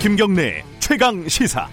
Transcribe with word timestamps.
김경래 0.00 0.62
최강 0.78 1.28
시사. 1.28 1.68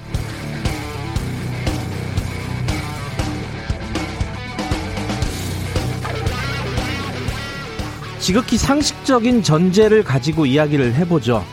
지극히 8.20 8.58
상식적인 8.58 9.44
전제를 9.44 10.04
가지고 10.04 10.48
이야기를 10.48 10.96
해보죠. 10.96 11.46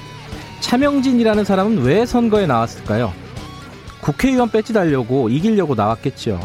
차명진이라는 0.60 1.44
사람은 1.44 1.82
왜 1.82 2.06
선거에 2.06 2.46
나왔을까요? 2.46 3.12
국회의원 4.00 4.50
배지 4.50 4.72
달려고 4.72 5.28
이기려고 5.28 5.74
나왔겠죠. 5.74 6.40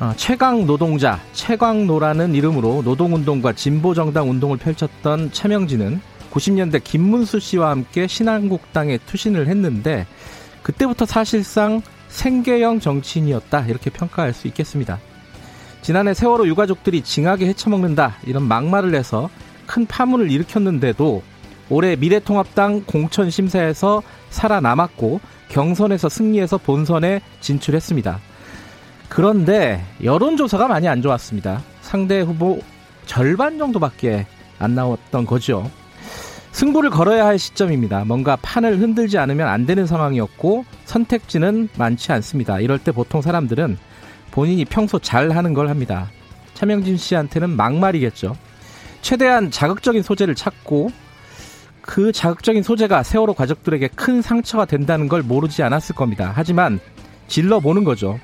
어, 0.00 0.12
최강 0.16 0.66
노동자, 0.66 1.18
최강노라는 1.32 2.34
이름으로 2.34 2.82
노동운동과 2.82 3.54
진보정당 3.54 4.28
운동을 4.28 4.58
펼쳤던 4.58 5.32
차명진은 5.32 6.02
90년대 6.30 6.82
김문수 6.84 7.40
씨와 7.40 7.70
함께 7.70 8.06
신한국당에 8.06 8.98
투신을 8.98 9.48
했는데 9.48 10.06
그때부터 10.62 11.06
사실상 11.06 11.82
생계형 12.08 12.80
정치인이었다 12.80 13.66
이렇게 13.66 13.90
평가할 13.90 14.32
수 14.32 14.46
있겠습니다. 14.48 14.98
지난해 15.82 16.12
세월호 16.14 16.46
유가족들이 16.46 17.02
징하게 17.02 17.46
헤쳐먹는다 17.46 18.16
이런 18.26 18.44
막말을 18.44 18.94
해서 18.94 19.30
큰 19.66 19.86
파문을 19.86 20.30
일으켰는데도 20.30 21.22
올해 21.70 21.96
미래통합당 21.96 22.82
공천 22.84 23.30
심사에서 23.30 24.02
살아남았고 24.30 25.20
경선에서 25.48 26.08
승리해서 26.08 26.58
본선에 26.58 27.20
진출했습니다. 27.40 28.18
그런데 29.08 29.84
여론조사가 30.02 30.68
많이 30.68 30.88
안 30.88 31.02
좋았습니다. 31.02 31.62
상대 31.80 32.20
후보 32.20 32.60
절반 33.06 33.58
정도밖에 33.58 34.26
안 34.58 34.74
나왔던 34.74 35.26
거죠. 35.26 35.70
승부를 36.52 36.90
걸어야 36.90 37.26
할 37.26 37.38
시점입니다. 37.38 38.04
뭔가 38.04 38.36
판을 38.36 38.80
흔들지 38.80 39.18
않으면 39.18 39.48
안 39.48 39.66
되는 39.66 39.86
상황이었고 39.86 40.64
선택지는 40.84 41.68
많지 41.76 42.12
않습니다. 42.12 42.60
이럴 42.60 42.78
때 42.78 42.92
보통 42.92 43.22
사람들은 43.22 43.78
본인이 44.30 44.64
평소 44.64 44.98
잘 44.98 45.30
하는 45.30 45.54
걸 45.54 45.68
합니다. 45.68 46.10
차명진 46.54 46.96
씨한테는 46.96 47.50
막말이겠죠. 47.50 48.36
최대한 49.00 49.50
자극적인 49.50 50.02
소재를 50.02 50.34
찾고 50.34 50.90
그 51.80 52.12
자극적인 52.12 52.62
소재가 52.62 53.02
세월호 53.02 53.34
가족들에게 53.34 53.88
큰 53.94 54.20
상처가 54.20 54.64
된다는 54.64 55.08
걸 55.08 55.22
모르지 55.22 55.62
않았을 55.62 55.94
겁니다. 55.94 56.32
하지만 56.34 56.78
질러보는 57.28 57.84
거죠. 57.84 58.20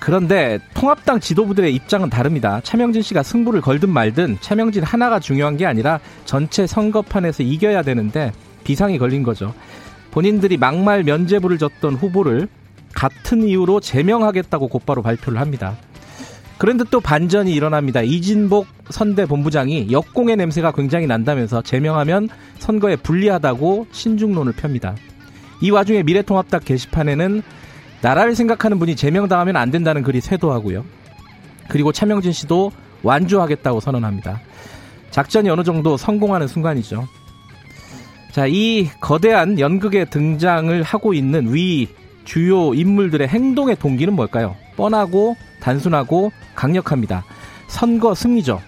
그런데 0.00 0.58
통합당 0.74 1.20
지도부들의 1.20 1.74
입장은 1.74 2.08
다릅니다. 2.08 2.60
차명진 2.64 3.02
씨가 3.02 3.22
승부를 3.22 3.60
걸든 3.60 3.90
말든 3.90 4.38
차명진 4.40 4.82
하나가 4.82 5.20
중요한 5.20 5.58
게 5.58 5.66
아니라 5.66 6.00
전체 6.24 6.66
선거판에서 6.66 7.42
이겨야 7.42 7.82
되는데 7.82 8.32
비상이 8.64 8.98
걸린 8.98 9.22
거죠. 9.22 9.54
본인들이 10.10 10.56
막말 10.56 11.04
면죄부를 11.04 11.58
줬던 11.58 11.94
후보를 11.94 12.48
같은 12.94 13.44
이유로 13.46 13.80
제명하겠다고 13.80 14.68
곧바로 14.68 15.02
발표를 15.02 15.38
합니다. 15.38 15.76
그런데 16.58 16.84
또 16.90 17.00
반전이 17.00 17.52
일어납니다. 17.54 18.02
이진복 18.02 18.66
선대 18.90 19.26
본부장이 19.26 19.92
역공의 19.92 20.36
냄새가 20.36 20.72
굉장히 20.72 21.06
난다면서 21.06 21.62
제명하면 21.62 22.28
선거에 22.58 22.96
불리하다고 22.96 23.86
신중론을 23.92 24.52
펴니다. 24.54 24.94
이 25.62 25.70
와중에 25.70 26.02
미래통합당 26.02 26.60
게시판에는 26.64 27.42
나라를 28.02 28.34
생각하는 28.34 28.78
분이 28.78 28.96
제명당하면 28.96 29.56
안 29.56 29.70
된다는 29.70 30.02
글이 30.02 30.20
쇄도하고요. 30.20 30.84
그리고 31.68 31.92
차명진 31.92 32.32
씨도 32.32 32.72
완주하겠다고 33.02 33.80
선언합니다. 33.80 34.40
작전이 35.10 35.48
어느 35.50 35.62
정도 35.64 35.96
성공하는 35.96 36.46
순간이죠. 36.46 37.06
자, 38.32 38.46
이 38.46 38.88
거대한 39.00 39.58
연극에 39.58 40.04
등장을 40.04 40.82
하고 40.82 41.14
있는 41.14 41.52
위 41.52 41.88
주요 42.24 42.74
인물들의 42.74 43.26
행동의 43.26 43.76
동기는 43.76 44.14
뭘까요? 44.14 44.54
뻔하고 44.76 45.36
단순하고 45.60 46.30
강력합니다. 46.54 47.24
선거 47.66 48.14
승리죠. 48.14 48.60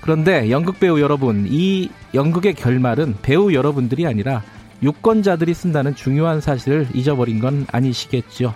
그런데 0.00 0.50
연극 0.50 0.80
배우 0.80 1.00
여러분, 1.00 1.46
이 1.48 1.90
연극의 2.12 2.54
결말은 2.54 3.16
배우 3.22 3.52
여러분들이 3.52 4.04
아니라 4.06 4.42
유권자들이 4.82 5.54
쓴다는 5.54 5.94
중요한 5.94 6.40
사실을 6.40 6.88
잊어버린 6.94 7.38
건 7.38 7.66
아니시겠죠. 7.70 8.54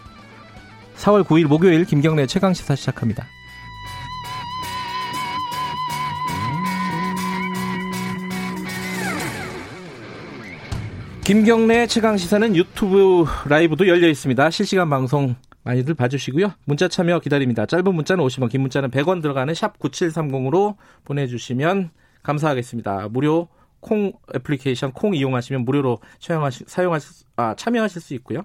4월 0.96 1.24
9일 1.24 1.46
목요일 1.46 1.84
김경래 1.84 2.26
최강시사 2.26 2.74
시작합니다. 2.74 3.26
김경래 11.22 11.88
최강시사는 11.88 12.54
유튜브 12.54 13.24
라이브도 13.48 13.88
열려 13.88 14.08
있습니다. 14.08 14.48
실시간 14.50 14.88
방송 14.88 15.34
많이들 15.64 15.94
봐주시고요. 15.94 16.52
문자 16.64 16.86
참여 16.86 17.18
기다립니다. 17.18 17.66
짧은 17.66 17.92
문자는 17.92 18.24
50원, 18.24 18.48
긴 18.48 18.60
문자는 18.60 18.90
100원 18.92 19.20
들어가는 19.20 19.52
샵 19.52 19.76
9730으로 19.80 20.76
보내주시면 21.04 21.90
감사하겠습니다. 22.22 23.08
무료 23.10 23.48
콩 23.86 24.12
애플리케이션 24.34 24.92
콩 24.92 25.14
이용하시면 25.14 25.64
무료로 25.64 26.00
사용하실, 26.18 26.66
사용하실 26.68 27.26
아, 27.36 27.54
참여하실 27.54 28.02
수 28.02 28.14
있고요. 28.14 28.42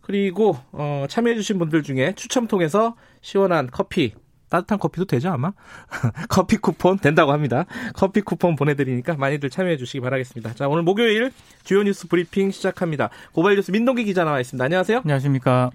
그리고 0.00 0.56
어, 0.72 1.06
참여해주신 1.08 1.58
분들 1.58 1.84
중에 1.84 2.14
추첨 2.16 2.48
통해서 2.48 2.96
시원한 3.20 3.68
커피 3.70 4.14
따뜻한 4.48 4.78
커피도 4.78 5.04
되죠 5.04 5.30
아마? 5.30 5.52
커피 6.28 6.56
쿠폰 6.56 6.98
된다고 6.98 7.32
합니다. 7.32 7.66
커피 7.94 8.20
쿠폰 8.20 8.56
보내드리니까 8.56 9.16
많이들 9.16 9.48
참여해 9.50 9.76
주시기 9.76 10.00
바라겠습니다. 10.00 10.54
자 10.54 10.66
오늘 10.66 10.82
목요일 10.82 11.30
주요 11.62 11.82
뉴스 11.82 12.08
브리핑 12.08 12.50
시작합니다. 12.50 13.10
고발 13.32 13.54
뉴스 13.54 13.70
민동기 13.70 14.04
기자 14.04 14.24
나와 14.24 14.40
있습니다. 14.40 14.64
안녕하세요. 14.64 14.98
안녕하십니까. 15.04 15.70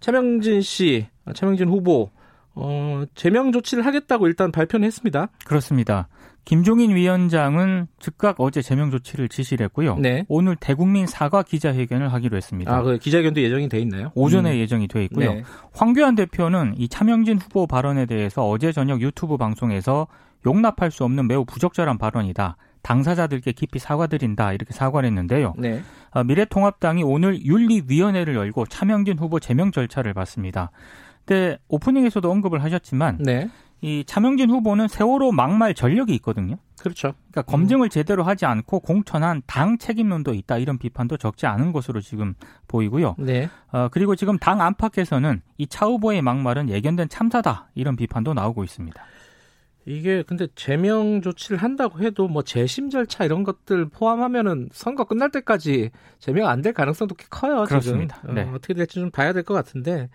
차명진 0.00 0.62
씨 0.62 1.06
아, 1.24 1.32
차명진 1.34 1.68
후보 1.68 2.10
어, 2.54 3.04
제명 3.14 3.52
조치를 3.52 3.84
하겠다고 3.86 4.26
일단 4.26 4.50
발표는 4.50 4.86
했습니다. 4.86 5.28
그렇습니다 5.44 6.08
김종인 6.44 6.94
위원장은 6.94 7.86
즉각 7.98 8.36
어제 8.38 8.60
제명 8.60 8.90
조치를 8.90 9.28
지시를 9.28 9.64
했고요. 9.64 9.96
네. 9.96 10.24
오늘 10.28 10.56
대국민 10.56 11.06
사과 11.06 11.42
기자회견을 11.42 12.12
하기로 12.12 12.36
했습니다. 12.36 12.74
아, 12.74 12.82
그 12.82 12.98
기자회견도 12.98 13.40
예정이 13.40 13.68
돼 13.68 13.80
있나요? 13.80 14.12
오전에 14.14 14.52
음. 14.52 14.58
예정이 14.58 14.88
돼 14.88 15.04
있고요. 15.04 15.32
네. 15.32 15.42
황교안 15.72 16.14
대표는 16.14 16.74
이 16.76 16.88
차명진 16.88 17.38
후보 17.38 17.66
발언에 17.66 18.06
대해서 18.06 18.46
어제 18.46 18.72
저녁 18.72 19.00
유튜브 19.00 19.36
방송에서 19.36 20.06
용납할 20.46 20.90
수 20.90 21.04
없는 21.04 21.26
매우 21.26 21.44
부적절한 21.44 21.96
발언이다. 21.96 22.56
당사자들께 22.82 23.52
깊이 23.52 23.78
사과드린다 23.78 24.52
이렇게 24.52 24.74
사과를 24.74 25.06
했는데요. 25.08 25.54
네. 25.56 25.82
아, 26.10 26.22
미래통합당이 26.22 27.02
오늘 27.02 27.42
윤리위원회를 27.42 28.34
열고 28.34 28.66
차명진 28.66 29.18
후보 29.18 29.40
제명 29.40 29.72
절차를 29.72 30.12
받습니다. 30.12 30.70
근데 31.24 31.56
오프닝에서도 31.68 32.30
언급을 32.30 32.62
하셨지만 32.62 33.18
네. 33.20 33.48
이 33.84 34.02
차명진 34.06 34.48
후보는 34.50 34.88
세월호 34.88 35.32
막말 35.32 35.74
전력이 35.74 36.14
있거든요. 36.16 36.56
그렇죠. 36.80 37.12
그러니까 37.30 37.42
검증을 37.42 37.86
음. 37.86 37.90
제대로 37.90 38.22
하지 38.22 38.46
않고 38.46 38.80
공천한 38.80 39.42
당 39.46 39.76
책임론도 39.78 40.32
있다 40.34 40.58
이런 40.58 40.78
비판도 40.78 41.18
적지 41.18 41.46
않은 41.46 41.72
것으로 41.72 42.00
지금 42.00 42.34
보이고요. 42.66 43.16
네. 43.18 43.48
어, 43.72 43.88
그리고 43.90 44.16
지금 44.16 44.38
당 44.38 44.60
안팎에서는 44.62 45.42
이 45.58 45.66
차 45.66 45.86
후보의 45.86 46.22
막말은 46.22 46.68
예견된 46.70 47.08
참사다 47.08 47.68
이런 47.74 47.96
비판도 47.96 48.32
나오고 48.32 48.64
있습니다. 48.64 49.02
이게 49.86 50.22
근데 50.22 50.46
제명 50.54 51.20
조치를 51.20 51.58
한다고 51.58 52.00
해도 52.00 52.26
뭐 52.26 52.42
재심 52.42 52.88
절차 52.88 53.24
이런 53.24 53.44
것들 53.44 53.90
포함하면은 53.90 54.70
선거 54.72 55.04
끝날 55.04 55.30
때까지 55.30 55.90
제명 56.20 56.48
안 56.48 56.62
될 56.62 56.72
가능성도 56.72 57.14
꽤 57.16 57.26
커요. 57.28 57.64
그렇습니다. 57.64 58.16
지금. 58.22 58.30
어, 58.30 58.32
네. 58.32 58.42
어, 58.48 58.52
어떻게 58.54 58.72
될지 58.72 58.94
좀 58.94 59.10
봐야 59.10 59.34
될 59.34 59.42
것 59.42 59.52
같은데 59.52 60.08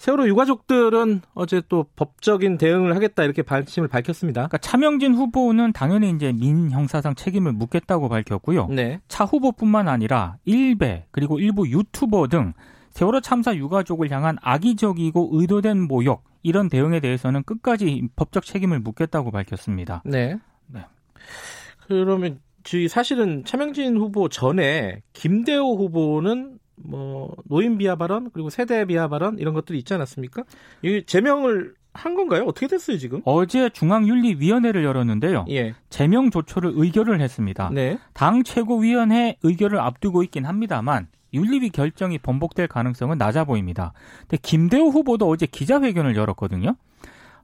세월호 0.00 0.26
유가족들은 0.28 1.20
어제 1.34 1.60
또 1.68 1.84
법적인 1.94 2.56
대응을 2.56 2.96
하겠다 2.96 3.22
이렇게 3.22 3.42
발심을 3.42 3.86
밝혔습니다. 3.86 4.40
그러니까 4.40 4.56
차명진 4.56 5.14
후보는 5.14 5.74
당연히 5.74 6.08
이제 6.08 6.32
민 6.32 6.70
형사상 6.70 7.14
책임을 7.14 7.52
묻겠다고 7.52 8.08
밝혔고요. 8.08 8.68
네. 8.68 9.00
차 9.08 9.26
후보뿐만 9.26 9.88
아니라 9.88 10.38
일베 10.46 11.08
그리고 11.10 11.38
일부 11.38 11.68
유튜버 11.68 12.28
등 12.28 12.54
세월호 12.92 13.20
참사 13.20 13.54
유가족을 13.54 14.10
향한 14.10 14.38
악의적이고 14.40 15.32
의도된 15.32 15.86
모욕 15.86 16.24
이런 16.42 16.70
대응에 16.70 17.00
대해서는 17.00 17.42
끝까지 17.42 18.08
법적 18.16 18.46
책임을 18.46 18.80
묻겠다고 18.80 19.30
밝혔습니다. 19.30 20.02
네. 20.06 20.38
네. 20.66 20.80
그러면 21.86 22.40
사실은 22.88 23.44
차명진 23.44 23.98
후보 23.98 24.30
전에 24.30 25.02
김대호 25.12 25.76
후보는 25.76 26.58
뭐 26.82 27.34
노인 27.44 27.78
비하 27.78 27.96
발언 27.96 28.30
그리고 28.32 28.50
세대 28.50 28.84
비하 28.84 29.08
발언 29.08 29.38
이런 29.38 29.54
것들이 29.54 29.78
있지 29.78 29.94
않았습니까? 29.94 30.44
이 30.82 31.02
제명을 31.06 31.74
한 31.92 32.14
건가요? 32.14 32.44
어떻게 32.44 32.68
됐어요 32.68 32.98
지금? 32.98 33.20
어제 33.24 33.68
중앙윤리위원회를 33.70 34.84
열었는데요. 34.84 35.44
예. 35.50 35.74
제명 35.88 36.30
조처를 36.30 36.72
의결을 36.74 37.20
했습니다. 37.20 37.70
네. 37.72 37.98
당 38.12 38.42
최고위원회 38.44 39.36
의결을 39.42 39.80
앞두고 39.80 40.22
있긴 40.22 40.46
합니다만 40.46 41.08
윤리위 41.34 41.70
결정이 41.70 42.18
번복될 42.18 42.68
가능성은 42.68 43.18
낮아 43.18 43.44
보입니다. 43.44 43.92
근데 44.20 44.38
김대호 44.42 44.88
후보도 44.90 45.28
어제 45.28 45.46
기자회견을 45.46 46.16
열었거든요. 46.16 46.76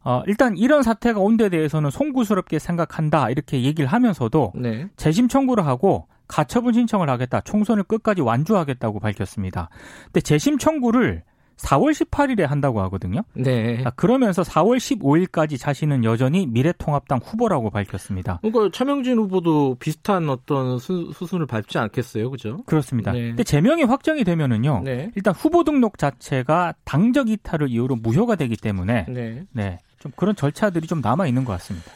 어, 0.04 0.22
일단 0.28 0.56
이런 0.56 0.84
사태가 0.84 1.18
온 1.18 1.36
데 1.36 1.48
대해서는 1.48 1.90
송구스럽게 1.90 2.60
생각한다 2.60 3.30
이렇게 3.30 3.62
얘기를 3.62 3.88
하면서도 3.88 4.52
네. 4.54 4.88
재심 4.96 5.26
청구를 5.28 5.66
하고 5.66 6.06
가처분 6.28 6.72
신청을 6.72 7.08
하겠다. 7.10 7.40
총선을 7.40 7.84
끝까지 7.84 8.22
완주하겠다고 8.22 9.00
밝혔습니다. 9.00 9.68
근데 10.06 10.20
재심 10.20 10.58
청구를 10.58 11.22
4월 11.56 11.92
18일에 11.92 12.46
한다고 12.46 12.80
하거든요. 12.82 13.22
네. 13.34 13.82
아, 13.84 13.90
그러면서 13.90 14.42
4월 14.42 14.76
15일까지 14.76 15.58
자신은 15.58 16.04
여전히 16.04 16.46
미래통합당 16.46 17.20
후보라고 17.24 17.70
밝혔습니다. 17.70 18.40
그러니까 18.42 18.70
차명진 18.76 19.18
후보도 19.18 19.76
비슷한 19.78 20.28
어떤 20.28 20.78
수, 20.78 21.12
순을 21.14 21.46
밟지 21.46 21.78
않겠어요, 21.78 22.30
그죠? 22.30 22.58
그렇습니다. 22.66 23.12
네. 23.12 23.28
근데 23.28 23.42
제명이 23.42 23.84
확정이 23.84 24.24
되면은요. 24.24 24.82
네. 24.84 25.10
일단 25.14 25.34
후보 25.34 25.64
등록 25.64 25.98
자체가 25.98 26.74
당적 26.84 27.30
이탈을 27.30 27.70
이유로 27.70 27.96
무효가 27.96 28.36
되기 28.36 28.56
때문에 28.56 29.06
네. 29.08 29.44
네. 29.52 29.78
좀 29.98 30.12
그런 30.14 30.36
절차들이 30.36 30.86
좀 30.86 31.00
남아 31.00 31.26
있는 31.26 31.44
것 31.44 31.52
같습니다. 31.52 31.90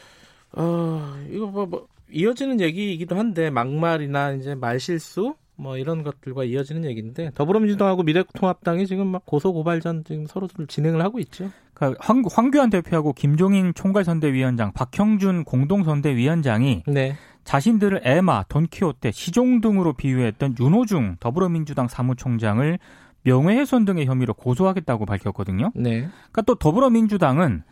어, 0.52 1.16
이거 1.30 1.46
뭐, 1.46 1.66
뭐 1.66 1.86
이어지는 2.12 2.60
얘기이기도 2.60 3.16
한데 3.16 3.50
막말이나 3.50 4.32
이제 4.32 4.54
말실수 4.54 5.34
뭐 5.56 5.76
이런 5.76 6.02
것들과 6.02 6.44
이어지는 6.44 6.84
얘기인데 6.86 7.30
더불어민주당하고 7.34 8.02
미래통합당이 8.02 8.86
지금 8.86 9.08
막 9.08 9.26
고소 9.26 9.52
고발전 9.52 10.04
지금 10.04 10.26
서로 10.26 10.48
진행을 10.66 11.02
하고 11.02 11.18
있죠. 11.20 11.50
그러니까 11.74 12.02
황, 12.02 12.22
황교안 12.30 12.70
대표하고 12.70 13.12
김종인 13.12 13.74
총괄선대위원장, 13.74 14.72
박형준 14.72 15.44
공동선대위원장이 15.44 16.84
네. 16.86 17.14
자신들을 17.44 18.00
에마, 18.04 18.44
돈키호테, 18.48 19.12
시종 19.12 19.60
등으로 19.60 19.92
비유했던 19.92 20.56
윤호중 20.60 21.16
더불어민주당 21.20 21.88
사무총장을 21.88 22.78
명예훼손 23.22 23.84
등의 23.84 24.06
혐의로 24.06 24.34
고소하겠다고 24.34 25.04
밝혔거든요. 25.04 25.72
네. 25.74 26.08
그러니까 26.32 26.42
또 26.42 26.54
더불어민주당은 26.54 27.62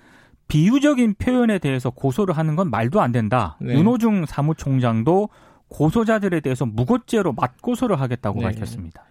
비유적인 0.49 1.15
표현에 1.15 1.59
대해서 1.59 1.91
고소를 1.91 2.37
하는 2.37 2.57
건 2.57 2.71
말도 2.71 3.01
안 3.01 3.13
된다. 3.13 3.57
네. 3.61 3.75
윤호중 3.75 4.27
사무총장도 4.27 5.29
고소자들에 5.69 6.41
대해서 6.41 6.65
무고죄로 6.67 7.35
맞고소를 7.35 8.01
하겠다고 8.01 8.41
네. 8.41 8.47
밝혔습니다. 8.47 9.05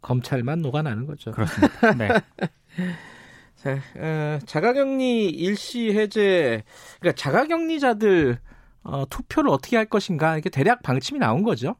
검찰만 0.00 0.62
녹아나는 0.62 1.06
거죠. 1.06 1.32
그렇습니다. 1.32 1.94
네. 1.94 2.08
자, 3.56 3.76
어, 3.96 4.38
자가격리 4.46 5.26
일시 5.30 5.92
해제, 5.92 6.62
그러니까 7.00 7.20
자가격리자들 7.20 8.38
어, 8.84 9.04
투표를 9.10 9.50
어떻게 9.50 9.76
할 9.76 9.86
것인가 9.86 10.38
이게 10.38 10.48
대략 10.48 10.82
방침이 10.82 11.18
나온 11.18 11.42
거죠. 11.42 11.74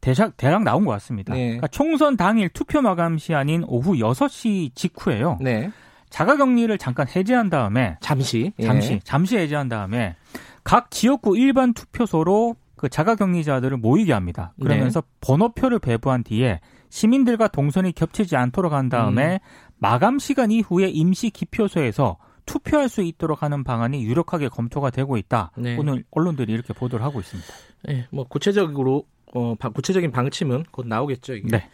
대략, 0.00 0.36
대략 0.36 0.62
나온 0.62 0.84
것 0.84 0.92
같습니다. 0.92 1.34
네. 1.34 1.46
그러니까 1.46 1.66
총선 1.66 2.16
당일 2.16 2.48
투표 2.48 2.80
마감 2.80 3.18
시한인 3.18 3.64
오후 3.66 3.94
6시 3.94 4.74
직후에요. 4.74 5.38
네. 5.40 5.70
자가격리를 6.10 6.76
잠깐 6.78 7.06
해제한 7.08 7.48
다음에 7.50 7.96
잠시. 8.00 8.52
예. 8.58 8.64
잠시 8.64 9.00
잠시 9.04 9.36
해제한 9.38 9.68
다음에 9.68 10.16
각 10.64 10.90
지역구 10.90 11.36
일반 11.38 11.72
투표소로 11.72 12.56
그 12.76 12.88
자가격리자들을 12.88 13.76
모이게 13.76 14.12
합니다. 14.12 14.52
네. 14.56 14.64
그러면서 14.64 15.02
번호표를 15.20 15.78
배부한 15.78 16.24
뒤에 16.24 16.60
시민들과 16.88 17.48
동선이 17.48 17.92
겹치지 17.92 18.36
않도록 18.36 18.72
한 18.72 18.88
다음에 18.88 19.34
음. 19.34 19.38
마감 19.78 20.18
시간 20.18 20.50
이후에 20.50 20.88
임시 20.88 21.30
기표소에서 21.30 22.18
투표할 22.46 22.88
수 22.88 23.02
있도록 23.02 23.42
하는 23.42 23.62
방안이 23.62 24.02
유력하게 24.04 24.48
검토가 24.48 24.90
되고 24.90 25.16
있다. 25.16 25.52
네. 25.56 25.76
오늘 25.78 26.04
언론들이 26.10 26.52
이렇게 26.52 26.72
보도를 26.72 27.04
하고 27.04 27.20
있습니다. 27.20 27.48
예, 27.90 28.06
뭐 28.10 28.24
구체적으로 28.26 29.04
어, 29.32 29.54
바- 29.54 29.68
구체적인 29.68 30.10
방침은 30.10 30.64
곧 30.72 30.88
나오겠죠. 30.88 31.34
이게. 31.36 31.46
네. 31.48 31.68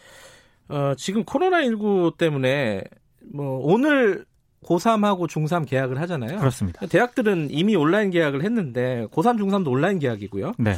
어, 0.69 0.93
지금 0.95 1.23
코로나 1.23 1.63
19 1.63 2.11
때문에 2.19 2.83
뭐 3.33 3.59
오늘 3.63 4.25
고3하고 4.63 5.27
중3 5.27 5.67
계약을 5.67 5.99
하잖아요. 6.01 6.39
그렇습니다. 6.39 6.85
대학들은 6.87 7.49
이미 7.51 7.75
온라인 7.75 8.09
계약을 8.09 8.43
했는데 8.43 9.07
고3, 9.11 9.37
중3도 9.39 9.71
온라인 9.71 9.99
계약이고요. 9.99 10.53
네. 10.57 10.75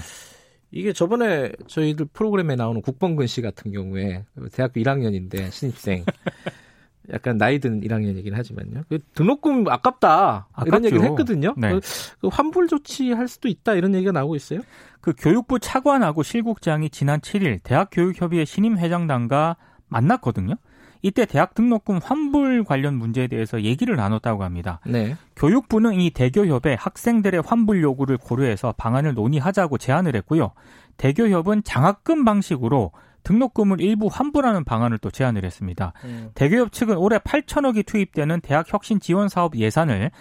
이게 0.71 0.93
저번에 0.93 1.51
저희들 1.67 2.07
프로그램에 2.13 2.55
나오는 2.55 2.81
국범근 2.81 3.27
씨 3.27 3.41
같은 3.41 3.71
경우에 3.71 4.25
대학교 4.51 4.79
1학년인데 4.79 5.51
신입생 5.51 6.05
약간 7.11 7.37
나이 7.37 7.57
든 7.57 7.81
1학년이긴 7.81 8.33
하지만요. 8.33 8.83
그 8.87 8.99
등록금 9.15 9.67
아깝다 9.67 10.47
이런 10.61 10.67
아깝죠. 10.67 10.85
얘기를 10.85 11.03
했거든요. 11.05 11.55
네. 11.57 11.71
그, 11.71 11.79
그 12.21 12.27
환불 12.27 12.67
조치할 12.67 13.27
수도 13.27 13.47
있다 13.47 13.73
이런 13.73 13.95
얘기가 13.95 14.11
나오고 14.11 14.35
있어요. 14.35 14.61
그 15.01 15.13
교육부 15.17 15.59
차관하고 15.59 16.21
실국장이 16.21 16.91
지난 16.91 17.19
7일 17.19 17.61
대학교육협의회 17.63 18.45
신임 18.45 18.77
회장단과 18.77 19.57
만났거든요. 19.87 20.55
이때 21.01 21.25
대학 21.25 21.53
등록금 21.53 21.99
환불 22.03 22.63
관련 22.63 22.95
문제에 22.95 23.27
대해서 23.27 23.61
얘기를 23.61 23.95
나눴다고 23.95 24.43
합니다. 24.43 24.79
네. 24.85 25.15
교육부는 25.35 25.93
이 25.93 26.09
대교협에 26.09 26.75
학생들의 26.77 27.43
환불 27.45 27.81
요구를 27.81 28.17
고려해서 28.17 28.73
방안을 28.77 29.13
논의하자고 29.13 29.77
제안을 29.77 30.15
했고요. 30.15 30.51
대교협은 30.97 31.63
장학금 31.63 32.25
방식으로 32.25 32.91
등록금을 33.23 33.81
일부 33.81 34.09
환불하는 34.11 34.63
방안을 34.63 34.97
또 34.97 35.11
제안을 35.11 35.45
했습니다. 35.45 35.93
대교협 36.35 36.71
측은 36.71 36.97
올해 36.97 37.17
8천억이 37.19 37.85
투입되는 37.85 38.41
대학 38.41 38.71
혁신 38.71 38.99
지원 38.99 39.29
사업 39.29 39.55
예산을 39.55 40.11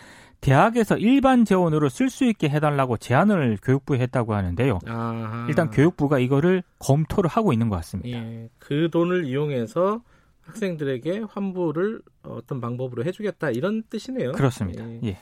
대학에서 0.41 0.97
일반 0.97 1.45
재원으로 1.45 1.89
쓸 1.89 2.11
수 2.11 2.25
있게 2.25 2.49
해달라고 2.49 2.97
제안을 2.97 3.59
교육부에 3.63 3.99
했다고 3.99 4.35
하는데요. 4.35 4.79
아하. 4.87 5.47
일단 5.49 5.71
교육부가 5.71 6.19
이거를 6.21 6.63
검토를 6.79 7.29
하고 7.29 7.53
있는 7.53 7.69
것 7.69 7.77
같습니다. 7.77 8.19
예, 8.19 8.49
그 8.59 8.89
돈을 8.93 9.27
이용해서 9.27 10.01
학생들에게 10.49 11.25
환불을 11.31 12.03
어떤 12.23 12.61
방법으로 12.61 13.05
해주겠다 13.05 13.51
이런 13.51 13.83
뜻이네요. 13.89 14.33
그렇습니다. 14.33 14.89
예. 14.89 15.01
예. 15.05 15.19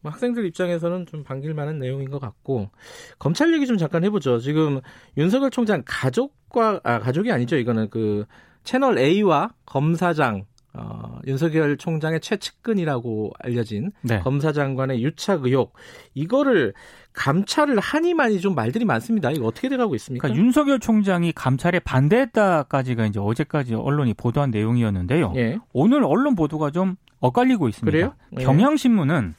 뭐 0.00 0.10
학생들 0.10 0.44
입장에서는 0.46 1.06
좀 1.06 1.22
반길 1.22 1.54
만한 1.54 1.78
내용인 1.78 2.10
것 2.10 2.20
같고 2.20 2.70
검찰 3.18 3.52
얘기 3.54 3.66
좀 3.66 3.76
잠깐 3.76 4.04
해보죠. 4.04 4.40
지금 4.40 4.80
윤석열 5.16 5.50
총장 5.50 5.82
가족과 5.86 6.80
아 6.82 6.98
가족이 6.98 7.30
아니죠. 7.30 7.56
이거는 7.56 7.88
그 7.90 8.24
채널 8.64 8.98
A와 8.98 9.54
검사장 9.64 10.44
어, 10.74 11.20
윤석열 11.26 11.76
총장의 11.76 12.20
최측근이라고 12.20 13.32
알려진 13.38 13.92
네. 14.02 14.20
검사장관의 14.20 15.02
유착 15.02 15.44
의혹 15.44 15.74
이거를 16.14 16.72
감찰을 17.12 17.78
하니만이 17.78 18.40
좀 18.40 18.54
말들이 18.54 18.84
많습니다. 18.84 19.30
이거 19.30 19.46
어떻게 19.46 19.68
돼가고 19.68 19.94
있습니까? 19.96 20.28
그러니까 20.28 20.42
윤석열 20.44 20.78
총장이 20.78 21.32
감찰에 21.32 21.78
반대했다까지가 21.80 23.06
이제 23.06 23.20
어제까지 23.20 23.74
언론이 23.74 24.14
보도한 24.14 24.50
내용이었는데요. 24.50 25.32
예. 25.36 25.58
오늘 25.72 26.04
언론 26.04 26.34
보도가 26.34 26.70
좀 26.70 26.96
엇갈리고 27.20 27.68
있습니다. 27.68 27.90
그래요? 27.90 28.14
예. 28.38 28.44
경향신문은 28.44 29.34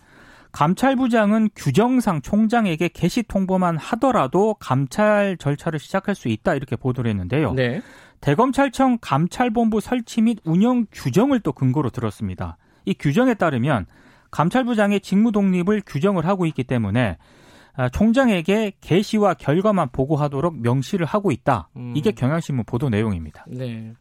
감찰부장은 0.52 1.50
규정상 1.56 2.22
총장에게 2.22 2.89
게시 2.89 3.24
통보만 3.24 3.75
하더라도 3.77 4.53
감찰 4.60 5.36
절차를 5.38 5.80
시작할 5.80 6.13
수 6.13 6.27
있다 6.27 6.53
이렇게 6.53 6.75
보도를 6.75 7.10
했는데요. 7.10 7.53
네. 7.53 7.82
대검찰청 8.22 9.00
감찰본부 9.01 9.82
설치 9.82 10.22
및 10.22 10.38
운영 10.46 10.86
규정을 10.92 11.39
또 11.39 11.51
근거로 11.51 11.89
들었습니다. 11.89 12.58
이 12.86 12.94
규정에 12.94 13.34
따르면 13.34 13.88
감찰부장의 14.30 15.01
직무 15.01 15.32
독립을 15.32 15.82
규정을 15.86 16.25
하고 16.25 16.46
있기 16.46 16.63
때문에 16.63 17.18
아, 17.20 17.42
총장에게 17.92 18.74
게시와 18.82 19.36
결과만 19.36 19.89
보고하도록 19.92 20.62
명시를 20.62 21.06
하고 21.06 21.32
있다. 21.32 21.70
음. 21.75 21.94
이게 21.96 22.12
경향신문 22.12 22.65
보도 22.65 22.89
내용입니다. 22.89 23.46
네. 23.48 23.94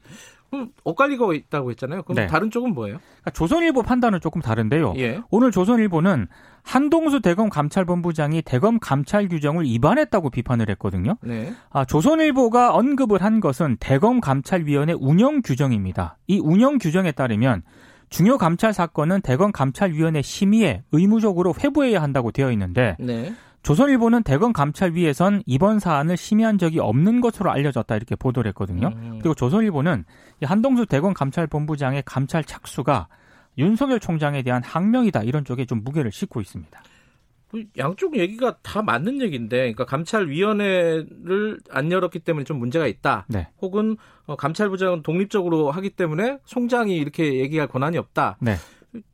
그럼 0.50 0.68
엇갈리고 0.84 1.32
있다고 1.32 1.70
했잖아요. 1.70 2.02
그럼 2.02 2.16
네. 2.16 2.26
다른 2.26 2.50
쪽은 2.50 2.74
뭐예요? 2.74 2.98
그러니까 2.98 3.30
조선일보 3.30 3.82
판단은 3.82 4.20
조금 4.20 4.42
다른데요. 4.42 4.92
예. 4.98 5.22
오늘 5.30 5.50
조선일보는 5.50 6.26
한동수 6.62 7.20
대검 7.20 7.48
감찰본부장이 7.48 8.42
대검 8.42 8.78
감찰 8.78 9.28
규정을 9.28 9.64
위반했다고 9.64 10.28
비판을 10.28 10.68
했거든요. 10.70 11.16
네. 11.22 11.54
아, 11.70 11.86
조선일보가 11.86 12.74
언급을 12.74 13.22
한 13.22 13.40
것은 13.40 13.78
대검 13.80 14.20
감찰위원회 14.20 14.92
운영 15.00 15.40
규정입니다. 15.40 16.18
이 16.26 16.38
운영 16.38 16.76
규정에 16.76 17.12
따르면 17.12 17.62
중요 18.10 18.36
감찰 18.36 18.74
사건은 18.74 19.22
대검 19.22 19.52
감찰위원회 19.52 20.20
심의에 20.20 20.82
의무적으로 20.92 21.54
회부해야 21.58 22.02
한다고 22.02 22.30
되어 22.30 22.52
있는데 22.52 22.94
네. 23.00 23.32
조선일보는 23.62 24.24
대검 24.24 24.52
감찰위에선 24.52 25.42
이번 25.46 25.78
사안을 25.78 26.16
심의한 26.16 26.58
적이 26.58 26.80
없는 26.80 27.20
것으로 27.20 27.50
알려졌다 27.50 27.94
이렇게 27.94 28.16
보도를 28.16 28.48
했거든요. 28.50 28.88
음. 28.88 29.18
그리고 29.20 29.34
조선일보는 29.34 30.04
이 30.42 30.44
한동수 30.44 30.86
대검 30.86 31.14
감찰본부장의 31.14 32.02
감찰 32.04 32.42
착수가 32.44 33.08
윤석열 33.58 34.00
총장에 34.00 34.42
대한 34.42 34.62
항명이다 34.64 35.22
이런 35.22 35.44
쪽에 35.44 35.64
좀 35.64 35.82
무게를 35.84 36.10
싣고 36.10 36.40
있습니다. 36.40 36.82
그 37.52 37.64
양쪽 37.76 38.16
얘기가 38.16 38.56
다 38.62 38.80
맞는 38.80 39.20
얘기인데, 39.20 39.58
그러니까 39.58 39.84
감찰위원회를 39.84 41.60
안 41.70 41.92
열었기 41.92 42.20
때문에 42.20 42.44
좀 42.44 42.58
문제가 42.58 42.86
있다. 42.86 43.26
네. 43.28 43.46
혹은 43.60 43.98
어, 44.24 44.36
감찰부장은 44.36 45.02
독립적으로 45.02 45.70
하기 45.70 45.90
때문에 45.90 46.38
총장이 46.46 46.96
이렇게 46.96 47.40
얘기할 47.40 47.68
권한이 47.68 47.98
없다. 47.98 48.38
네. 48.40 48.54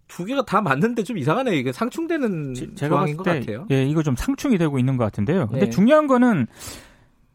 두 0.08 0.24
개가 0.24 0.44
다 0.44 0.60
맞는데 0.60 1.04
좀 1.04 1.18
이상하네. 1.18 1.54
이게 1.56 1.70
상충되는 1.72 2.54
제- 2.54 2.74
제가 2.74 2.96
조항인 2.96 3.16
것 3.16 3.22
때 3.24 3.40
같아요. 3.40 3.66
예, 3.70 3.84
이거 3.84 4.02
좀 4.02 4.16
상충이 4.16 4.58
되고 4.58 4.78
있는 4.78 4.96
것 4.96 5.04
같은데요. 5.04 5.46
근데 5.48 5.66
네. 5.66 5.70
중요한 5.70 6.06
거는 6.06 6.46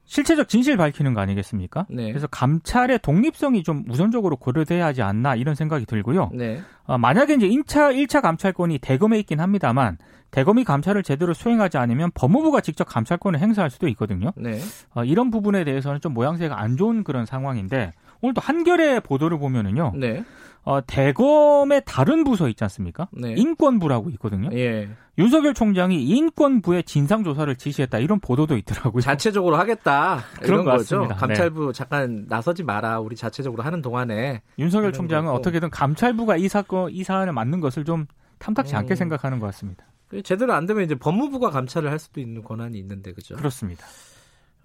실체적 0.05 0.47
진실 0.49 0.77
밝히는 0.77 1.13
거 1.13 1.21
아니겠습니까? 1.21 1.85
네. 1.89 2.09
그래서 2.09 2.27
감찰의 2.27 2.99
독립성이 3.01 3.63
좀 3.63 3.83
우선적으로 3.89 4.35
고려돼야 4.35 4.85
하지 4.87 5.01
않나 5.01 5.35
이런 5.35 5.55
생각이 5.55 5.85
들고요. 5.85 6.29
네. 6.33 6.61
어, 6.85 6.97
만약에 6.97 7.35
이제 7.35 7.47
1차, 7.47 7.95
1차 7.95 8.21
감찰권이 8.21 8.79
대검에 8.79 9.17
있긴 9.19 9.39
합니다만 9.39 9.97
대검이 10.31 10.65
감찰을 10.65 11.03
제대로 11.03 11.33
수행하지 11.33 11.77
않으면 11.77 12.11
법무부가 12.15 12.61
직접 12.61 12.83
감찰권을 12.85 13.39
행사할 13.39 13.69
수도 13.71 13.87
있거든요. 13.89 14.31
네. 14.35 14.59
어, 14.93 15.03
이런 15.03 15.31
부분에 15.31 15.63
대해서는 15.63 16.01
좀 16.01 16.13
모양새가 16.13 16.59
안 16.59 16.75
좋은 16.75 17.03
그런 17.03 17.25
상황인데 17.25 17.93
오늘 18.21 18.33
또 18.33 18.41
한겨레 18.41 18.99
보도를 19.01 19.37
보면은요. 19.39 19.93
네. 20.65 20.71
어, 20.71 20.81
대검의 20.85 21.83
다른 21.85 22.23
부서 22.23 22.47
있지 22.49 22.63
않습니까? 22.63 23.07
네. 23.11 23.33
인권부라고 23.37 24.09
있거든요. 24.11 24.49
예. 24.53 24.89
윤석열 25.17 25.53
총장이 25.53 26.03
인권부에 26.03 26.81
진상 26.83 27.23
조사를 27.23 27.55
지시했다 27.55 27.99
이런 27.99 28.19
보도도 28.19 28.57
있더라고요. 28.57 29.01
자체적으로 29.01 29.57
하겠다. 29.57 30.23
그런 30.41 30.65
거죠. 30.65 31.07
감찰부 31.07 31.73
잠깐 31.73 32.25
나서지 32.27 32.63
마라. 32.63 32.99
우리 32.99 33.15
자체적으로 33.15 33.61
하는 33.61 33.81
동안에 33.81 34.41
윤석열 34.57 34.91
총장은 34.91 35.25
거고. 35.25 35.37
어떻게든 35.37 35.69
감찰부가 35.69 36.37
이 36.37 36.47
사건 36.47 36.91
이 36.91 37.03
사안을 37.03 37.33
맡는 37.33 37.59
것을 37.59 37.83
좀 37.83 38.07
탐탁지 38.39 38.75
않게 38.75 38.93
음. 38.93 38.95
생각하는 38.95 39.39
것 39.39 39.45
같습니다. 39.47 39.85
제대로 40.23 40.53
안 40.53 40.65
되면 40.65 40.83
이제 40.83 40.95
법무부가 40.95 41.49
감찰을 41.49 41.91
할 41.91 41.99
수도 41.99 42.19
있는 42.19 42.43
권한이 42.43 42.77
있는데 42.79 43.13
그죠? 43.13 43.35
그렇습니다. 43.35 43.85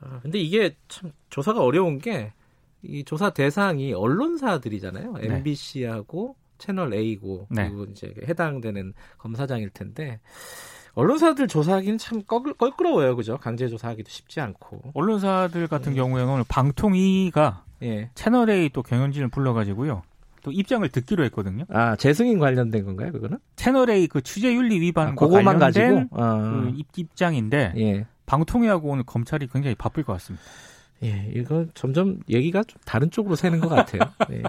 아, 0.00 0.20
근데 0.22 0.38
이게 0.38 0.76
참 0.88 1.12
조사가 1.30 1.60
어려운 1.60 1.98
게 1.98 2.32
이 2.88 3.04
조사 3.04 3.30
대상이 3.30 3.92
언론사들이잖아요. 3.92 5.12
네. 5.12 5.36
MBC하고 5.36 6.36
채널 6.56 6.94
A고 6.94 7.46
네. 7.50 7.68
그리고 7.68 7.84
이제 7.84 8.12
해당되는 8.26 8.94
검사장일 9.18 9.70
텐데 9.70 10.20
언론사들 10.94 11.46
조사하기는 11.46 11.98
참 11.98 12.22
껄, 12.24 12.54
껄끄러워요, 12.54 13.14
그죠? 13.14 13.38
강제 13.38 13.68
조사하기도 13.68 14.08
쉽지 14.10 14.40
않고. 14.40 14.92
언론사들 14.94 15.68
같은 15.68 15.92
음. 15.92 15.96
경우에는 15.96 16.32
오늘 16.32 16.44
방통위가 16.48 17.64
예. 17.82 18.10
채널 18.14 18.50
A 18.50 18.70
또 18.70 18.82
경영진을 18.82 19.28
불러가지고요. 19.28 20.02
또 20.42 20.50
입장을 20.50 20.88
듣기로 20.88 21.24
했거든요. 21.24 21.64
아 21.68 21.94
재승인 21.94 22.38
관련된 22.38 22.84
건가요, 22.84 23.12
그거는? 23.12 23.38
채널 23.54 23.90
A 23.90 24.08
그 24.08 24.22
취재윤리 24.22 24.76
아, 24.76 24.80
위반과 24.80 25.26
그거만 25.26 25.58
가지고. 25.58 26.04
아, 26.12 26.38
그 26.40 26.72
입, 26.74 26.86
입장인데 26.96 27.74
예. 27.76 28.06
방통위하고 28.26 28.88
오늘 28.88 29.04
검찰이 29.04 29.46
굉장히 29.52 29.76
바쁠 29.76 30.02
것 30.02 30.14
같습니다. 30.14 30.44
예, 31.02 31.30
이거 31.34 31.66
점점 31.74 32.20
얘기가 32.28 32.62
좀 32.64 32.78
다른 32.84 33.10
쪽으로 33.10 33.36
새는 33.36 33.60
것 33.60 33.68
같아요. 33.68 34.02
예. 34.32 34.42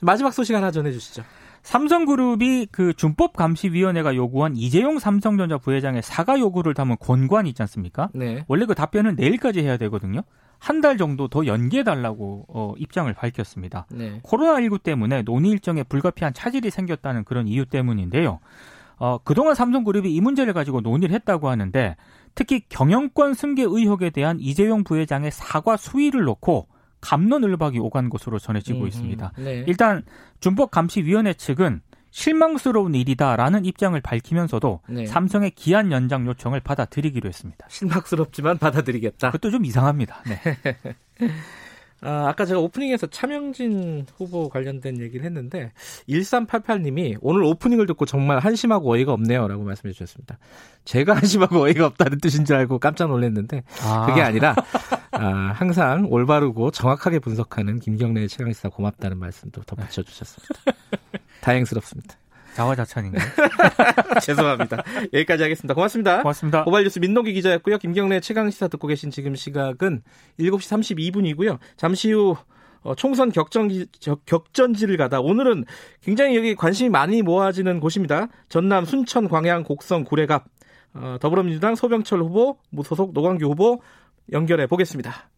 마지막 0.00 0.32
소식 0.32 0.54
하나 0.54 0.70
전해주시죠. 0.70 1.22
삼성그룹이 1.62 2.68
그 2.70 2.94
준법 2.94 3.34
감시위원회가 3.36 4.14
요구한 4.16 4.56
이재용 4.56 4.98
삼성전자 4.98 5.58
부회장의 5.58 6.02
사과 6.02 6.38
요구를 6.38 6.72
담은 6.74 6.96
권고안이 7.00 7.50
있지 7.50 7.62
않습니까? 7.62 8.08
네. 8.14 8.44
원래 8.48 8.64
그 8.64 8.74
답변은 8.74 9.16
내일까지 9.16 9.60
해야 9.60 9.76
되거든요. 9.76 10.22
한 10.60 10.80
달 10.80 10.96
정도 10.96 11.28
더 11.28 11.46
연기해 11.46 11.84
달라고 11.84 12.46
어, 12.48 12.74
입장을 12.78 13.12
밝혔습니다. 13.12 13.86
네. 13.90 14.20
코로나19 14.24 14.82
때문에 14.82 15.22
논의 15.22 15.50
일정에 15.52 15.82
불가피한 15.84 16.32
차질이 16.34 16.70
생겼다는 16.70 17.24
그런 17.24 17.46
이유 17.46 17.64
때문인데요. 17.66 18.40
어, 18.96 19.18
그동안 19.22 19.54
삼성그룹이 19.54 20.12
이 20.12 20.20
문제를 20.20 20.52
가지고 20.54 20.80
논의를 20.80 21.14
했다고 21.14 21.48
하는데 21.48 21.96
특히 22.38 22.62
경영권 22.68 23.34
승계 23.34 23.64
의혹에 23.64 24.10
대한 24.10 24.38
이재용 24.38 24.84
부회장의 24.84 25.32
사과 25.32 25.76
수위를 25.76 26.22
놓고 26.22 26.68
감론을박이 27.00 27.80
오간 27.80 28.10
것으로 28.10 28.38
전해지고 28.38 28.82
음, 28.82 28.86
있습니다. 28.86 29.32
네. 29.38 29.64
일단 29.66 30.04
준법감시위원회 30.38 31.34
측은 31.34 31.80
실망스러운 32.12 32.94
일이다라는 32.94 33.64
입장을 33.64 34.00
밝히면서도 34.00 34.82
네. 34.88 35.06
삼성의 35.06 35.50
기한 35.56 35.90
연장 35.90 36.28
요청을 36.28 36.60
받아들이기로 36.60 37.28
했습니다. 37.28 37.66
실망스럽지만 37.68 38.58
받아들이겠다. 38.58 39.32
그것도 39.32 39.50
좀 39.50 39.64
이상합니다. 39.64 40.22
네. 40.28 40.40
아, 42.00 42.28
아까 42.28 42.44
제가 42.44 42.60
오프닝에서 42.60 43.08
차명진 43.08 44.06
후보 44.16 44.48
관련된 44.48 45.00
얘기를 45.00 45.24
했는데 45.26 45.72
1388님이 46.08 47.18
오늘 47.20 47.42
오프닝을 47.42 47.86
듣고 47.86 48.06
정말 48.06 48.38
한심하고 48.38 48.92
어이가 48.92 49.12
없네요라고 49.12 49.64
말씀해 49.64 49.92
주셨습니다. 49.92 50.38
제가 50.84 51.14
한심하고 51.16 51.60
어이가 51.64 51.86
없다는 51.86 52.18
뜻인 52.20 52.44
줄 52.44 52.56
알고 52.56 52.78
깜짝 52.78 53.08
놀랐는데 53.08 53.62
그게 54.06 54.22
아니라 54.22 54.54
아, 55.10 55.52
항상 55.54 56.06
올바르고 56.08 56.70
정확하게 56.70 57.18
분석하는 57.18 57.80
김경래의 57.80 58.28
최강시사 58.28 58.68
고맙다는 58.68 59.18
말씀도 59.18 59.62
덧붙여 59.62 60.02
주셨습니다. 60.02 60.54
다행스럽습니다. 61.40 62.16
자화자찬인가요? 62.58 63.22
죄송합니다. 64.20 64.82
여기까지 65.12 65.44
하겠습니다. 65.44 65.74
고맙습니다. 65.74 66.22
고맙습니다. 66.22 66.64
고발뉴스 66.64 66.98
민동기 66.98 67.32
기자였고요. 67.32 67.78
김경래 67.78 68.18
최강시사 68.20 68.66
듣고 68.68 68.88
계신 68.88 69.10
지금 69.10 69.36
시각은 69.36 70.02
7시 70.40 70.96
32분이고요. 70.96 71.58
잠시 71.76 72.10
후 72.12 72.36
어, 72.82 72.94
총선 72.94 73.30
격전지, 73.30 73.86
격전지를 74.26 74.96
가다 74.96 75.20
오늘은 75.20 75.64
굉장히 76.02 76.36
여기 76.36 76.54
관심이 76.54 76.90
많이 76.90 77.22
모아지는 77.22 77.80
곳입니다. 77.80 78.28
전남 78.48 78.84
순천 78.84 79.28
광양 79.28 79.64
곡성 79.64 80.04
구례갑 80.04 80.44
어, 80.94 81.16
더불어민주당 81.20 81.76
소병철 81.76 82.20
후보 82.20 82.58
무소속 82.70 83.12
노광규 83.12 83.46
후보 83.46 83.80
연결해 84.32 84.66
보겠습니다. 84.66 85.28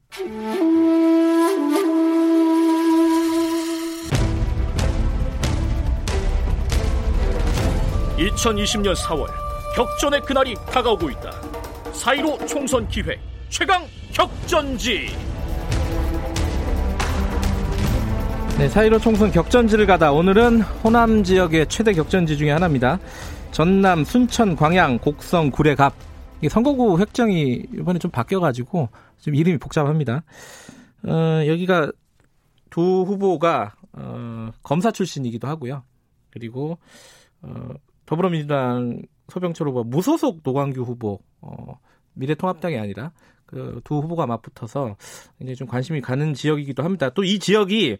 (2020년 8.20 8.94
4월) 8.94 9.26
격전의 9.74 10.20
그날이 10.22 10.54
다가오고 10.70 11.08
있다 11.10 11.30
(4.15) 11.92 12.46
총선 12.46 12.86
기획 12.88 13.18
최강 13.48 13.86
격전지 14.12 15.08
네, 18.58 18.68
4.15 18.68 19.00
총선 19.00 19.30
격전지를 19.30 19.86
가다 19.86 20.12
오늘은 20.12 20.60
호남 20.60 21.24
지역의 21.24 21.68
최대 21.68 21.94
격전지 21.94 22.36
중에 22.36 22.50
하나입니다. 22.50 22.98
전남, 23.52 24.04
순천, 24.04 24.54
광양, 24.54 24.98
곡성, 24.98 25.50
구례갑. 25.50 25.94
선거구 26.48 27.00
획정이 27.00 27.64
이번에 27.72 27.98
좀 27.98 28.10
바뀌어가지고 28.10 28.90
좀 29.18 29.34
이름이 29.34 29.56
복잡합니다. 29.56 30.24
어, 31.06 31.46
여기가 31.46 31.90
두 32.68 32.82
후보가 33.06 33.74
어, 33.94 34.50
검사 34.62 34.90
출신이기도 34.90 35.48
하고요. 35.48 35.82
그리고 36.30 36.78
어, 37.40 37.68
더불어민주당 38.10 39.02
소병철 39.28 39.68
후보 39.68 39.84
무소속 39.84 40.40
노광규 40.42 40.82
후보 40.82 41.20
어, 41.40 41.78
미래통합당이 42.14 42.76
아니라 42.76 43.12
그 43.46 43.80
두 43.84 43.96
후보가 43.98 44.26
맞붙어서 44.26 44.96
이제 45.40 45.54
좀 45.54 45.66
관심이 45.68 46.00
가는 46.00 46.34
지역이기도 46.34 46.82
합니다. 46.82 47.10
또 47.10 47.22
이 47.24 47.38
지역이 47.38 47.98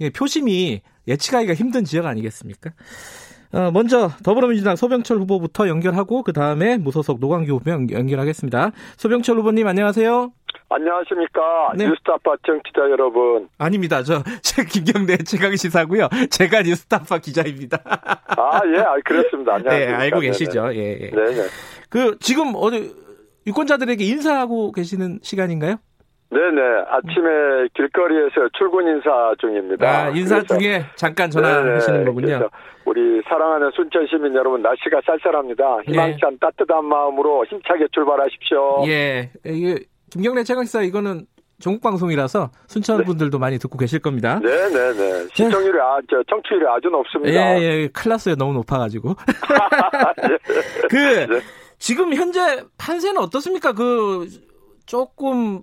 예, 0.00 0.10
표심이 0.10 0.80
예측하기가 1.06 1.52
힘든 1.54 1.84
지역 1.84 2.06
아니겠습니까? 2.06 2.70
어, 3.52 3.70
먼저 3.72 4.10
더불어민주당 4.24 4.76
소병철 4.76 5.18
후보부터 5.18 5.68
연결하고 5.68 6.22
그 6.22 6.32
다음에 6.32 6.76
무소속 6.78 7.18
노광규 7.18 7.52
후보 7.54 7.70
연- 7.70 7.90
연결하겠습니다. 7.90 8.70
소병철 8.96 9.36
후보님 9.38 9.66
안녕하세요. 9.66 10.30
안녕하십니까. 10.68 11.40
네. 11.76 11.88
뉴스타파 11.88 12.36
청취자 12.46 12.82
여러분. 12.90 13.48
아닙니다. 13.58 14.04
저, 14.04 14.22
제 14.42 14.64
김경래 14.64 15.16
최강 15.18 15.56
시사고요. 15.56 16.08
제가 16.30 16.62
뉴스타파 16.62 17.18
기자입니다. 17.18 17.78
아, 17.84 18.60
예, 18.72 18.80
아, 18.80 18.94
그렇습니다. 19.04 19.58
네, 19.58 19.64
안녕하십니까. 19.68 19.98
알고 19.98 20.20
네네. 20.20 20.26
계시죠. 20.30 20.74
예, 20.74 20.98
예. 21.02 21.10
네네. 21.10 21.42
그 21.88 22.16
지금 22.20 22.52
어디 22.54 22.94
유권자들에게 23.48 24.04
인사하고 24.04 24.70
계시는 24.70 25.18
시간인가요? 25.22 25.76
네네. 26.30 26.62
아침에 26.88 27.68
길거리에서 27.74 28.48
출근 28.56 28.86
인사 28.86 29.34
중입니다. 29.40 29.88
아, 29.88 30.08
인사 30.10 30.40
중에 30.42 30.84
잠깐 30.94 31.28
전화하시는. 31.30 32.04
거군요. 32.04 32.48
우리 32.84 33.20
사랑하는 33.28 33.70
순천 33.74 34.06
시민 34.08 34.34
여러분, 34.34 34.62
날씨가 34.62 35.00
쌀쌀합니다. 35.04 35.80
희망찬 35.86 36.38
따뜻한 36.40 36.84
마음으로 36.84 37.44
힘차게 37.46 37.88
출발하십시오. 37.92 38.84
예, 38.86 39.30
이게 39.44 39.84
김경래 40.10 40.44
최강 40.44 40.64
시사 40.64 40.82
이거는 40.82 41.26
전국 41.60 41.82
방송이라서 41.82 42.50
순천 42.68 43.04
분들도 43.04 43.38
많이 43.38 43.58
듣고 43.58 43.76
계실 43.76 44.00
겁니다. 44.00 44.40
네네네. 44.40 45.28
시청률이 45.34 45.78
아, 45.80 45.98
저, 46.08 46.22
청취율이 46.28 46.66
아주 46.66 46.88
높습니다. 46.88 47.60
예, 47.60 47.62
예, 47.62 47.88
클났어요 47.88 48.36
너무 48.36 48.54
높아가지고. 48.54 49.10
예. 49.10 50.38
그, 50.88 50.96
네. 50.96 51.40
지금 51.78 52.14
현재 52.14 52.62
판세는 52.78 53.20
어떻습니까? 53.20 53.72
그, 53.72 54.26
조금, 54.86 55.62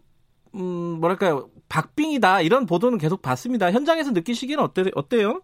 음, 0.55 0.97
뭐랄까요. 0.99 1.49
박빙이다. 1.69 2.41
이런 2.41 2.65
보도는 2.65 2.97
계속 2.97 3.21
봤습니다. 3.21 3.71
현장에서 3.71 4.11
느끼시기는 4.11 4.63
어때, 4.63 4.83
어때요? 4.95 5.41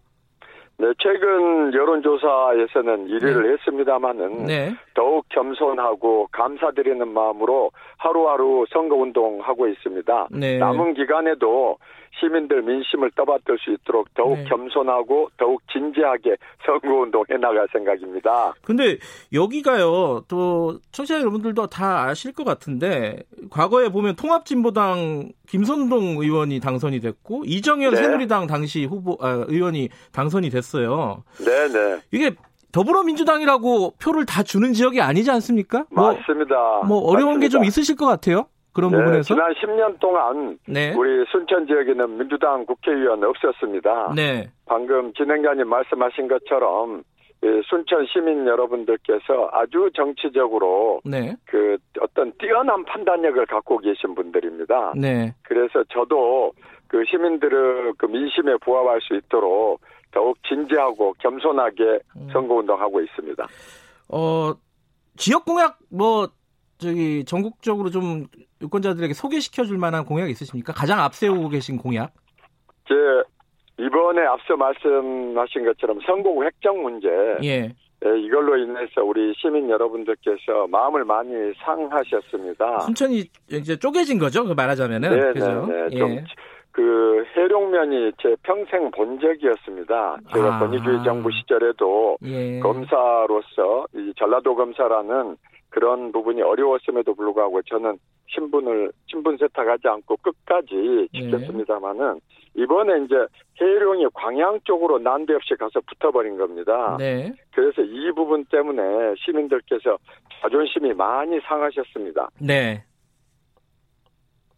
네, 0.76 0.88
최근 0.98 1.72
여론조사에서는 1.72 3.06
1위를 3.06 3.52
했습니다마는 3.52 4.44
네. 4.46 4.74
더욱 4.94 5.24
겸손하고 5.28 6.28
감사드리는 6.32 7.06
마음으로 7.06 7.70
하루하루 7.96 8.64
선거운동하고 8.72 9.68
있습니다. 9.68 10.28
네. 10.32 10.58
남은 10.58 10.94
기간에도 10.94 11.78
시민들 12.20 12.62
민심을 12.62 13.10
떠받들 13.16 13.58
수 13.58 13.72
있도록 13.72 14.12
더욱 14.14 14.36
네. 14.36 14.44
겸손하고 14.44 15.30
더욱 15.36 15.60
진지하게 15.72 16.36
선거운동 16.64 17.24
해나갈 17.30 17.66
생각입니다. 17.72 18.54
근데 18.62 18.98
여기가요, 19.32 20.24
또, 20.28 20.78
청취자 20.92 21.20
여러분들도 21.20 21.66
다 21.66 22.04
아실 22.04 22.32
것 22.32 22.44
같은데, 22.44 23.22
과거에 23.50 23.88
보면 23.88 24.16
통합진보당 24.16 25.32
김선동 25.48 26.16
의원이 26.18 26.60
당선이 26.60 27.00
됐고, 27.00 27.44
이정현 27.46 27.94
네. 27.94 27.96
새누리당 27.96 28.46
당시 28.46 28.84
후보, 28.84 29.18
아, 29.20 29.44
의원이 29.48 29.88
당선이 30.12 30.50
됐어요. 30.50 31.24
네네. 31.44 32.00
이게 32.12 32.34
더불어민주당이라고 32.72 33.94
표를 34.02 34.26
다 34.26 34.42
주는 34.42 34.72
지역이 34.72 35.00
아니지 35.00 35.30
않습니까? 35.30 35.84
뭐, 35.90 36.12
맞습니다. 36.12 36.82
뭐 36.86 36.98
어려운 37.08 37.38
게 37.38 37.48
좀. 37.48 37.64
있으실 37.64 37.96
것 37.96 38.04
같아요. 38.06 38.46
그런 38.74 38.90
네, 38.90 38.98
부분에서. 38.98 39.34
지난 39.34 39.52
10년 39.54 40.00
동안 40.00 40.58
네. 40.66 40.92
우리 40.94 41.24
순천 41.30 41.66
지역에는 41.66 42.18
민주당 42.18 42.66
국회의원 42.66 43.22
없었습니다. 43.22 44.12
네. 44.14 44.50
방금 44.66 45.12
진행자님 45.14 45.68
말씀하신 45.68 46.28
것처럼 46.28 47.04
이 47.42 47.62
순천 47.68 48.06
시민 48.12 48.46
여러분들께서 48.46 49.50
아주 49.52 49.90
정치적으로 49.94 51.00
네. 51.04 51.36
그 51.46 51.76
어떤 52.00 52.32
뛰어난 52.38 52.84
판단력을 52.84 53.46
갖고 53.46 53.78
계신 53.78 54.14
분들입니다. 54.14 54.94
네. 54.96 55.34
그래서 55.42 55.84
저도 55.90 56.52
그 56.88 57.04
시민들의 57.04 57.92
그 57.98 58.06
민심에 58.06 58.56
부합할 58.62 59.00
수 59.02 59.14
있도록 59.14 59.80
더욱 60.10 60.36
진지하고 60.48 61.14
겸손하게 61.18 61.98
음. 62.16 62.28
선거 62.32 62.54
운동하고 62.54 63.00
있습니다. 63.00 63.46
어, 64.08 64.52
지역 65.16 65.44
공약 65.44 65.78
뭐 65.90 66.28
저기 66.78 67.24
전국적으로 67.24 67.90
좀 67.90 68.26
유권자들에게 68.64 69.14
소개시켜 69.14 69.64
줄 69.64 69.78
만한 69.78 70.04
공약 70.04 70.28
있으십니까? 70.30 70.72
가장 70.72 71.00
앞세우고 71.00 71.48
계신 71.50 71.76
공약? 71.78 72.12
제 72.88 72.94
이번에 73.78 74.22
앞서 74.22 74.56
말씀하신 74.56 75.64
것처럼 75.64 76.00
선거 76.06 76.42
획정 76.44 76.82
문제 76.82 77.08
예. 77.42 77.74
예, 78.06 78.18
이걸로 78.18 78.56
인해서 78.56 79.02
우리 79.02 79.32
시민 79.36 79.70
여러분들께서 79.70 80.66
마음을 80.68 81.04
많이 81.04 81.30
상하셨습니다. 81.64 82.80
순천이 82.80 83.24
이제 83.50 83.76
쪼개진 83.76 84.18
거죠? 84.18 84.44
그 84.44 84.52
말하자면은. 84.52 85.10
네, 85.10 85.32
그죠? 85.32 85.66
네, 85.66 85.88
네. 85.88 85.88
예. 85.92 85.98
좀그 85.98 87.24
해룡면이 87.34 88.12
제 88.20 88.36
평생 88.42 88.90
본적이었습니다. 88.90 90.16
제가 90.34 90.56
아. 90.56 90.58
권위주의 90.58 91.02
정부 91.02 91.30
시절에도 91.32 92.18
예. 92.24 92.60
검사로서 92.60 93.86
이 93.94 94.12
전라도 94.18 94.54
검사라는 94.54 95.36
그런 95.74 96.12
부분이 96.12 96.40
어려웠음에도 96.40 97.14
불구하고 97.14 97.60
저는 97.62 97.98
신분을 98.28 98.92
신분 99.06 99.36
세탁하지 99.36 99.88
않고 99.88 100.16
끝까지 100.18 101.08
네. 101.12 101.20
지켰습니다마는 101.20 102.20
이번에 102.56 103.04
이제 103.04 103.16
해룡이 103.60 104.06
광양 104.14 104.60
쪽으로 104.62 105.00
난데없이 105.00 105.56
가서 105.56 105.80
붙어버린 105.80 106.36
겁니다. 106.38 106.96
네. 106.96 107.32
그래서 107.52 107.82
이 107.82 108.12
부분 108.12 108.44
때문에 108.44 109.14
시민들께서 109.18 109.98
자존심이 110.40 110.94
많이 110.94 111.40
상하셨습니다. 111.40 112.28
네. 112.40 112.84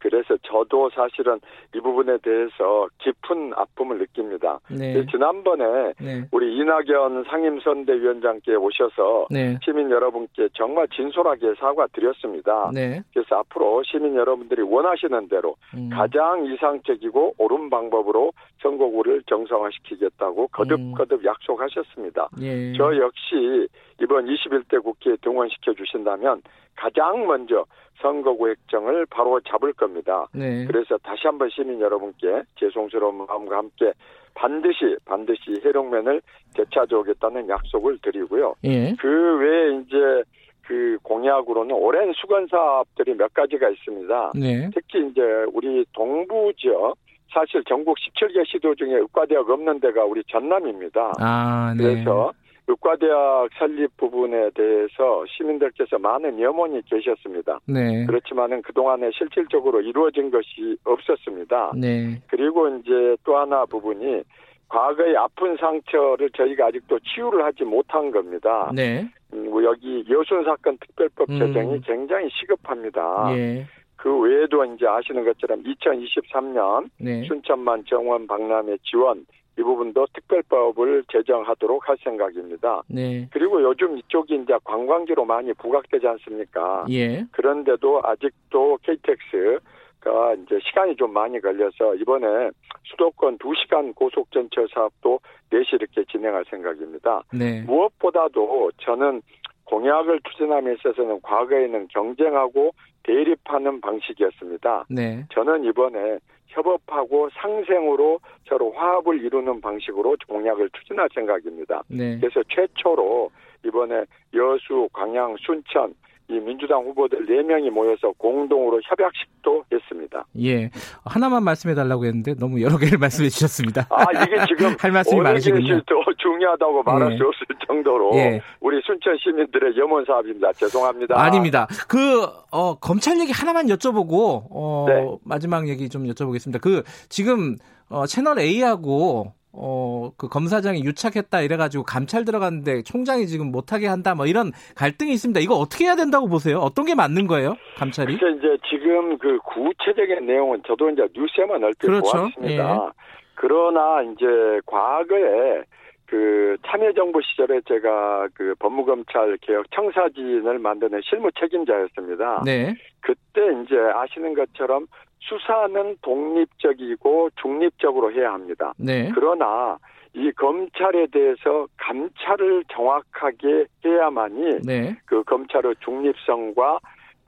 그래서 0.09 0.37
저도 0.43 0.89
사실은 0.91 1.41
이 1.75 1.81
부분에 1.81 2.19
대해서 2.19 2.89
깊은 2.99 3.53
아픔을 3.55 3.99
느낍니다. 3.99 4.61
네. 4.71 5.05
지난번에 5.11 5.93
네. 6.01 6.25
우리 6.31 6.57
이낙연 6.57 7.25
상임선대위원장께 7.29 8.55
오셔서 8.55 9.27
네. 9.31 9.59
시민 9.65 9.91
여러분께 9.91 10.51
정말 10.55 10.87
진솔하게 10.89 11.55
사과드렸습니다. 11.59 12.71
네. 12.73 13.03
그래서 13.13 13.37
앞으로 13.39 13.83
시민 13.83 14.15
여러분들이 14.15 14.63
원하시는 14.63 15.29
대로 15.29 15.57
음. 15.75 15.91
가장 15.93 16.47
이상적이고 16.47 17.35
옳은 17.39 17.69
방법으로 17.69 18.33
선거구를 18.63 19.25
정상화시키겠다고 19.27 20.49
거듭거듭 20.49 21.25
약속하셨습니다. 21.25 22.29
예. 22.43 22.73
저 22.77 22.97
역시 22.97 23.69
이번 24.01 24.27
21대 24.27 24.83
국회에 24.83 25.17
등원시켜 25.21 25.75
주신다면 25.75 26.43
가장 26.77 27.27
먼저 27.27 27.65
선거구 28.01 28.49
획정을 28.49 29.07
바로 29.07 29.41
잡을 29.41 29.73
겁니다. 29.73 30.27
네. 30.33 30.67
그래서 30.67 30.99
다시 30.99 31.23
한번 31.27 31.49
시민 31.51 31.81
여러분께 31.81 32.43
죄송스러운 32.57 33.27
마음과 33.27 33.57
함께 33.57 33.93
반드시 34.35 34.97
반드시 35.05 35.61
해룡면을 35.65 36.21
되찾아 36.55 36.97
오겠다는 36.99 37.49
약속을 37.49 37.99
드리고요. 38.03 38.55
예. 38.65 38.95
그 38.99 39.39
외에 39.39 39.81
이제 39.81 40.23
그 40.63 40.99
공약으로는 41.03 41.75
오랜 41.75 42.13
수건 42.13 42.47
사업들이 42.49 43.15
몇 43.15 43.33
가지가 43.33 43.71
있습니다. 43.71 44.33
네. 44.35 44.71
특히 44.75 45.07
이제 45.09 45.23
우리 45.53 45.85
동부 45.93 46.53
지역 46.59 46.97
사실 47.33 47.63
전국 47.65 47.97
17개 47.99 48.47
시도 48.47 48.75
중에 48.75 48.95
의과대학 48.95 49.49
없는 49.49 49.81
데가 49.81 50.05
우리 50.05 50.23
전남입니다. 50.25 51.13
아, 51.19 51.75
네. 51.77 51.83
그래서 51.85 52.33
의과대학 52.69 53.51
설립 53.59 53.97
부분에 53.97 54.51
대해서 54.51 55.25
시민들께서 55.29 55.99
많은 55.99 56.41
염원이 56.41 56.83
계셨습니다. 56.87 57.61
네. 57.67 58.05
그렇지만은 58.07 58.63
그동안에 58.63 59.11
실질적으로 59.13 59.81
이루어진 59.81 60.31
것이 60.31 60.77
없었습니다. 60.85 61.73
네. 61.77 62.21
그리고 62.27 62.69
이제 62.69 63.17
또 63.25 63.37
하나 63.37 63.65
부분이 63.67 64.23
과거의 64.69 65.17
아픈 65.17 65.57
상처를 65.57 66.31
저희가 66.31 66.67
아직도 66.67 66.99
치유를 67.01 67.45
하지 67.45 67.65
못한 67.65 68.11
겁니다. 68.11 68.71
네. 68.75 69.09
음, 69.33 69.65
여기 69.65 70.05
여순 70.09 70.45
사건 70.45 70.77
특별법 70.79 71.31
음. 71.31 71.39
제정이 71.39 71.81
굉장히 71.83 72.29
시급합니다. 72.31 73.29
예. 73.37 73.67
그 73.97 74.15
외에도 74.19 74.65
이제 74.65 74.87
아시는 74.87 75.25
것처럼 75.25 75.63
2023년 75.63 76.91
네. 76.99 77.25
순천만 77.25 77.85
정원 77.87 78.27
박람회 78.27 78.77
지원 78.83 79.25
이 79.59 79.63
부분도 79.63 80.07
특별법을 80.13 81.05
제정하도록 81.11 81.89
할 81.89 81.97
생각입니다. 82.05 82.83
네. 82.89 83.27
그리고 83.33 83.63
요즘 83.63 83.97
이쪽이 83.97 84.35
이제 84.43 84.55
관광지로 84.65 85.25
많이 85.25 85.53
부각되지 85.55 86.07
않습니까? 86.07 86.85
예. 86.91 87.25
그런데도 87.33 88.03
아직도 88.05 88.79
KTX가 88.83 90.35
이제 90.35 90.59
시간이 90.63 90.97
좀 90.97 91.13
많이 91.13 91.41
걸려서 91.41 91.95
이번에 91.95 92.51
수도권 92.85 93.39
2시간 93.39 93.95
고속전철 93.95 94.69
사업도 94.73 95.21
내시 95.51 95.77
이렇게 95.77 96.05
진행할 96.05 96.45
생각입니다. 96.51 97.23
네. 97.33 97.63
무엇보다도 97.63 98.73
저는 98.79 99.23
공약을 99.65 100.21
추진함에 100.29 100.75
있어서는 100.75 101.21
과거에는 101.23 101.89
경쟁하고 101.89 102.73
대립하는 103.03 103.81
방식이었습니다. 103.81 104.87
네. 104.91 105.25
저는 105.33 105.65
이번에 105.65 106.19
협업하고 106.57 107.29
상생으로 107.35 108.21
서로 108.49 108.73
화합을 108.73 109.23
이루는 109.23 109.61
방식으로 109.61 110.17
공약을 110.27 110.71
추진할 110.71 111.09
생각입니다. 111.15 111.83
네. 111.89 112.19
그래서 112.19 112.43
최초로 112.49 113.31
이번에 113.65 114.05
여수, 114.35 114.89
광양, 114.93 115.37
순천 115.41 115.95
이 116.29 116.35
민주당 116.41 116.83
후보들 116.85 117.27
4명이 117.27 117.71
모여서 117.71 118.13
공동으로 118.19 118.81
협약식도 118.85 119.65
했습니다. 119.73 120.25
예. 120.43 120.71
하나만 121.05 121.45
말씀해 121.45 121.75
달라고 121.75 122.05
했는데 122.05 122.35
너무 122.35 122.61
여러 122.61 122.79
개를 122.79 122.99
말씀해 122.99 123.29
주셨습니다. 123.29 123.87
아, 123.91 124.05
이게 124.25 124.37
지금 124.49 124.75
할 124.81 124.91
말씀이 124.91 125.21
많으시군요. 125.21 125.81
중요하다고 126.19 126.83
말할 126.83 127.13
예. 127.13 127.17
수 127.17 127.25
없을 127.25 127.47
정도로 127.67 128.11
예. 128.15 128.41
우리 128.61 128.81
순천 128.85 129.17
시민들의 129.23 129.77
염원 129.77 130.05
사업입니다. 130.05 130.53
죄송합니다. 130.55 131.21
아닙니다. 131.21 131.69
그, 131.89 132.27
어, 132.51 132.75
검찰 132.79 133.19
얘기 133.21 133.33
하나만 133.33 133.67
여쭤보고, 133.67 134.47
어, 134.51 134.87
네. 134.89 135.19
마지막 135.25 135.69
얘기 135.69 135.89
좀 135.89 136.05
여쭤보겠습니다. 136.05 136.61
그, 136.61 136.83
지금, 137.09 137.57
어, 137.89 138.07
채널 138.07 138.39
A하고, 138.39 139.33
어, 139.59 140.11
그 140.17 140.29
검사장이 140.29 140.85
유착했다 140.85 141.41
이래가지고 141.41 141.85
감찰 141.85 142.25
들어갔는데 142.25 142.83
총장이 142.83 143.27
지금 143.27 143.51
못하게 143.51 143.87
한다 143.87 144.15
뭐 144.15 144.27
이런 144.27 144.53
갈등이 144.77 145.13
있습니다. 145.13 145.41
이거 145.41 145.55
어떻게 145.55 145.87
해야 145.87 145.97
된다고 145.97 146.29
보세요? 146.29 146.59
어떤 146.59 146.85
게 146.85 146.95
맞는 146.95 147.27
거예요? 147.27 147.57
감찰이? 147.77 148.19
그래서 148.19 148.37
이제 148.37 148.59
지금 148.69 149.17
그 149.19 149.39
구체적인 149.39 150.27
내용은 150.27 150.63
저도 150.67 150.91
이제 150.91 151.07
뉴스에만 151.15 151.65
얼핏 151.65 151.87
그렇죠. 151.87 152.13
보았습니다. 152.13 152.75
예. 152.75 152.91
그러나 153.35 154.03
이제 154.03 154.27
과거에 154.67 155.63
그 156.07 156.57
참여정부 156.67 157.21
시절에 157.23 157.61
제가 157.67 158.29
그 158.35 158.55
법무검찰 158.59 159.39
개혁 159.41 159.71
청사진을 159.73 160.59
만드는 160.59 161.01
실무 161.05 161.31
책임자였습니다. 161.39 162.43
네. 162.45 162.75
그때 163.01 163.41
이제 163.63 163.77
아시는 163.77 164.35
것처럼 164.35 164.87
수사는 165.21 165.97
독립적이고 166.03 167.31
중립적으로 167.41 168.13
해야 168.13 168.33
합니다. 168.33 168.73
네. 168.79 169.11
그러나 169.15 169.79
이 170.15 170.31
검찰에 170.33 171.07
대해서 171.09 171.67
감찰을 171.77 172.65
정확하게 172.73 173.67
해야만이 173.85 174.61
네. 174.65 174.97
그 175.05 175.23
검찰의 175.25 175.75
중립성과 175.85 176.79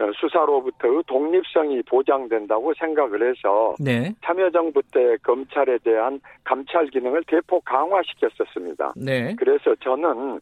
어, 0.01 0.13
수사로부터의 0.15 1.03
독립성이 1.09 1.83
보장된다고 1.83 2.73
생각을 2.75 3.29
해서 3.29 3.75
네. 3.81 4.15
참여정부 4.25 4.81
때 4.93 5.17
검찰에 5.25 5.79
대한 5.79 6.21
감찰 6.45 6.87
기능을 6.87 7.25
대폭 7.27 7.65
강화시켰었습니다. 7.65 8.95
네. 8.97 9.35
그래서 9.37 9.75
저는 9.81 10.41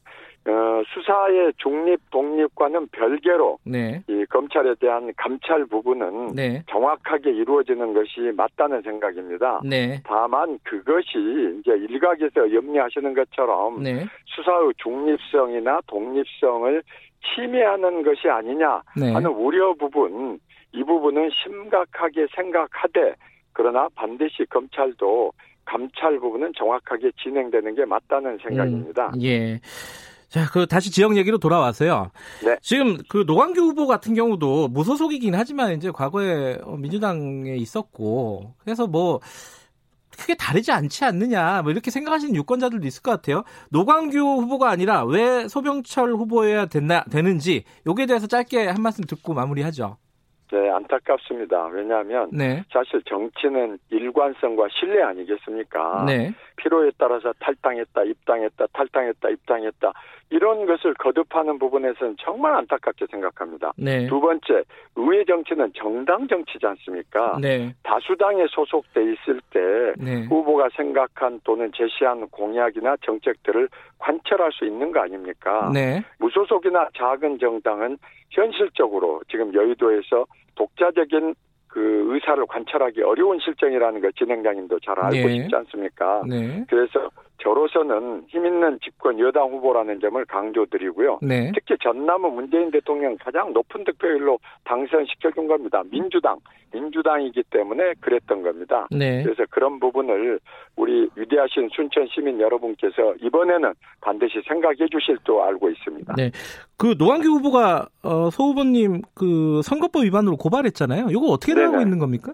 어, 0.48 0.82
수사의 0.94 1.52
중립 1.56 2.00
독립과는 2.10 2.88
별개로 2.88 3.58
네. 3.64 4.02
이 4.08 4.24
검찰에 4.26 4.76
대한 4.76 5.12
감찰 5.16 5.66
부분은 5.66 6.36
네. 6.36 6.62
정확하게 6.70 7.32
이루어지는 7.32 7.92
것이 7.92 8.32
맞다는 8.36 8.82
생각입니다. 8.82 9.60
네. 9.64 10.00
다만 10.04 10.58
그것이 10.62 11.58
이제 11.58 11.72
일각에서 11.72 12.52
염려하시는 12.52 13.14
것처럼 13.14 13.82
네. 13.82 14.06
수사의 14.26 14.72
중립성이나 14.76 15.80
독립성을 15.88 16.82
침해하는 17.34 18.04
것이 18.04 18.28
아니냐 18.28 18.82
네. 18.96 19.12
하는 19.12 19.30
우려 19.30 19.74
부분 19.74 20.38
이 20.72 20.84
부분은 20.84 21.30
심각하게 21.30 22.26
생각하되 22.36 23.14
그러나 23.52 23.88
반드시 23.96 24.44
검찰도 24.48 25.32
감찰 25.64 26.20
부분은 26.20 26.52
정확하게 26.56 27.10
진행되는 27.20 27.74
게 27.74 27.84
맞다는 27.84 28.38
생각입니다. 28.38 29.10
음, 29.14 29.22
예. 29.22 29.58
자, 30.28 30.46
그 30.52 30.66
다시 30.66 30.90
지역 30.90 31.16
얘기로 31.16 31.38
돌아와서요. 31.38 32.10
네. 32.44 32.56
지금 32.60 32.98
그 33.08 33.24
노광규 33.26 33.60
후보 33.60 33.86
같은 33.86 34.14
경우도 34.14 34.68
무소속이긴 34.68 35.34
하지만 35.34 35.72
이제 35.74 35.90
과거에 35.90 36.58
어, 36.62 36.76
민주당에 36.76 37.54
있었고 37.56 38.54
그래서 38.58 38.86
뭐 38.86 39.20
크게 40.18 40.34
다르지 40.34 40.72
않지 40.72 41.04
않느냐 41.04 41.62
뭐 41.62 41.70
이렇게 41.70 41.90
생각하시는 41.90 42.34
유권자들도 42.34 42.86
있을 42.86 43.02
것 43.02 43.10
같아요. 43.12 43.44
노광규 43.70 44.18
후보가 44.18 44.70
아니라 44.70 45.04
왜 45.04 45.46
소병철 45.46 46.12
후보여야 46.12 46.66
됐나 46.66 47.04
되는지 47.04 47.64
여기에 47.86 48.06
대해서 48.06 48.26
짧게 48.26 48.66
한 48.66 48.82
말씀 48.82 49.04
듣고 49.04 49.34
마무리하죠. 49.34 49.98
네, 50.52 50.70
안타깝습니다. 50.70 51.66
왜냐하면 51.66 52.30
네. 52.32 52.62
사실 52.72 53.02
정치는 53.02 53.78
일관성과 53.90 54.68
신뢰 54.70 55.02
아니겠습니까? 55.02 56.04
네. 56.06 56.32
필요에 56.56 56.92
따라서 56.96 57.32
탈당했다, 57.40 58.04
입당했다, 58.04 58.66
탈당했다, 58.72 59.28
입당했다 59.28 59.92
이런 60.30 60.66
것을 60.66 60.94
거듭하는 60.94 61.58
부분에서는 61.58 62.16
정말 62.18 62.54
안타깝게 62.54 63.06
생각합니다. 63.10 63.72
네. 63.76 64.06
두 64.08 64.20
번째, 64.20 64.64
의회 64.96 65.24
정치는 65.24 65.72
정당 65.74 66.26
정치지 66.26 66.66
않습니까? 66.66 67.38
네. 67.40 67.72
다수당에 67.84 68.46
소속돼 68.50 69.02
있을 69.12 69.40
때 69.50 69.60
네. 69.96 70.26
후보가 70.26 70.70
생각한 70.76 71.40
또는 71.44 71.70
제시한 71.74 72.28
공약이나 72.28 72.96
정책들을 73.02 73.68
관철할 73.98 74.50
수 74.52 74.64
있는 74.64 74.90
거 74.90 75.00
아닙니까? 75.00 75.70
네. 75.72 76.02
무소속이나 76.18 76.88
작은 76.96 77.38
정당은 77.38 77.98
현실적으로 78.30 79.20
지금 79.30 79.54
여의도에서 79.54 80.26
독자적인 80.56 81.34
그 81.76 82.06
의사를 82.08 82.42
관찰하기 82.46 83.02
어려운 83.02 83.38
실정이라는 83.38 84.00
걸 84.00 84.10
진행장님도 84.14 84.80
잘 84.80 84.98
알고 84.98 85.28
네. 85.28 85.34
있지 85.34 85.54
않습니까? 85.54 86.22
네. 86.26 86.64
그래서 86.70 87.10
저로서는 87.42 88.24
힘 88.28 88.46
있는 88.46 88.78
집권 88.82 89.20
여당 89.20 89.50
후보라는 89.50 90.00
점을 90.00 90.24
강조드리고요. 90.24 91.18
네. 91.20 91.52
특히 91.54 91.76
전남은 91.82 92.32
문재인 92.32 92.70
대통령 92.70 93.16
가장 93.22 93.52
높은 93.52 93.84
득표율로 93.84 94.38
당선시켜준 94.64 95.46
겁니다. 95.46 95.82
민주당, 95.90 96.38
민주당이기 96.72 97.44
때문에 97.50 97.92
그랬던 98.00 98.42
겁니다. 98.42 98.86
네. 98.90 99.22
그래서 99.22 99.44
그런 99.50 99.78
부분을 99.78 100.40
우리 100.76 101.08
위대하신 101.14 101.68
순천 101.74 102.08
시민 102.10 102.40
여러분께서 102.40 103.14
이번에는 103.20 103.72
반드시 104.00 104.40
생각해 104.48 104.88
주실 104.90 105.18
줄 105.24 105.38
알고 105.40 105.68
있습니다. 105.70 106.14
네. 106.16 106.30
그 106.78 106.94
노광규 106.98 107.28
후보가 107.28 107.86
어, 108.02 108.30
소 108.30 108.44
후보님 108.44 109.02
그 109.14 109.60
선거법 109.62 110.04
위반으로 110.04 110.36
고발했잖아요. 110.36 111.08
이거 111.10 111.26
어떻게 111.28 111.54
나 111.54 111.65
네네. 111.72 111.82
있는 111.82 111.98
겁니까? 111.98 112.32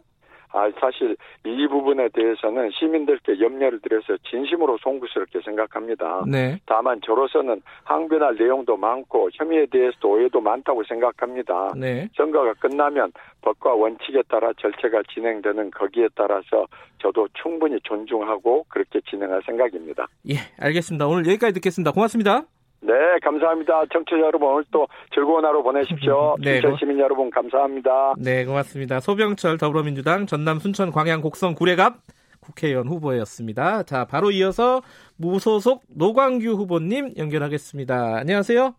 아, 0.52 0.70
사실 0.78 1.16
이 1.46 1.66
부분에 1.66 2.08
대해서는 2.12 2.70
시민들께 2.78 3.40
염려를 3.40 3.80
드려서 3.80 4.16
진심으로 4.30 4.78
송구스럽게 4.82 5.40
생각합니다. 5.44 6.24
네. 6.26 6.58
다만 6.66 7.00
저로서는 7.04 7.62
항변할 7.84 8.36
내용도 8.36 8.76
많고 8.76 9.30
혐의에 9.32 9.66
대해서도 9.66 10.10
오해도 10.10 10.40
많다고 10.40 10.84
생각합니다. 10.84 11.72
네. 11.76 12.08
선거가 12.16 12.52
끝나면 12.54 13.12
법과 13.40 13.72
원칙에 13.72 14.22
따라 14.28 14.52
절차가 14.58 15.02
진행되는 15.14 15.70
거기에 15.70 16.08
따라서 16.14 16.66
저도 16.98 17.28
충분히 17.42 17.78
존중하고 17.82 18.66
그렇게 18.68 19.00
진행할 19.08 19.40
생각입니다. 19.46 20.06
예, 20.28 20.34
알겠습니다. 20.60 21.06
오늘 21.06 21.26
여기까지 21.26 21.54
듣겠습니다. 21.54 21.92
고맙습니다. 21.92 22.44
네, 22.84 22.92
감사합니다. 23.22 23.84
청취자 23.92 24.18
여러분 24.18 24.48
오늘 24.48 24.64
또 24.72 24.86
즐거운 25.14 25.44
하루 25.44 25.62
보내십시오. 25.62 26.36
네, 26.42 26.54
순천 26.54 26.70
고- 26.72 26.76
시민 26.78 26.98
여러분 26.98 27.30
감사합니다. 27.30 28.14
네, 28.18 28.44
고맙습니다. 28.44 28.98
소병철 29.00 29.58
더불어민주당 29.58 30.26
전남 30.26 30.58
순천 30.58 30.90
광양 30.90 31.20
곡성 31.20 31.54
구례갑 31.54 31.94
국회의원 32.40 32.88
후보였습니다. 32.88 33.84
자, 33.84 34.04
바로 34.04 34.32
이어서 34.32 34.82
무소속 35.16 35.82
노광규 35.96 36.50
후보님 36.54 37.14
연결하겠습니다. 37.16 38.16
안녕하세요. 38.18 38.74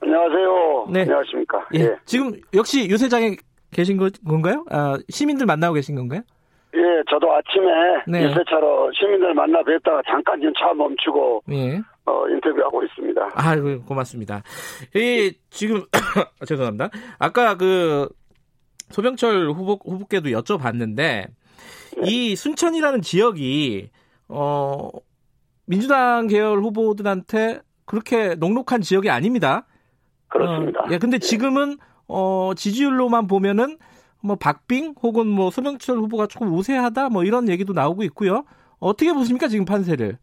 안녕하세요. 0.00 0.86
네. 0.90 1.00
안녕하십니까. 1.02 1.66
예, 1.74 1.80
예. 1.80 1.96
지금 2.06 2.32
역시 2.54 2.88
유세장에 2.88 3.36
계신 3.72 3.98
거- 3.98 4.08
건가요? 4.26 4.64
아, 4.70 4.96
시민들 5.10 5.44
만나고 5.44 5.74
계신 5.74 5.96
건가요? 5.96 6.22
예, 6.74 7.02
저도 7.10 7.32
아침에 7.32 7.66
네. 8.06 8.24
유세차로 8.24 8.92
시민들 8.92 9.34
만나 9.34 9.62
뵀다가 9.62 10.02
잠깐 10.06 10.38
지금 10.40 10.52
차 10.58 10.72
멈추고 10.74 11.42
예. 11.50 11.80
어, 12.08 12.26
인터뷰하고 12.28 12.82
있습니다. 12.84 13.30
아유, 13.34 13.82
고맙습니다. 13.84 14.42
이, 14.94 15.34
지금, 15.50 15.84
죄송합니다. 16.46 16.88
아까 17.18 17.56
그, 17.56 18.08
소병철 18.90 19.50
후보, 19.50 19.78
후보께도 19.84 20.30
여쭤봤는데, 20.30 21.26
이 22.04 22.34
순천이라는 22.34 23.02
지역이, 23.02 23.90
어, 24.28 24.88
민주당 25.66 26.28
계열 26.28 26.60
후보들한테 26.60 27.60
그렇게 27.84 28.34
녹록한 28.36 28.80
지역이 28.80 29.10
아닙니다. 29.10 29.66
그렇습니다. 30.28 30.80
어, 30.80 30.86
예, 30.90 30.98
근데 30.98 31.18
지금은, 31.18 31.76
어, 32.06 32.52
지지율로만 32.56 33.26
보면은, 33.26 33.76
뭐, 34.22 34.36
박빙 34.36 34.94
혹은 35.02 35.26
뭐, 35.28 35.50
소병철 35.50 35.96
후보가 35.98 36.26
조금 36.26 36.52
우세하다 36.52 37.10
뭐 37.10 37.24
이런 37.24 37.48
얘기도 37.48 37.72
나오고 37.72 38.02
있고요. 38.04 38.44
어떻게 38.80 39.12
보십니까, 39.12 39.48
지금 39.48 39.64
판세를? 39.64 40.18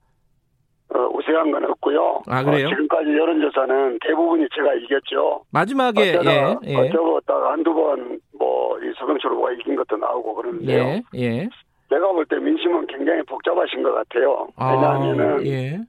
어, 0.94 1.00
우세한 1.14 1.52
건 1.52 1.64
없고요. 1.66 2.22
아, 2.28 2.44
그래요? 2.44 2.68
어, 2.68 2.70
지금까지 2.70 3.10
여론조사는 3.10 4.00
대부분이 4.06 4.48
제가 4.56 4.74
이겼죠. 4.76 5.44
마지막에, 5.52 6.18
어쩌다, 6.18 6.32
예, 6.32 6.56
예. 6.66 6.76
어쩌다가 6.76 7.52
한두 7.54 7.74
번, 7.74 8.20
뭐, 8.38 8.78
이 8.80 8.94
서병철 9.00 9.32
후보가 9.32 9.52
이긴 9.54 9.76
것도 9.76 9.98
나오고 9.98 10.36
그러는데요. 10.36 10.84
예, 10.84 11.02
예. 11.16 11.50
제가 11.90 12.12
볼 12.12 12.26
때 12.26 12.38
민심은 12.38 12.88
굉장히 12.88 13.22
복잡하신 13.24 13.84
것 13.84 13.94
같아요. 13.94 14.48
왜냐하면은, 14.60 15.40
아, 15.40 15.44
예. 15.46 15.80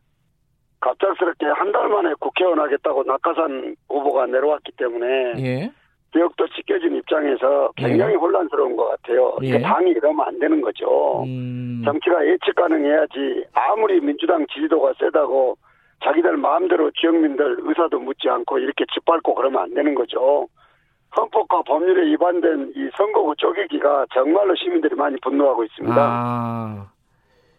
갑작스럽게 0.81 1.47
한 1.47 1.73
달 1.73 1.89
만에 1.89 2.13
국회의원 2.21 2.61
하겠다고 2.61 3.03
낙하산 3.05 3.75
후보가 3.89 4.27
내려왔기 4.27 4.73
때문에, 4.77 5.07
예. 5.39 5.73
지역도 6.17 6.49
찢겨진 6.49 6.97
입장에서 6.97 7.71
굉장히 7.77 8.15
혼란스러운 8.15 8.75
것 8.77 8.89
같아요. 8.89 9.37
예. 9.43 9.61
당이 9.61 9.91
이러면 9.91 10.27
안 10.27 10.39
되는 10.39 10.61
거죠. 10.63 11.23
음, 11.25 11.83
정치가 11.85 12.25
예측 12.27 12.55
가능해야지 12.55 13.45
아무리 13.53 14.01
민주당 14.01 14.47
지지도가 14.47 14.95
세다고 14.99 15.59
자기들 16.03 16.37
마음대로 16.39 16.91
지역민들 16.93 17.59
의사도 17.61 17.99
묻지 18.01 18.29
않고 18.29 18.59
이렇게 18.59 18.85
짓밟고 18.95 19.35
그러면 19.35 19.63
안 19.63 19.75
되는 19.75 19.95
거죠. 19.95 20.49
헌법과 21.17 21.63
법률에 21.63 22.11
위반된 22.13 22.73
이 22.77 22.91
선거구 22.97 23.35
쪼개기가 23.37 24.07
정말로 24.13 24.55
시민들이 24.57 24.95
많이 24.95 25.17
분노하고 25.23 25.65
있습니다. 25.65 25.97
아. 25.99 26.91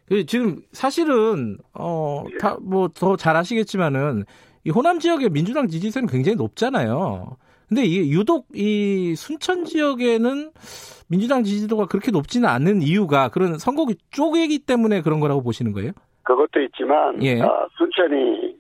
그 0.08 0.26
지금 0.26 0.58
사실은 0.72 1.58
어, 1.78 2.24
예. 2.32 2.38
다뭐 2.38 2.90
더 2.96 3.16
잘 3.18 3.36
아시겠지만은 3.36 4.24
이 4.64 4.70
호남 4.70 5.00
지역의 5.00 5.30
민주당 5.30 5.68
지지세는 5.68 6.08
굉장히 6.08 6.36
높잖아요. 6.38 7.38
근데 7.68 7.84
이게 7.84 8.10
유독 8.10 8.48
이 8.54 9.16
순천 9.16 9.66
지역에는 9.66 10.52
민주당 11.10 11.44
지지도가 11.44 11.86
그렇게 11.88 12.12
높지는 12.12 12.48
않은 12.50 12.82
이유가 12.82 13.30
그런 13.30 13.58
선거구 13.58 13.96
쪼개기 14.12 14.60
때문에 14.60 15.02
그런 15.02 15.20
거라고 15.20 15.44
보시는 15.44 15.74
거예요? 15.74 15.92
그것도 16.24 16.62
있지만 16.62 17.22
예. 17.24 17.42
아, 17.42 17.68
순천이 17.78 18.56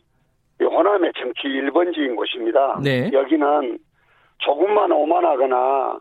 이 0.60 0.64
호남의 0.64 1.12
정치 1.18 1.48
1번지인 1.48 2.16
곳입니다. 2.16 2.80
네. 2.84 3.10
여기는 3.14 3.78
조금만 4.40 4.92
오만하거나 4.92 6.00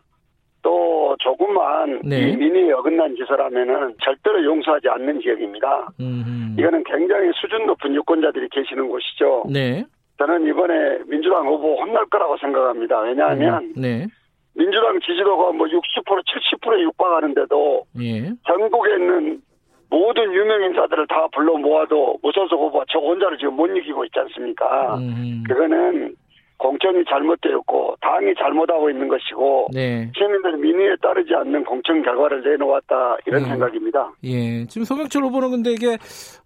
또 0.61 1.15
조금만 1.19 2.01
네. 2.03 2.29
이 2.29 2.35
민의에 2.35 2.71
어긋난 2.73 3.15
짓을 3.15 3.39
하면은 3.39 3.93
절대로 4.03 4.43
용서하지 4.43 4.89
않는 4.89 5.21
지역입니다. 5.21 5.89
음. 5.99 6.55
이거는 6.57 6.83
굉장히 6.83 7.31
수준 7.39 7.65
높은 7.67 7.93
유권자들이 7.95 8.49
계시는 8.49 8.89
곳이죠. 8.89 9.45
네. 9.49 9.85
저는 10.17 10.47
이번에 10.47 10.99
민주당 11.07 11.47
후보 11.47 11.75
혼날 11.75 12.05
거라고 12.07 12.37
생각합니다. 12.37 12.99
왜냐하면 13.01 13.73
네. 13.75 14.07
민주당 14.55 14.99
지지도가 14.99 15.51
뭐 15.51 15.67
60% 15.67 15.81
70%에 16.03 16.81
육박하는데도 16.81 17.83
예. 18.01 18.33
전국에 18.47 18.93
있는 18.95 19.41
모든 19.89 20.33
유명 20.33 20.63
인사들을 20.63 21.07
다 21.07 21.27
불러 21.33 21.55
모아도 21.57 22.17
무소속 22.23 22.59
후보가 22.59 22.85
저 22.89 22.99
혼자를 22.99 23.37
지금 23.37 23.55
못 23.55 23.67
이기고 23.67 24.05
있지 24.05 24.19
않습니까? 24.19 24.97
음. 24.97 25.43
그거는 25.47 26.15
공천이 26.57 27.03
잘못되었고 27.07 27.97
당이 28.01 28.33
잘못하고 28.35 28.89
있는 28.89 29.07
것이고 29.07 29.67
네. 29.73 30.11
시민들 30.17 30.57
민의에 30.57 30.95
따르지 31.01 31.33
않는 31.35 31.63
공천 31.63 32.01
결과를 32.01 32.43
내놓았다 32.43 33.17
이런 33.25 33.43
네. 33.43 33.49
생각입니다. 33.49 34.11
예. 34.23 34.65
지금 34.65 34.83
소명철 34.83 35.23
후보는 35.23 35.51
근데 35.51 35.71
이게 35.71 35.97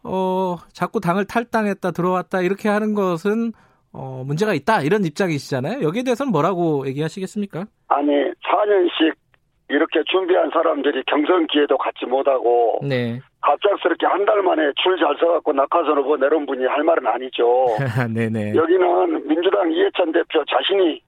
어 0.04 0.58
자꾸 0.74 1.00
당을 1.00 1.26
탈당했다 1.26 1.92
들어왔다 1.92 2.42
이렇게 2.42 2.68
하는 2.68 2.94
것은 2.94 3.54
어 3.94 4.24
문제가 4.26 4.54
있다 4.54 4.82
이런 4.82 5.06
입장이시잖아요. 5.06 5.82
여기에 5.82 6.04
대해서는 6.04 6.32
뭐라고 6.32 6.88
얘기하시겠습니까? 6.88 7.66
아니 7.88 8.12
4년씩 8.12 9.16
이렇게 9.70 10.04
준비한 10.12 10.50
사람들이 10.52 11.04
경선 11.08 11.48
기회도 11.48 11.78
갖지 11.78 12.06
못하고 12.06 12.80
네. 12.84 13.22
갑작스럽게 13.42 14.06
한 14.06 14.26
달 14.26 14.42
만에 14.44 14.72
줄 14.82 14.98
잘 15.00 15.16
서갖고 15.20 15.52
낙하산 15.54 15.98
후보 15.98 16.16
내려온 16.18 16.46
분이 16.46 16.66
할 16.66 16.84
말은 16.84 17.06
아니죠. 17.08 17.66
네네. 18.14 18.54
여기는 18.56 19.28
민주당 19.28 19.72
이해찬 19.72 20.12
대표 20.12 20.44
자신이 20.46 21.02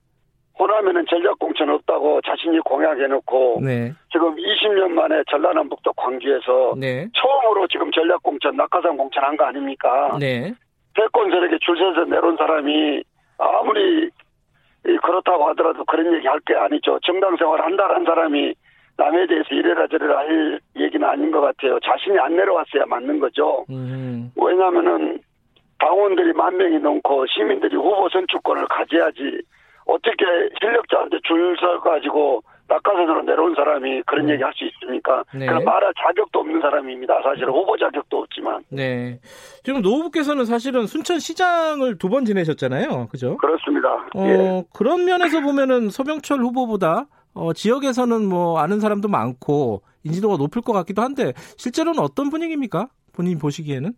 호남에는 0.60 1.06
전략공천 1.10 1.70
없다고 1.70 2.22
자신이 2.22 2.60
공약해놓고 2.60 3.60
네. 3.64 3.92
지금 4.12 4.36
20년 4.36 4.90
만에 4.90 5.24
전라남북도 5.30 5.94
광주에서 5.94 6.74
네. 6.78 7.08
처음으로 7.16 7.68
지금 7.68 7.92
전략공천 7.92 8.56
낙하산 8.56 8.98
공천 8.98 9.24
한 9.24 9.36
거 9.38 9.46
아닙니까? 9.46 10.16
네. 10.20 10.54
패권 10.96 11.32
세력에 11.32 11.58
줄 11.62 11.76
서서 11.78 12.06
내려온 12.06 12.36
사람이 12.38 13.04
아무리 13.40 14.10
이 14.86 14.98
그렇다고 15.02 15.48
하더라도 15.50 15.84
그런 15.86 16.14
얘기 16.16 16.28
할 16.28 16.40
게 16.42 16.56
아니죠. 16.56 17.00
정당 17.04 17.36
생활 17.38 17.62
한 17.62 17.76
달 17.78 17.90
한 17.96 18.04
사람이 18.06 18.54
남에 18.98 19.26
대해서 19.28 19.48
이래라 19.52 19.88
저래라 19.88 20.20
할 20.20 20.60
얘기는 20.78 21.08
아닌 21.08 21.32
것 21.32 21.42
같아요. 21.42 21.80
자신이 21.80 22.18
안 22.20 22.36
내려왔어야 22.36 22.86
맞는 22.88 23.20
거죠. 23.20 23.66
음. 23.70 24.32
왜냐하면은 24.36 25.20
당원들이 25.80 26.34
만 26.34 26.56
명이 26.58 26.80
넘고 26.80 27.26
시민들이 27.28 27.76
후보 27.76 28.08
선출권을 28.10 28.68
가져야지 28.68 29.42
어떻게 29.86 30.26
실력자한테 30.62 31.18
줄 31.24 31.56
서가지고 31.60 32.42
낙하산으로 32.70 33.24
내려온 33.24 33.54
사람이 33.56 34.04
그런 34.06 34.30
얘기 34.30 34.42
할 34.42 34.54
수 34.54 34.64
있습니까? 34.64 35.24
네. 35.36 35.46
그런 35.46 35.66
말할 35.66 35.92
자격도 35.98 36.40
없는 36.40 36.62
사람입니다. 36.62 37.22
사실은 37.24 37.50
후보 37.50 37.76
자격도 37.78 38.20
없지만 38.20 38.64
네. 38.70 39.20
지금 39.64 39.82
노 39.82 39.96
후보께서는 39.98 40.46
사실은 40.46 40.86
순천시장을 40.88 41.98
두 41.98 42.08
번 42.10 42.24
지내셨잖아요. 42.26 43.08
그죠? 43.12 43.36
그렇습니다. 43.38 43.90
어, 44.16 44.26
예. 44.28 44.64
그런 44.74 45.04
면에서 45.04 45.42
보면은 45.42 45.90
소병철 45.90 46.40
후보보다 46.40 47.08
어, 47.34 47.54
지역에서는 47.54 48.28
뭐 48.28 48.60
아는 48.60 48.80
사람도 48.80 49.08
많고 49.08 49.82
인지도가 50.04 50.38
높을 50.38 50.62
것 50.62 50.74
같기도 50.74 51.02
한데 51.02 51.34
실제로는 51.58 52.00
어떤 52.00 52.30
분위기입니까? 52.30 52.88
본인 53.14 53.38
보시기에는? 53.40 53.92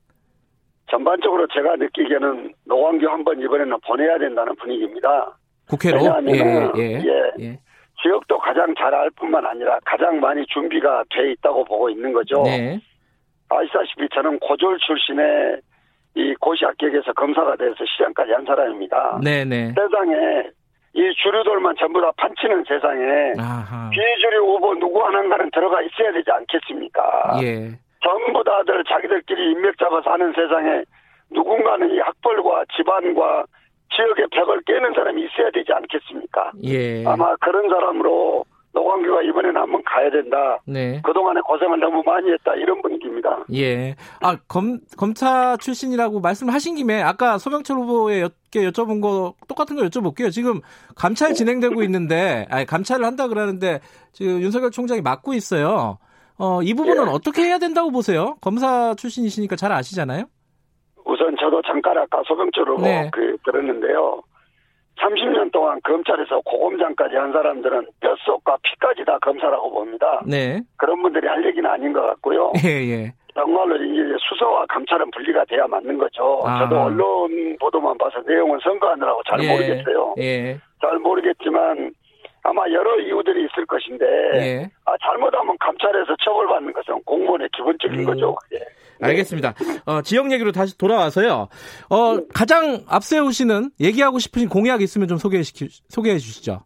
전반적으로 0.89 1.47
제가 1.47 1.75
느끼기에는 1.77 2.53
노광규 2.65 3.07
한 3.07 3.23
번 3.23 3.39
이번에는 3.41 3.77
보내야 3.87 4.19
된다는 4.19 4.55
분위기입니다. 4.55 5.37
국회로? 5.69 5.97
왜냐하면은 5.97 6.71
예, 6.77 6.81
예. 6.81 7.01
예. 7.03 7.33
예. 7.39 7.59
지역도 8.03 8.37
가장 8.37 8.73
잘 8.77 8.93
알 8.93 9.09
뿐만 9.11 9.43
아니라 9.45 9.79
가장 9.83 10.19
많이 10.19 10.45
준비가 10.47 11.03
돼 11.09 11.31
있다고 11.31 11.65
보고 11.65 11.89
있는 11.89 12.13
거죠. 12.13 12.43
네. 12.43 12.79
아시다시피 13.49 14.07
저는 14.13 14.37
고졸 14.39 14.77
출신의 14.79 15.59
이 16.15 16.33
고시 16.39 16.65
합격에서 16.65 17.13
검사가 17.13 17.55
돼서 17.55 17.75
시장까지 17.83 18.31
한 18.31 18.45
사람입니다. 18.45 19.19
네, 19.23 19.43
네. 19.43 19.73
세상에 19.73 20.49
이 20.95 21.13
주류들만 21.21 21.75
전부 21.77 21.99
다 21.99 22.09
판치는 22.15 22.63
세상에 22.67 23.33
아하. 23.37 23.89
비주류 23.89 24.45
후보 24.45 24.73
누구 24.75 25.03
하나가는 25.05 25.51
들어가 25.51 25.81
있어야 25.81 26.13
되지 26.13 26.31
않겠습니까? 26.31 27.39
예. 27.43 27.77
전부 28.01 28.41
다들 28.43 28.83
자기들끼리 28.85 29.51
인맥 29.51 29.77
잡아서 29.77 30.11
하는 30.11 30.31
세상에 30.33 30.83
누군가는 31.31 31.93
이 31.93 31.99
학벌과 31.99 32.63
집안과 32.77 33.43
지역의 33.93 34.27
벽을 34.31 34.61
깨는 34.65 34.93
사람이 34.93 35.21
있어야 35.25 35.51
되지 35.51 35.71
않겠습니까? 35.73 36.51
예. 36.63 37.03
아마 37.05 37.35
그런 37.37 37.69
사람으로 37.69 38.45
노광규가 38.73 39.21
이번에는 39.21 39.55
한번 39.61 39.81
가야 39.85 40.09
된다. 40.09 40.59
네. 40.65 41.01
그동안에 41.01 41.39
고생을 41.41 41.79
너무 41.79 42.03
많이 42.05 42.29
했다. 42.31 42.53
이런 42.55 42.81
분위기입니다. 42.81 43.43
예. 43.53 43.95
아, 44.21 44.37
검, 44.47 44.79
검사 44.97 45.55
출신이라고 45.57 46.19
말씀하신 46.19 46.75
김에 46.75 47.01
아까 47.01 47.37
소명철 47.37 47.77
후보에 47.77 48.27
게 48.55 48.69
여쭤본 48.69 49.01
거 49.01 49.33
똑같은 49.49 49.75
거 49.75 49.83
여쭤볼게요. 49.83 50.31
지금 50.31 50.61
감찰 50.95 51.33
진행되고 51.33 51.83
있는데, 51.83 52.47
아니, 52.49 52.65
감찰을 52.65 53.05
한다 53.05 53.27
그러는데 53.27 53.81
지금 54.13 54.41
윤석열 54.41 54.71
총장이 54.71 55.01
맡고 55.01 55.33
있어요. 55.33 55.97
어, 56.37 56.61
이 56.63 56.73
부분은 56.73 57.07
예. 57.07 57.09
어떻게 57.09 57.43
해야 57.43 57.59
된다고 57.59 57.91
보세요? 57.91 58.37
검사 58.41 58.93
출신이시니까 58.95 59.57
잘 59.57 59.71
아시잖아요? 59.73 60.25
우선 61.05 61.35
저도 61.39 61.61
잠깐 61.63 61.97
아까 61.97 62.21
소병철로 62.25 62.79
네. 62.79 63.09
그 63.13 63.37
들었는데요. 63.43 64.21
30년 64.99 65.51
동안 65.51 65.79
검찰에서 65.83 66.39
고검장까지 66.45 67.15
한 67.15 67.31
사람들은 67.33 67.87
뼛속과 67.99 68.57
피까지 68.63 69.03
다 69.05 69.19
검사라고 69.21 69.69
봅니다. 69.69 70.21
네. 70.25 70.61
그런 70.77 71.01
분들이 71.01 71.27
할 71.27 71.45
얘기는 71.45 71.69
아닌 71.69 71.91
것 71.91 72.01
같고요. 72.01 72.53
예, 72.63 72.69
예. 72.69 73.13
정말로 73.35 73.75
이제 73.75 74.15
수사와 74.29 74.65
감찰은 74.67 75.11
분리가 75.11 75.43
돼야 75.45 75.67
맞는 75.67 75.97
거죠. 75.97 76.41
아. 76.45 76.59
저도 76.59 76.83
언론 76.83 77.57
보도만 77.59 77.97
봐서 77.97 78.21
내용은 78.25 78.57
선거하느라고 78.63 79.21
잘 79.29 79.43
예. 79.43 79.51
모르겠어요. 79.51 80.15
예. 80.19 80.57
잘 80.81 80.97
모르겠지만 80.99 81.91
아마 82.43 82.61
여러 82.71 82.97
이유들이 82.99 83.45
있을 83.45 83.65
것인데 83.65 84.05
예. 84.35 84.69
아, 84.85 84.93
잘못하면 85.03 85.57
감찰에서 85.59 86.15
처벌받는 86.23 86.71
것은 86.71 87.01
공무원의 87.03 87.49
기본적인 87.55 87.99
음. 87.99 88.05
거죠. 88.05 88.35
예. 88.53 88.59
알겠습니다. 89.01 89.53
어, 89.85 90.01
지역 90.01 90.31
얘기로 90.31 90.53
다시 90.53 90.77
돌아와서요. 90.77 91.49
어, 91.89 92.27
가장 92.33 92.85
앞세우시는 92.87 93.71
얘기하고 93.81 94.19
싶으신 94.19 94.47
공약 94.47 94.81
있으면 94.81 95.09
좀 95.09 95.17
소개해, 95.17 95.43
시키, 95.43 95.67
소개해 95.89 96.17
주시죠. 96.17 96.63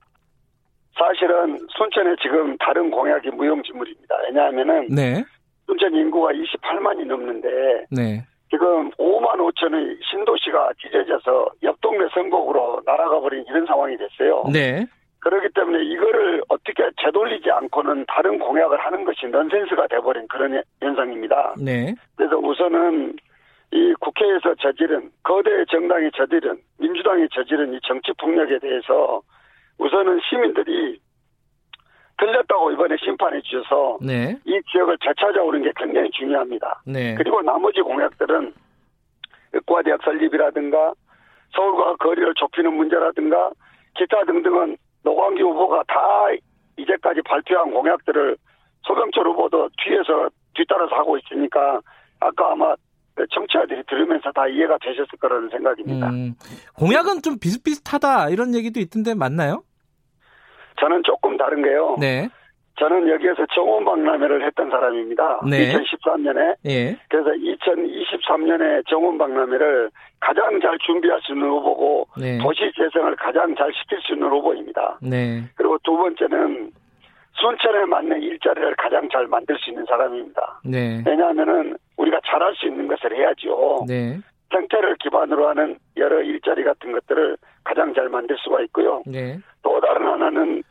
사실은 0.96 1.58
순천에 1.76 2.16
지금 2.22 2.56
다른 2.58 2.92
공약이 2.92 3.30
무용지물입니다. 3.32 4.16
왜냐하면은 4.28 4.88
네. 4.90 5.24
순천 5.70 5.94
인구가 5.94 6.32
28만이 6.32 7.06
넘는데 7.06 7.86
네. 7.92 8.24
지금 8.50 8.90
5만 8.92 9.38
5천의 9.38 10.00
신도시가 10.10 10.72
찢어져서 10.82 11.50
옆 11.62 11.80
동네 11.82 12.08
선곡으로 12.12 12.82
날아가 12.86 13.20
버린 13.20 13.46
이런 13.48 13.68
상황이 13.68 13.96
됐어요. 13.96 14.46
네. 14.52 14.88
그렇기 15.20 15.50
때문에 15.54 15.84
이거를 15.84 16.42
어떻게 16.48 16.90
되돌리지 16.98 17.52
않고는 17.52 18.06
다른 18.08 18.40
공약을 18.40 18.80
하는 18.80 19.04
것이 19.06 19.28
넌센스가 19.28 19.88
돼버린 19.88 20.28
그런 20.28 20.64
현상입니다. 20.82 21.56
네. 21.64 21.94
그래서 22.16 22.38
우선은 22.38 23.16
이 23.72 23.94
국회에서 24.00 24.56
저지른 24.56 25.12
거대 25.22 25.66
정당이 25.66 26.10
저지른 26.16 26.58
민주당이 26.80 27.28
저지른 27.32 27.74
이 27.74 27.80
정치 27.84 28.12
폭력에 28.18 28.58
대해서 28.58 29.22
우선은 29.78 30.20
시민들이 30.28 31.00
틀렸다고 32.20 32.72
이번에 32.72 32.96
심판해 33.04 33.42
주셔서 33.42 33.98
네. 34.02 34.38
이 34.46 34.60
지역을 34.72 34.98
되찾아오는 35.00 35.64
게 35.64 35.72
굉장히 35.76 36.10
중요합니다. 36.12 36.82
네. 36.86 37.16
그리고 37.16 37.42
나머지 37.42 37.82
공약들은 37.82 38.54
의과대학 39.54 40.02
설립이라든가 40.04 40.94
서울과 41.56 41.96
거리를 41.96 42.34
좁히는 42.36 42.74
문제라든가 42.74 43.52
기타 43.96 44.24
등등은 44.26 44.78
노광규 45.04 45.42
후보가 45.42 45.84
다 45.88 45.96
이제까지 46.78 47.22
발표한 47.24 47.72
공약들을 47.72 48.38
소병철 48.84 49.28
후보도 49.28 49.70
뒤에서 49.84 50.30
뒤따라서 50.56 50.96
하고 50.96 51.18
있으니까 51.18 51.82
아까 52.20 52.52
아마 52.52 52.76
청취자들이 53.34 53.84
들으면서 53.88 54.32
다 54.32 54.48
이해가 54.48 54.78
되셨을 54.82 55.18
거라는 55.20 55.50
생각입니다. 55.50 56.10
음, 56.10 56.36
공약은 56.78 57.22
좀 57.22 57.38
비슷비슷하다 57.40 58.30
이런 58.30 58.56
얘기도 58.56 58.80
있던데 58.80 59.14
맞나요? 59.14 59.64
저는 60.80 61.04
조금 61.04 61.38
다른 61.38 61.62
게요. 61.62 61.96
네. 62.00 62.28
저는 62.80 63.10
여기에서 63.10 63.46
정원박람회를 63.54 64.46
했던 64.46 64.70
사람입니다. 64.70 65.42
네. 65.50 65.74
2013년에. 65.74 66.56
예. 66.66 66.98
그래서 67.10 67.30
2023년에 67.32 68.88
정원박람회를 68.88 69.92
가장 70.22 70.60
잘 70.62 70.78
준비할 70.80 71.20
수 71.22 71.34
있는 71.34 71.50
후보고 71.50 72.08
네. 72.18 72.38
도시 72.38 72.72
재생을 72.76 73.16
가장 73.18 73.54
잘 73.56 73.72
시킬 73.74 74.00
수 74.02 74.14
있는 74.14 74.30
후보입니다. 74.30 74.98
네. 75.02 75.44
그리고 75.56 75.78
두 75.84 75.98
번째는 75.98 76.72
순천에 77.34 77.86
맞는 77.86 78.22
일자리를 78.22 78.76
가장 78.78 79.08
잘 79.10 79.28
만들 79.28 79.58
수 79.60 79.70
있는 79.70 79.86
사람입니다. 79.86 80.62
네. 80.64 81.04
왜냐하면은 81.06 81.78
우리가 81.98 82.20
잘할 82.26 82.56
수 82.56 82.68
있는 82.68 82.88
것을 82.88 83.16
해야죠. 83.16 83.86
네. 83.88 84.20
생태를 84.52 84.96
기반으로 85.00 85.50
하는 85.50 85.78
여러 85.98 86.22
일자리 86.22 86.64
같은 86.64 86.92
것들을 86.92 87.38
가장 87.64 87.94
잘 87.94 88.10
만들 88.10 88.36
수가 88.40 88.62
있고요. 88.62 89.04
네. 89.06 89.38
또 89.62 89.80
다른 89.80 90.08
하나는 90.08 90.64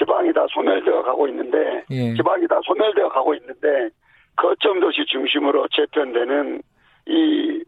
지방이 0.00 0.32
다 0.32 0.46
소멸되어 0.50 1.02
가고 1.02 1.28
있는데 1.28 1.84
예. 1.90 2.14
지방이 2.14 2.48
다 2.48 2.58
소멸되어 2.64 3.10
가고 3.10 3.34
있는데 3.34 3.90
거점 4.36 4.80
도시 4.80 5.04
중심으로 5.06 5.68
재편되는 5.68 6.62
이 7.06 7.62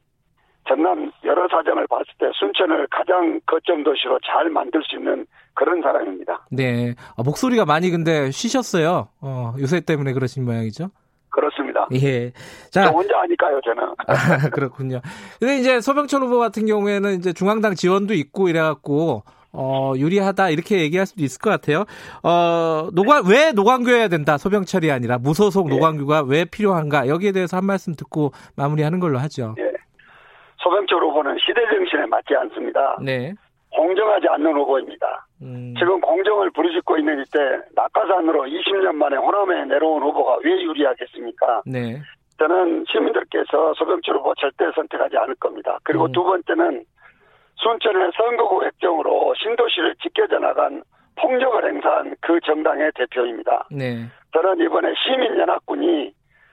전남 0.66 1.11
여러 1.25 1.47
사정을 1.49 1.87
봤을 1.88 2.07
때 2.18 2.31
순천을 2.35 2.87
가장 2.90 3.40
거점 3.47 3.83
도시로 3.83 4.18
잘 4.25 4.49
만들 4.49 4.83
수 4.85 4.97
있는 4.97 5.27
그런 5.55 5.83
사람입니다. 5.83 6.47
네. 6.51 6.95
아, 7.16 7.23
목소리가 7.23 7.66
많이 7.66 7.90
근데 7.90 8.31
쉬셨어요. 8.31 9.09
어, 9.21 9.55
요새 9.61 9.81
때문에 9.81 10.12
그러신 10.12 10.45
모양이죠? 10.45 10.90
그렇습니다. 11.29 11.88
예. 11.95 12.31
자. 12.71 12.87
저 12.87 12.90
혼자 12.90 13.21
아니까요, 13.21 13.61
저는. 13.62 13.83
아, 14.07 14.49
그렇군요. 14.51 15.01
근데 15.40 15.57
이제 15.59 15.81
소병철 15.81 16.23
후보 16.23 16.38
같은 16.38 16.66
경우에는 16.66 17.14
이제 17.14 17.33
중앙당 17.33 17.75
지원도 17.75 18.14
있고 18.14 18.49
이래갖고, 18.49 19.25
어, 19.53 19.93
유리하다, 19.97 20.51
이렇게 20.51 20.81
얘기할 20.81 21.07
수도 21.07 21.23
있을 21.23 21.41
것 21.41 21.51
같아요. 21.51 21.85
어, 22.23 22.88
노관, 22.93 23.25
왜 23.29 23.53
노관교해야 23.53 24.09
된다, 24.09 24.38
소병철이 24.38 24.91
아니라 24.91 25.19
무소속 25.19 25.71
예. 25.71 25.75
노관교가 25.75 26.23
왜 26.23 26.45
필요한가, 26.45 27.09
여기에 27.09 27.33
대해서 27.33 27.57
한 27.57 27.67
말씀 27.67 27.95
듣고 27.95 28.33
마무리하는 28.57 29.01
걸로 29.01 29.19
하죠. 29.19 29.55
예. 29.59 29.73
소병철 30.59 31.03
후보는 31.03 31.37
시대 31.45 31.61
정신에 31.71 32.07
맞지 32.07 32.35
않습니다. 32.35 32.99
네. 33.03 33.35
공정하지 33.71 34.29
않는 34.29 34.55
후보입니다. 34.55 35.27
음. 35.43 35.75
지금 35.79 36.01
공정을 36.01 36.51
부르짖고 36.51 36.99
있는 36.99 37.23
이때 37.23 37.38
낙하산으로 37.75 38.45
20년 38.45 38.93
만에 38.95 39.17
호남에 39.17 39.65
내려온 39.65 40.03
후보가 40.03 40.38
왜 40.45 40.51
유리하겠습니까? 40.62 41.62
네. 41.67 42.01
저는 42.38 42.85
시민들께서 42.91 43.75
소병철 43.75 44.17
후보 44.17 44.35
절대 44.35 44.65
선택하지 44.75 45.17
않을 45.17 45.35
겁니다. 45.37 45.79
그리고 45.83 46.07
음. 46.07 46.12
두 46.12 46.23
번째는 46.23 46.85
순천의 47.62 48.11
선거구 48.16 48.64
획정으로 48.64 49.35
신도시를 49.38 49.94
지켜져 50.03 50.38
나간 50.38 50.83
폭력을 51.16 51.64
행사한 51.64 52.16
그 52.20 52.40
정당의 52.40 52.90
대표입니다. 52.94 53.66
네. 53.70 54.07
저는 54.33 54.64
이번에 54.64 54.92
시민연합군이 54.96 56.12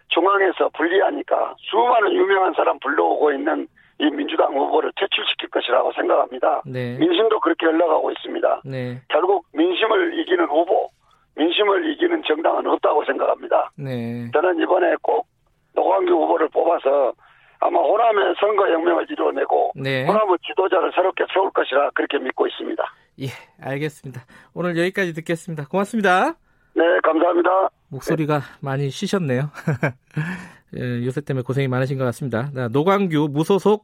중앙에서 0.09 0.69
분리하니까 0.73 1.55
수많은 1.59 2.13
유명한 2.13 2.53
사람 2.53 2.77
불러오고 2.79 3.31
있는 3.31 3.67
이 3.99 4.09
민주당 4.11 4.55
후보를 4.55 4.91
퇴출시킬 4.95 5.49
것이라고 5.49 5.91
생각합니다. 5.93 6.61
네. 6.65 6.97
민심도 6.97 7.39
그렇게 7.39 7.65
흘러가고 7.65 8.11
있습니다. 8.11 8.61
네. 8.65 9.01
결국 9.09 9.45
민심을 9.53 10.19
이기는 10.19 10.45
후보, 10.45 10.89
민심을 11.35 11.91
이기는 11.91 12.23
정당은 12.23 12.67
없다고 12.67 13.03
생각합니다. 13.05 13.71
네. 13.77 14.29
저는 14.31 14.59
이번에 14.59 14.95
꼭 15.01 15.27
노광규 15.73 16.13
후보를 16.13 16.49
뽑아서 16.49 17.13
아마 17.59 17.79
호남의 17.79 18.35
선거 18.39 18.67
혁명을 18.69 19.05
이루어내고 19.09 19.73
네. 19.75 20.05
호남의 20.05 20.37
지도자를 20.47 20.91
새롭게 20.93 21.25
세울 21.33 21.51
것이라 21.51 21.91
그렇게 21.93 22.17
믿고 22.17 22.47
있습니다. 22.47 22.83
예, 23.21 23.27
알겠습니다. 23.61 24.21
오늘 24.53 24.77
여기까지 24.77 25.13
듣겠습니다. 25.13 25.67
고맙습니다. 25.67 26.35
네, 26.73 26.83
감사합니다. 27.03 27.69
목소리가 27.89 28.39
네. 28.39 28.43
많이 28.61 28.89
쉬셨네요. 28.89 29.49
예, 30.77 31.05
요새 31.05 31.21
때문에 31.21 31.43
고생이 31.43 31.67
많으신 31.67 31.97
것 31.97 32.05
같습니다. 32.05 32.49
노광규 32.71 33.29
무소속 33.31 33.83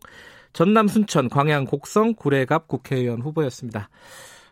전남 0.54 0.88
순천 0.88 1.30
광양 1.30 1.66
곡성 1.66 2.14
구례갑 2.14 2.70
국회의원 2.70 3.22
후보였습니다. 3.22 3.90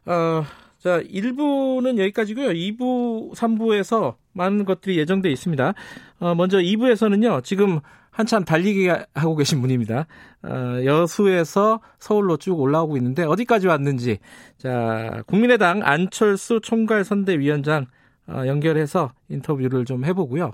어, 0.05 0.43
자, 0.79 0.99
1부는 1.01 1.97
여기까지고요. 1.97 2.49
2부, 2.49 3.33
3부에서 3.35 4.15
많은 4.33 4.65
것들이 4.65 4.97
예정돼 4.97 5.31
있습니다. 5.31 5.73
어, 6.19 6.35
먼저 6.35 6.57
2부에서는요. 6.57 7.41
지금 7.45 7.79
한참 8.13 8.45
달리기 8.45 8.89
하고 9.15 9.35
계신 9.35 9.59
분입니다. 9.59 10.05
어, 10.43 10.85
여수에서 10.85 11.81
서울로 11.99 12.37
쭉 12.37 12.59
올라오고 12.59 12.95
있는데 12.97 13.23
어디까지 13.23 13.67
왔는지 13.67 14.19
자 14.57 15.23
국민의당 15.25 15.81
안철수 15.83 16.61
총괄 16.61 17.03
선대위원장 17.03 17.87
어, 18.27 18.43
연결해서 18.45 19.11
인터뷰를 19.29 19.85
좀 19.85 20.05
해보고요. 20.05 20.53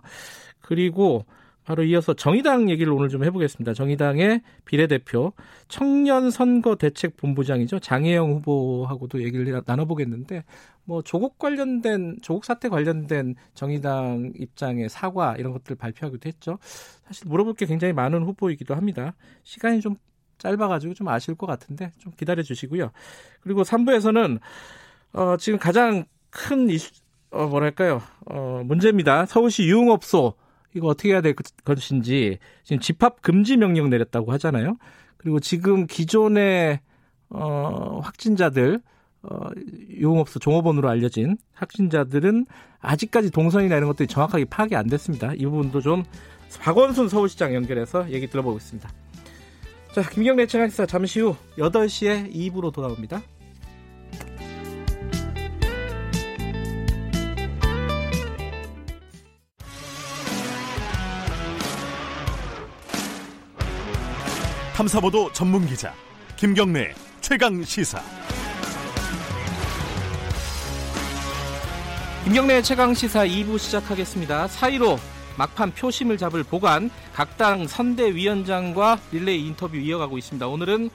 그리고 0.61 1.25
바로 1.69 1.83
이어서 1.83 2.15
정의당 2.15 2.71
얘기를 2.71 2.91
오늘 2.91 3.09
좀 3.09 3.23
해보겠습니다. 3.23 3.75
정의당의 3.75 4.41
비례대표 4.65 5.33
청년 5.67 6.31
선거 6.31 6.75
대책 6.75 7.15
본부장이죠 7.15 7.77
장혜영 7.77 8.31
후보하고도 8.31 9.21
얘기를 9.21 9.61
나눠보겠는데 9.63 10.45
뭐 10.85 11.03
조국 11.03 11.37
관련된 11.37 12.17
조국 12.23 12.43
사태 12.43 12.69
관련된 12.69 13.35
정의당 13.53 14.33
입장의 14.35 14.89
사과 14.89 15.35
이런 15.37 15.53
것들을 15.53 15.77
발표하기도 15.77 16.27
했죠. 16.27 16.57
사실 17.05 17.27
물어볼 17.27 17.53
게 17.53 17.67
굉장히 17.67 17.93
많은 17.93 18.23
후보이기도 18.23 18.73
합니다. 18.73 19.13
시간이 19.43 19.81
좀 19.81 19.95
짧아가지고 20.39 20.95
좀 20.95 21.07
아실 21.09 21.35
것 21.35 21.45
같은데 21.45 21.91
좀 21.99 22.11
기다려 22.17 22.41
주시고요. 22.41 22.89
그리고 23.41 23.61
3부에서는 23.61 24.39
어, 25.13 25.37
지금 25.37 25.59
가장 25.59 26.05
큰 26.31 26.67
이슈 26.71 26.89
어, 27.29 27.45
뭐랄까요 27.45 28.01
어, 28.25 28.63
문제입니다. 28.65 29.27
서울시 29.27 29.67
유흥업소 29.67 30.33
이거 30.75 30.87
어떻게 30.87 31.09
해야 31.09 31.21
될 31.21 31.35
것인지 31.63 32.39
지금 32.63 32.79
집합 32.79 33.21
금지 33.21 33.57
명령 33.57 33.89
내렸다고 33.89 34.31
하잖아요. 34.33 34.77
그리고 35.17 35.39
지금 35.39 35.87
기존의 35.87 36.79
어, 37.29 37.99
확진자들 38.03 38.81
어, 39.21 39.49
유흥업소 39.89 40.39
종업원으로 40.39 40.89
알려진 40.89 41.37
확진자들은 41.53 42.45
아직까지 42.79 43.31
동선이나 43.31 43.75
이런 43.75 43.87
것들이 43.89 44.07
정확하게 44.07 44.45
파악이 44.45 44.75
안 44.75 44.87
됐습니다. 44.87 45.33
이 45.35 45.45
부분도 45.45 45.81
좀 45.81 46.03
박원순 46.61 47.09
서울시장 47.09 47.53
연결해서 47.53 48.09
얘기 48.11 48.27
들어보겠습니다. 48.27 48.89
자, 49.93 50.01
김경래 50.09 50.45
채널사 50.45 50.85
잠시 50.85 51.19
후 51.19 51.35
8시에 51.57 52.33
2부로 52.33 52.71
돌아옵니다. 52.71 53.21
탐사보도 64.79 65.29
전문 65.33 65.65
기자 65.65 65.93
김경래 66.37 66.93
최강 67.19 67.61
시사. 67.63 67.99
김경래 72.23 72.61
최강 72.61 72.93
시사 72.93 73.25
2부 73.25 73.59
시작하겠습니다. 73.59 74.47
사이로 74.47 74.95
막판 75.37 75.71
표심을 75.73 76.15
잡을 76.15 76.43
보관 76.43 76.89
각 77.13 77.35
당 77.37 77.67
선대위원장과 77.67 78.99
릴레이 79.11 79.47
인터뷰 79.47 79.75
이어가고 79.75 80.17
있습니다. 80.17 80.47
오늘은 80.47 80.89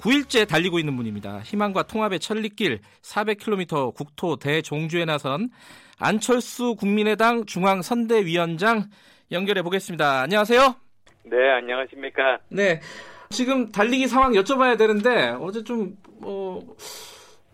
9일째 0.00 0.48
달리고 0.48 0.80
있는 0.80 0.96
분입니다. 0.96 1.38
희망과 1.44 1.84
통합의 1.84 2.18
천리길 2.18 2.80
400km 3.02 3.94
국토 3.94 4.38
대종주에 4.38 5.04
나선 5.04 5.50
안철수 6.00 6.74
국민의당 6.74 7.46
중앙선대위원장 7.46 8.86
연결해 9.30 9.62
보겠습니다. 9.62 10.22
안녕하세요. 10.22 10.74
네, 11.26 11.36
안녕하십니까. 11.58 12.40
네. 12.48 12.80
지금 13.34 13.70
달리기 13.70 14.08
상황 14.08 14.32
여쭤봐야 14.32 14.76
되는데 14.76 15.28
어제 15.40 15.62
좀 15.62 15.96
어, 16.20 16.60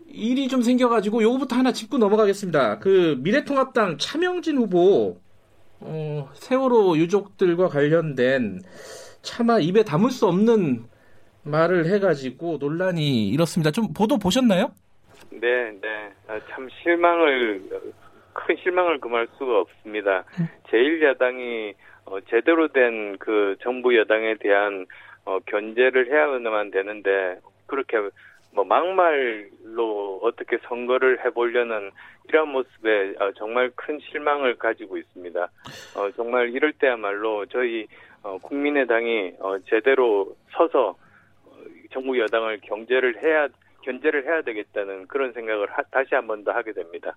일이 0.07 0.47
좀 0.47 0.63
생겨가지고 0.63 1.21
요거부터 1.21 1.55
하나 1.55 1.71
짚고 1.71 1.99
넘어가겠습니다. 1.99 2.79
그 2.79 3.15
미래통합당 3.19 3.99
차명진 3.99 4.57
후보 4.57 5.19
어, 5.79 6.29
세월호 6.33 6.97
유족들과 6.97 7.67
관련된 7.67 8.61
차마 9.21 9.59
입에 9.59 9.83
담을 9.83 10.09
수 10.09 10.25
없는 10.25 10.85
말을 11.43 11.85
해가지고 11.85 12.57
논란이 12.59 13.29
일었습니다. 13.29 13.69
좀 13.69 13.93
보도 13.93 14.17
보셨나요? 14.17 14.71
네, 15.29 15.71
네. 15.79 16.11
아, 16.27 16.39
참 16.49 16.67
실망을 16.81 17.61
큰 18.33 18.55
실망을 18.63 18.99
금할 18.99 19.27
수가 19.37 19.59
없습니다. 19.59 20.23
네. 20.39 20.45
제1야당이 20.71 21.75
어, 22.05 22.17
제대로 22.31 22.67
된 22.69 23.15
그 23.19 23.55
정부 23.61 23.95
여당에 23.97 24.35
대한 24.39 24.85
어, 25.27 25.39
견제를 25.45 26.07
해야만 26.09 26.71
되는데 26.71 27.37
그렇게 27.65 27.97
뭐 28.53 28.63
막말로 28.63 30.19
어떻게 30.23 30.57
선거를 30.69 31.23
해보려는 31.25 31.91
이런 32.29 32.49
모습에 32.49 33.13
어, 33.19 33.31
정말 33.37 33.69
큰 33.75 33.99
실망을 34.09 34.55
가지고 34.55 34.97
있습니다. 34.97 35.39
어, 35.95 36.11
정말 36.15 36.49
이럴 36.49 36.71
때야말로 36.73 37.45
저희 37.47 37.87
어, 38.23 38.37
국민의당이 38.41 39.33
어, 39.39 39.57
제대로 39.69 40.33
서서 40.51 40.95
어, 41.45 41.51
정부 41.91 42.17
여당을 42.17 42.61
경제를 42.63 43.21
해야 43.21 43.47
견제를 43.83 44.25
해야 44.25 44.41
되겠다는 44.41 45.07
그런 45.07 45.33
생각을 45.33 45.67
하, 45.69 45.81
다시 45.91 46.15
한 46.15 46.25
번 46.27 46.43
더 46.45 46.51
하게 46.51 46.71
됩니다. 46.71 47.15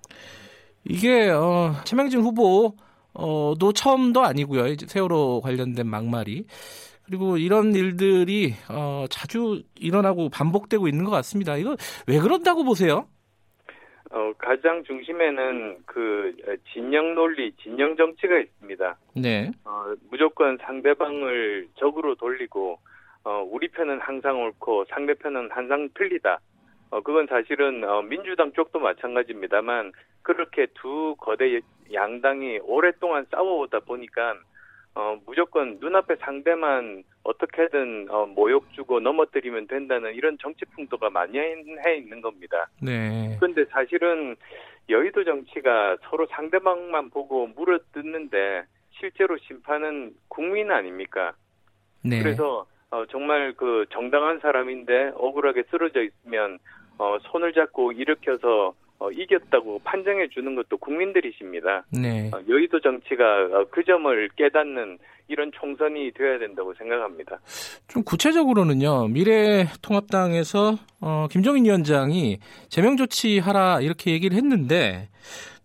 이게 0.84 1.28
어, 1.30 1.72
최명진 1.84 2.20
후보도 2.20 3.72
처음도 3.74 4.22
아니고요. 4.22 4.74
세월호 4.86 5.40
관련된 5.42 5.86
막말이 5.86 6.44
그리고 7.10 7.36
이런 7.38 7.74
일들이 7.74 8.54
어, 8.70 9.04
자주 9.10 9.64
일어나고 9.74 10.28
반복되고 10.28 10.86
있는 10.86 11.04
것 11.04 11.10
같습니다. 11.10 11.56
이거 11.56 11.74
왜 12.06 12.20
그런다고 12.20 12.62
보세요? 12.62 13.08
어, 14.12 14.32
가장 14.38 14.84
중심에는 14.84 15.78
그 15.86 16.36
진영 16.72 17.16
논리, 17.16 17.52
진영 17.56 17.96
정치가 17.96 18.38
있습니다. 18.38 18.96
네. 19.16 19.50
어, 19.64 19.92
무조건 20.08 20.56
상대방을 20.58 21.68
적으로 21.74 22.14
돌리고 22.14 22.78
어, 23.24 23.48
우리 23.50 23.66
편은 23.66 23.98
항상 24.00 24.40
옳고 24.40 24.84
상대편은 24.90 25.50
항상 25.50 25.88
틀리다. 25.94 26.38
어, 26.90 27.00
그건 27.00 27.26
사실은 27.26 27.82
어, 27.82 28.02
민주당 28.02 28.52
쪽도 28.52 28.78
마찬가지입니다만 28.78 29.90
그렇게 30.22 30.68
두 30.74 31.16
거대 31.18 31.60
양당이 31.92 32.60
오랫동안 32.62 33.26
싸워오다 33.32 33.80
보니까 33.80 34.34
어, 35.00 35.18
무조건 35.24 35.78
눈앞에 35.80 36.16
상대만 36.16 37.02
어떻게든 37.24 38.08
어, 38.10 38.26
모욕 38.26 38.70
주고 38.74 39.00
넘어뜨리면 39.00 39.66
된다는 39.66 40.14
이런 40.14 40.36
정치 40.38 40.66
풍토가 40.66 41.08
많이 41.08 41.38
해 41.38 41.96
있는 41.96 42.20
겁니다. 42.20 42.68
네. 42.82 43.34
그런데 43.40 43.64
사실은 43.70 44.36
여의도 44.90 45.24
정치가 45.24 45.96
서로 46.02 46.26
상대방만 46.26 47.08
보고 47.08 47.46
물어뜯는데 47.46 48.64
실제로 48.90 49.38
심판은 49.38 50.12
국민 50.28 50.70
아닙니까? 50.70 51.32
네. 52.04 52.22
그래서 52.22 52.66
어, 52.90 53.06
정말 53.06 53.54
그 53.56 53.86
정당한 53.92 54.40
사람인데 54.40 55.12
억울하게 55.14 55.62
쓰러져 55.70 56.02
있으면 56.02 56.58
어, 56.98 57.16
손을 57.22 57.54
잡고 57.54 57.92
일으켜서 57.92 58.74
어, 59.00 59.10
이겼다고 59.10 59.80
판정해 59.82 60.28
주는 60.28 60.54
것도 60.54 60.76
국민들이십니다. 60.76 61.84
네. 61.90 62.30
어, 62.34 62.40
여의도 62.48 62.80
정치가 62.80 63.24
어, 63.24 63.66
그 63.70 63.82
점을 63.82 64.28
깨닫는 64.36 64.98
이런 65.26 65.50
총선이 65.52 66.12
되어야 66.12 66.38
된다고 66.38 66.74
생각합니다. 66.74 67.40
좀 67.88 68.02
구체적으로는요. 68.04 69.08
미래통합당에서 69.08 70.76
어, 71.00 71.26
김종인 71.30 71.64
위원장이 71.64 72.40
제명 72.68 72.96
조치하라 72.96 73.80
이렇게 73.80 74.12
얘기를 74.12 74.36
했는데 74.36 75.08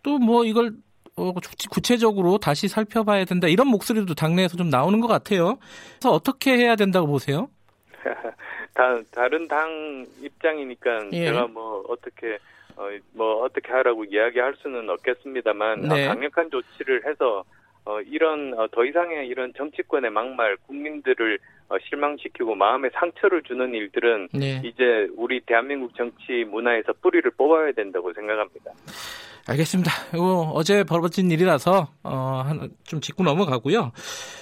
또 0.02 0.18
뭐 0.18 0.46
이걸 0.46 0.72
어, 1.18 1.34
구체적으로 1.72 2.38
다시 2.38 2.68
살펴봐야 2.68 3.26
된다 3.26 3.48
이런 3.48 3.68
목소리도 3.68 4.16
당내에서 4.16 4.56
좀 4.56 4.70
나오는 4.70 5.00
것 5.02 5.08
같아요. 5.08 5.58
그래서 6.00 6.12
어떻게 6.12 6.56
해야 6.58 6.76
된다고 6.76 7.08
보세요? 7.08 7.50
다 8.74 9.00
다른 9.12 9.48
당 9.48 10.06
입장이니까 10.22 11.10
예. 11.14 11.26
제가 11.26 11.48
뭐 11.48 11.84
어떻게 11.88 12.38
어, 12.78 12.90
뭐 13.14 13.44
어떻게 13.44 13.72
하라고 13.72 14.04
이야기할 14.06 14.56
수는 14.62 14.90
없겠습니다만 14.90 15.82
네. 15.82 16.06
어, 16.06 16.10
강력한 16.10 16.50
조치를 16.50 17.06
해서 17.06 17.44
어, 17.86 18.02
이런 18.02 18.54
어, 18.58 18.68
더 18.72 18.84
이상의 18.84 19.28
이런 19.28 19.54
정치권의 19.56 20.12
막말 20.12 20.58
국민들을 20.68 21.40
어, 21.70 21.76
실망시키고 21.88 22.56
마음에 22.56 22.90
상처를 22.94 23.44
주는 23.44 23.74
일들은 23.74 24.30
네. 24.34 24.62
이제 24.64 25.08
우리 25.16 25.40
대한민국 25.42 25.96
정치 25.96 26.44
문화에서 26.50 26.94
뿌리를 27.02 27.30
뽑아야 27.32 27.72
된다고 27.74 28.12
생각합니다. 28.14 28.72
알겠습니다. 29.48 29.92
이거 30.16 30.52
어제 30.56 30.84
벌어진 30.84 31.30
일이라서 31.30 31.88
어, 32.04 32.44
한, 32.46 32.70
좀 32.84 33.00
짚고 33.00 33.24
넘어가고요. 33.24 33.92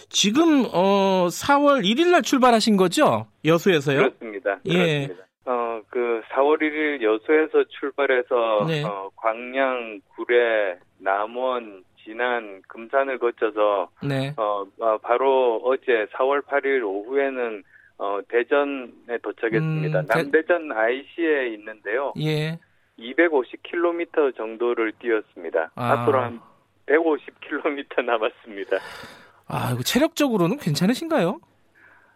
지금 0.07 0.65
어, 0.71 1.27
4월 1.27 1.83
1일 1.83 2.11
날 2.11 2.21
출발하신 2.21 2.77
거죠? 2.77 3.27
여수에서요? 3.43 3.97
그렇습니다. 3.97 4.59
예. 4.65 4.73
그렇습니다. 4.73 5.23
어, 5.45 5.81
그 5.89 6.21
4월 6.31 6.61
1일 6.61 7.01
여수에서 7.01 7.63
출발해서 7.79 8.65
네. 8.67 8.83
어, 8.83 9.09
광양, 9.17 10.01
구례, 10.15 10.77
남원, 10.99 11.83
진안, 12.03 12.61
금산을 12.67 13.17
거쳐서 13.19 13.89
네. 14.07 14.33
어, 14.37 14.63
어, 14.79 14.97
바로 14.99 15.61
어제 15.63 16.05
4월 16.13 16.41
8일 16.45 16.83
오후에는 16.85 17.63
어, 17.97 18.19
대전에 18.27 19.17
도착했습니다. 19.21 19.99
음, 19.99 20.05
대- 20.07 20.13
남대전 20.13 20.71
IC에 20.71 21.47
있는데요. 21.53 22.13
예. 22.19 22.57
250km 22.99 24.35
정도를 24.35 24.93
뛰었습니다. 24.99 25.71
아. 25.75 25.91
앞으로 25.91 26.19
한 26.21 26.39
150km 26.87 28.03
남았습니다. 28.05 28.77
아, 29.47 29.71
이거 29.73 29.83
체력적으로는 29.83 30.57
괜찮으신가요? 30.57 31.39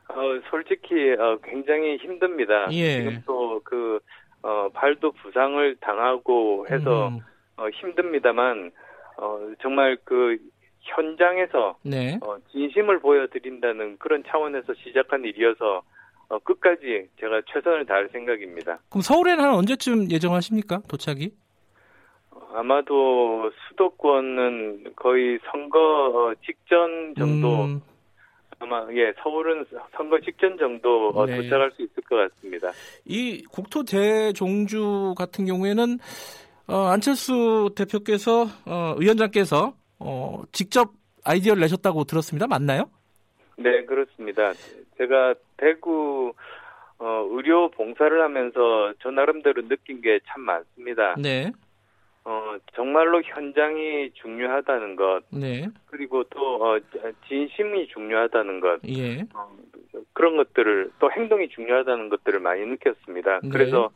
어, 0.10 0.40
솔직히 0.50 1.12
어, 1.14 1.38
굉장히 1.44 1.98
힘듭니다. 1.98 2.68
예. 2.72 2.98
지금 2.98 3.22
또그 3.26 4.00
어, 4.44 4.70
발도 4.74 5.12
부상을 5.12 5.76
당하고 5.82 6.66
해서 6.70 7.10
음, 7.10 7.20
어, 7.58 7.70
힘듭니다만 7.70 8.72
어, 9.18 9.40
정말 9.62 9.98
그 10.04 10.38
현장에서 10.82 11.78
네. 11.84 12.20
어, 12.22 12.38
진심을 12.52 13.00
보여드린다는 13.00 13.98
그런 13.98 14.24
차원에서 14.28 14.74
시작한 14.76 15.26
일이어서 15.26 15.82
어, 16.30 16.40
끝까지 16.40 17.10
제가 17.20 17.42
최선을 17.52 17.86
다할 17.86 18.10
생각입니다. 18.12 18.80
그럼 18.90 19.02
서울에는 19.02 19.44
한 19.44 19.54
언제쯤 19.54 20.12
예정하십니까? 20.12 20.82
도착이? 20.88 21.32
어, 22.32 22.40
아마도 22.54 23.52
수도권은 23.68 24.94
거의 24.96 25.40
선거 25.52 25.80
어, 25.80 26.34
직전 26.46 27.16
정도 27.18 27.66
음, 27.66 27.82
아마 28.60 28.86
예 28.92 29.14
서울은 29.22 29.66
선거 29.96 30.20
직전 30.20 30.58
정도 30.58 31.10
어, 31.10 31.26
네. 31.26 31.38
도착할 31.38 31.72
수 31.72 31.82
있을 31.84 32.04
것 32.04 32.16
같습니다. 32.16 32.72
이 33.06 33.44
국토 33.52 33.84
대종주 33.84 35.14
같은 35.18 35.46
경우에는 35.46 36.00
어, 36.68 36.76
안철수 36.88 37.70
대표께서 37.76 38.46
어, 38.66 38.96
위원장께서 39.00 39.74
어, 40.00 40.42
직접 40.52 40.92
아이디어를 41.24 41.62
내셨다고 41.62 42.06
들었습니다. 42.06 42.48
맞나요? 42.48 42.90
네, 43.58 43.86
그렇습니다. 43.86 44.54
제가 44.98 45.36
대구 45.58 46.34
어, 47.00 47.28
의료 47.32 47.70
봉사를 47.72 48.22
하면서 48.24 48.94
저 49.02 49.12
나름대로 49.12 49.68
느낀 49.68 50.02
게 50.02 50.20
참 50.28 50.42
많습니다. 50.42 51.16
네. 51.22 51.52
어, 52.30 52.58
정말로 52.76 53.22
현장이 53.24 54.12
중요하다는 54.16 54.98
것, 54.98 55.22
네. 55.32 55.66
그리고 55.86 56.26
또 56.26 56.62
어, 56.62 56.78
진심이 57.26 57.88
중요하다는 57.88 58.60
것, 58.60 58.82
예. 58.90 59.22
어, 59.34 59.50
그런 60.12 60.36
것들을 60.36 60.92
또 61.00 61.10
행동이 61.10 61.48
중요하다는 61.48 62.10
것들을 62.10 62.42
많이 62.42 62.66
느꼈습니다. 62.66 63.40
네. 63.44 63.50
그래서 63.50 63.92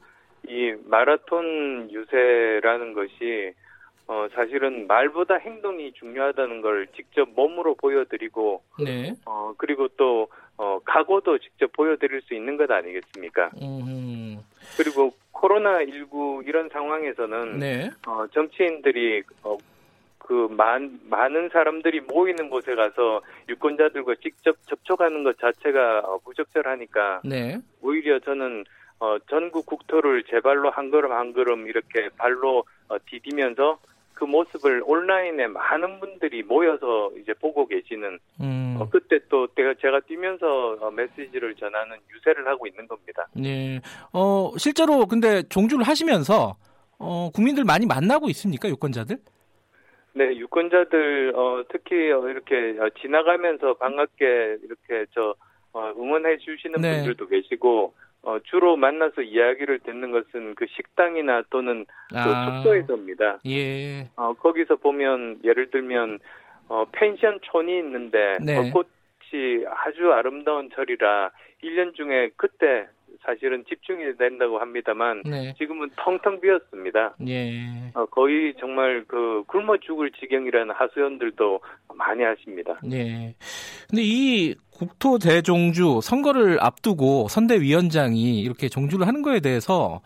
이 0.47 0.73
마라톤 0.85 1.89
유세라는 1.91 2.93
것이 2.93 3.53
어, 4.07 4.27
사실은 4.33 4.87
말보다 4.87 5.35
행동이 5.35 5.91
중요하다는 5.91 6.61
걸 6.61 6.87
직접 6.95 7.27
몸으로 7.35 7.75
보여드리고 7.75 8.63
네. 8.81 9.13
어, 9.25 9.53
그리고 9.57 9.89
또, 9.97 10.29
어, 10.55 10.79
각오도 10.85 11.37
직접 11.39 11.69
보여드릴 11.73 12.21
수 12.21 12.33
있는 12.33 12.55
것 12.55 12.71
아니겠습니까? 12.71 13.51
음, 13.61 14.39
그리고 14.77 15.13
코로나19 15.33 16.47
이런 16.47 16.69
상황에서는, 16.69 17.59
네. 17.59 17.89
어, 18.07 18.25
정치인들이, 18.33 19.23
어, 19.43 19.57
그, 20.19 20.47
많, 20.51 20.99
많은 21.09 21.49
사람들이 21.49 22.01
모이는 22.01 22.49
곳에 22.49 22.75
가서 22.75 23.21
유권자들과 23.49 24.15
직접 24.21 24.55
접촉하는 24.67 25.23
것 25.23 25.37
자체가 25.39 25.99
어, 25.99 26.19
부적절하니까, 26.19 27.21
네. 27.25 27.57
오히려 27.81 28.19
저는, 28.19 28.63
어, 28.99 29.17
전국 29.29 29.65
국토를 29.65 30.23
제 30.29 30.39
발로 30.39 30.69
한 30.69 30.91
걸음 30.91 31.11
한 31.11 31.33
걸음 31.33 31.67
이렇게 31.67 32.09
발로 32.17 32.63
어, 32.87 32.97
디디면서 33.09 33.79
그 34.21 34.25
모습을 34.25 34.83
온라인에 34.85 35.47
많은 35.47 35.99
분들이 35.99 36.43
모여서 36.43 37.09
이제 37.19 37.33
보고 37.33 37.65
계시는 37.65 38.19
음, 38.39 38.77
어, 38.79 38.87
그때 38.87 39.17
또 39.29 39.47
제가, 39.55 39.73
제가 39.81 40.01
뛰면서 40.01 40.77
어, 40.79 40.91
메시지를 40.91 41.55
전하는 41.55 41.97
유세를 42.13 42.47
하고 42.47 42.67
있는 42.67 42.87
겁니다. 42.87 43.25
네. 43.35 43.81
어, 44.13 44.51
실제로 44.57 45.07
근데 45.07 45.41
종주를 45.49 45.87
하시면서 45.87 46.55
어, 46.99 47.31
국민들 47.33 47.63
많이 47.63 47.87
만나고 47.87 48.29
있습니까? 48.29 48.69
유권자들? 48.69 49.17
네, 50.13 50.35
유권자들 50.35 51.33
어, 51.35 51.63
특히 51.71 52.11
어, 52.11 52.29
이렇게 52.29 52.77
어, 52.79 52.91
지나가면서 53.01 53.73
반갑게 53.73 54.57
이렇게 54.63 55.07
저 55.15 55.33
어, 55.73 55.93
응원해 55.97 56.37
주시는 56.37 56.79
네. 56.79 56.97
분들도 56.97 57.27
계시고 57.27 57.95
어, 58.23 58.37
주로 58.43 58.77
만나서 58.77 59.23
이야기를 59.23 59.79
듣는 59.79 60.11
것은 60.11 60.55
그 60.55 60.65
식당이나 60.67 61.43
또는 61.49 61.85
그 62.09 62.17
아. 62.17 62.61
숙소에서입니다. 62.61 63.39
예. 63.47 64.09
어, 64.15 64.33
거기서 64.33 64.75
보면 64.75 65.39
예를 65.43 65.71
들면 65.71 66.19
어, 66.67 66.85
펜션촌이 66.91 67.77
있는데 67.79 68.37
네. 68.45 68.57
어, 68.57 68.61
꽃이 68.71 69.65
아주 69.67 70.11
아름다운 70.13 70.69
절이라 70.73 71.31
1년 71.63 71.95
중에 71.95 72.29
그때 72.37 72.87
사실은 73.25 73.63
집중이 73.67 74.17
된다고 74.17 74.59
합니다만 74.59 75.21
네. 75.25 75.53
지금은 75.57 75.89
텅텅 75.97 76.39
비었습니다. 76.41 77.15
예. 77.27 77.91
어, 77.93 78.05
거의 78.05 78.53
정말 78.59 79.03
그 79.07 79.43
굶어 79.47 79.77
죽을 79.77 80.11
지경이라는 80.11 80.73
하소연들도 80.73 81.59
많이 81.95 82.23
하십니다. 82.23 82.79
네. 82.83 83.35
근데 83.89 84.01
이 84.03 84.55
국토 84.71 85.19
대종주 85.19 85.99
선거를 86.01 86.57
앞두고 86.61 87.27
선대위원장이 87.29 88.41
이렇게 88.41 88.69
종주를 88.69 89.07
하는 89.07 89.21
거에 89.21 89.39
대해서 89.39 90.01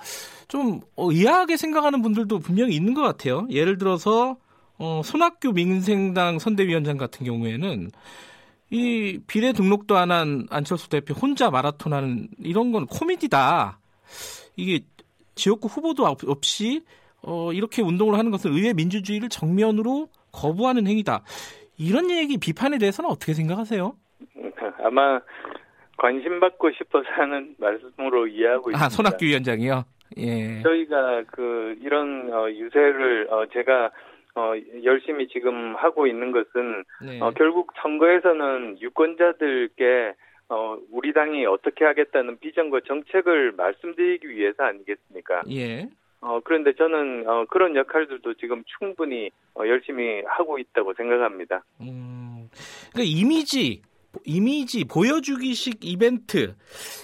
좀 0.48 0.82
어, 0.96 1.12
의아하게 1.12 1.58
생각하는 1.58 2.02
분들도 2.02 2.40
분명히 2.40 2.76
있는 2.76 2.94
것 2.94 3.02
같아요. 3.02 3.48
예를 3.50 3.78
들어서 3.78 4.38
어, 4.78 5.02
손학규 5.04 5.54
민생당 5.54 6.40
선대위원장 6.40 6.98
같은 6.98 7.26
경우에는 7.26 7.92
이 8.72 9.20
비례 9.28 9.54
등록도 9.54 9.96
안 9.96 10.12
한 10.12 10.48
안철수 10.50 10.90
대표 10.90 11.14
혼자 11.14 11.50
마라톤 11.50 11.94
하는 11.94 12.28
이런 12.40 12.72
건 12.72 12.86
코미디다. 12.88 13.80
이게 14.56 14.82
지역구 15.36 15.68
후보도 15.68 16.06
없- 16.06 16.28
없이 16.28 16.82
어, 17.22 17.52
이렇게 17.54 17.82
운동을 17.82 18.18
하는 18.18 18.32
것은 18.32 18.52
의회 18.54 18.74
민주주의를 18.74 19.30
정면으로 19.30 20.08
거부하는 20.32 20.88
행위다. 20.88 21.24
이런 21.78 22.10
얘기 22.12 22.38
비판에 22.38 22.78
대해서는 22.78 23.10
어떻게 23.10 23.34
생각하세요? 23.34 23.96
아마 24.84 25.20
관심 25.98 26.40
받고 26.40 26.72
싶어서 26.78 27.06
하는 27.18 27.56
말씀으로 27.58 28.28
이해하고 28.28 28.72
있습니다. 28.72 28.86
아, 28.86 28.90
손학규 28.90 29.26
위원장이요. 29.26 29.84
예. 30.18 30.62
저희가 30.62 31.24
그 31.32 31.76
이런 31.82 32.32
어, 32.32 32.50
유세를 32.50 33.28
어, 33.32 33.46
제가 33.54 33.92
어, 34.36 34.54
열심히 34.84 35.28
지금 35.30 35.76
하고 35.76 36.08
있는 36.08 36.32
것은 36.32 36.84
네. 37.06 37.20
어, 37.22 37.32
결국 37.32 37.72
선거에서는 37.82 38.82
유권자들께 38.82 40.14
어, 40.50 40.78
우리 40.92 41.14
당이 41.14 41.46
어떻게 41.46 41.86
하겠다는 41.86 42.40
비전과 42.40 42.82
정책을 42.88 43.54
말씀드리기 43.54 44.30
위해서 44.30 44.64
아니겠습니까? 44.64 45.44
예. 45.52 45.90
어, 46.22 46.40
그런데 46.44 46.74
저는 46.74 47.28
어, 47.28 47.46
그런 47.50 47.76
역할들도 47.76 48.36
지금 48.36 48.64
충분히 48.78 49.30
어, 49.56 49.66
열심히 49.68 50.22
하고 50.28 50.60
있다고 50.60 50.94
생각합니다. 50.94 51.64
음. 51.82 52.16
음. 52.46 52.50
그러니까 52.92 53.04
이미지 53.04 53.82
이미지 54.26 54.86
보여주기식 54.86 55.80
이벤트 55.82 56.56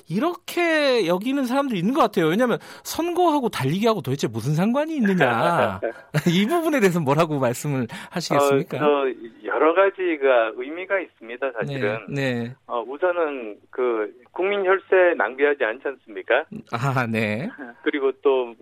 이렇게 0.10 1.08
여기는 1.08 1.46
사람들이 1.46 1.80
있는 1.80 1.94
것 1.94 2.02
같아요. 2.02 2.28
왜냐하면 2.28 2.60
선거하고 2.84 3.50
달리기하고 3.50 4.02
도대체 4.02 4.28
무슨 4.28 4.54
상관이 4.54 4.96
있느냐 4.98 5.80
이 6.30 6.46
부분에 6.48 6.80
대해서 6.80 7.00
뭐라고 7.00 7.40
말씀을 7.40 7.88
하시겠습니까? 8.10 8.78
어, 8.78 9.06
여러 9.46 9.74
가지가 9.74 10.54
의미가 10.56 11.00
있습니다. 11.00 11.52
사실은. 11.52 12.00
네. 12.10 12.34
네. 12.44 12.56
어, 12.68 12.82
우선은 12.82 13.58
그 13.70 14.14
국민 14.32 14.66
혈세 14.66 15.16
낭비하지 15.18 15.64
않지 15.64 15.88
않습니까? 15.88 16.46
아, 16.72 17.08
네. 17.08 17.50
그리고 17.84 18.12
또 18.22 18.56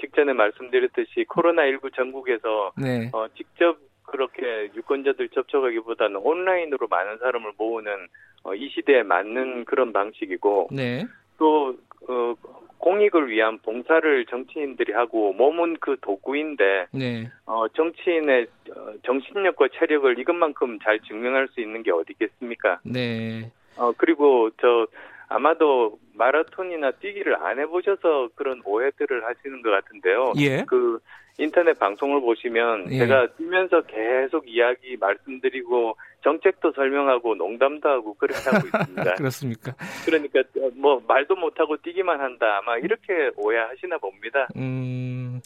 직전에 0.00 0.32
말씀드렸듯이 0.32 1.24
코로나 1.28 1.66
19 1.66 1.90
전국에서 1.92 2.72
네. 2.76 3.10
어, 3.12 3.26
직접 3.36 3.78
그렇게 4.06 4.70
유권자들 4.74 5.28
접촉하기보다는 5.30 6.16
온라인으로 6.16 6.86
많은 6.88 7.18
사람을 7.18 7.52
모으는 7.56 8.08
어, 8.44 8.54
이 8.54 8.68
시대에 8.70 9.02
맞는 9.02 9.64
그런 9.64 9.92
방식이고 9.92 10.68
네. 10.72 11.04
또 11.38 11.76
어, 12.08 12.34
공익을 12.78 13.28
위한 13.30 13.58
봉사를 13.58 14.26
정치인들이 14.26 14.92
하고 14.92 15.32
몸은 15.32 15.78
그 15.80 15.96
도구인데 16.00 16.86
네. 16.92 17.30
어, 17.46 17.66
정치인의 17.68 18.46
어, 18.76 18.92
정신력과 19.04 19.68
체력을 19.78 20.18
이것만큼 20.18 20.78
잘 20.82 21.00
증명할 21.00 21.48
수 21.48 21.60
있는 21.60 21.82
게 21.82 21.90
어디 21.90 22.12
있겠습니까? 22.12 22.80
네. 22.84 23.50
어 23.76 23.92
그리고 23.96 24.50
저 24.60 24.86
아마도 25.28 25.98
마라톤이나 26.14 26.92
뛰기를 26.92 27.36
안 27.44 27.58
해보셔서 27.58 28.28
그런 28.34 28.62
오해들을 28.64 29.24
하시는 29.24 29.62
것 29.62 29.70
같은데요. 29.70 30.32
예. 30.38 30.64
그 30.66 30.98
인터넷 31.38 31.78
방송을 31.78 32.20
보시면 32.20 32.90
예. 32.92 32.98
제가 32.98 33.28
뛰면서 33.36 33.82
계속 33.82 34.48
이야기 34.48 34.96
말씀드리고 34.98 35.96
정책도 36.22 36.72
설명하고 36.72 37.34
농담도 37.34 37.88
하고 37.88 38.14
그렇게 38.14 38.40
하고 38.50 38.66
있습니다. 38.66 39.14
그렇습니까? 39.14 39.74
그러니까 40.06 40.40
뭐 40.74 41.02
말도 41.06 41.36
못하고 41.36 41.76
뛰기만 41.76 42.20
한다 42.20 42.60
아마 42.62 42.78
이렇게 42.78 43.30
오해하시나 43.36 43.98
봅니다. 43.98 44.48
음 44.56 45.40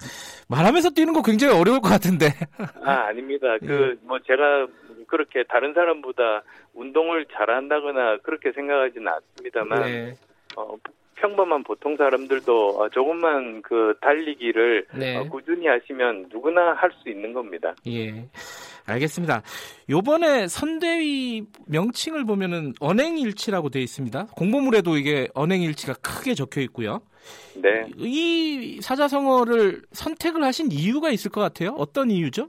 말하면서 0.49 0.91
뛰는 0.91 1.13
거 1.13 1.23
굉장히 1.23 1.59
어려울 1.59 1.81
것 1.81 1.89
같은데. 1.89 2.27
아 2.85 3.09
아닙니다. 3.09 3.55
예. 3.63 3.67
그뭐 3.67 4.19
제가 4.27 4.69
그렇게 5.11 5.43
다른 5.45 5.75
사람보다 5.75 6.43
운동을 6.75 7.27
잘한다거나 7.27 8.19
그렇게 8.19 8.53
생각하지는 8.53 9.09
않습니다만 9.09 9.83
네. 9.83 10.15
어, 10.57 10.77
평범한 11.17 11.65
보통 11.65 11.97
사람들도 11.97 12.81
어, 12.81 12.89
조금만 12.89 13.61
그 13.63 13.95
달리기를 14.01 14.87
네. 14.95 15.17
어, 15.17 15.25
꾸준히 15.25 15.67
하시면 15.67 16.29
누구나 16.33 16.73
할 16.75 16.91
수 17.03 17.09
있는 17.09 17.33
겁니다. 17.33 17.75
예. 17.87 18.29
알겠습니다. 18.87 19.43
요번에 19.89 20.49
선대위 20.49 21.45
명칭을 21.67 22.25
보면은 22.25 22.73
언행일치라고 22.81 23.69
되어 23.69 23.83
있습니다. 23.83 24.27
공보물에도 24.37 24.97
이게 24.97 25.29
언행일치가 25.35 25.95
크게 25.95 26.35
적혀 26.35 26.61
있고요. 26.63 27.01
네. 27.55 27.87
이 27.99 28.81
사자성어를 28.83 29.83
선택을 29.93 30.43
하신 30.43 30.73
이유가 30.73 31.11
있을 31.11 31.31
것 31.31 31.41
같아요. 31.41 31.75
어떤 31.77 32.11
이유죠? 32.11 32.49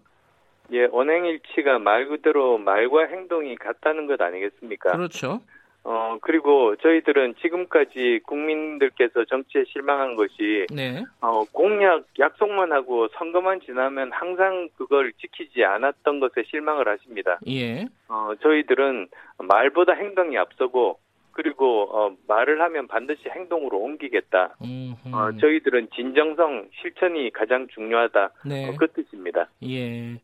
예, 0.72 0.88
언행 0.91 1.26
일치가 1.26 1.80
말 1.80 2.07
그대로 2.07 2.57
말과 2.57 3.05
행동이 3.05 3.55
같다는 3.55 4.07
것 4.07 4.22
아니겠습니까? 4.22 4.91
그렇죠. 4.91 5.41
어, 5.84 6.17
그리고 6.22 6.76
저희들은 6.76 7.36
지금까지 7.41 8.19
국민들께서 8.28 9.26
정치에 9.26 9.63
실망한 9.65 10.15
것이, 10.15 10.67
네. 10.72 11.03
어, 11.22 11.43
공약, 11.51 12.05
약속만 12.19 12.72
하고 12.72 13.07
선거만 13.17 13.61
지나면 13.61 14.11
항상 14.11 14.69
그걸 14.78 15.11
지키지 15.13 15.63
않았던 15.63 16.19
것에 16.19 16.43
실망을 16.47 16.88
하십니다. 16.88 17.39
예. 17.47 17.88
어, 18.07 18.34
저희들은 18.41 19.07
말보다 19.39 19.93
행동이 19.93 20.38
앞서고, 20.38 20.99
그리고, 21.41 21.89
어, 21.91 22.15
말을 22.27 22.61
하면 22.61 22.87
반드시 22.87 23.23
행동으로 23.29 23.79
옮기겠다. 23.79 24.55
음흠. 24.61 25.15
어, 25.15 25.31
저희들은 25.39 25.89
진정성, 25.95 26.69
실천이 26.81 27.31
가장 27.31 27.67
중요하다. 27.73 28.29
네. 28.45 28.69
어, 28.69 28.75
그 28.77 28.87
뜻입니다. 28.91 29.49
예. 29.63 30.19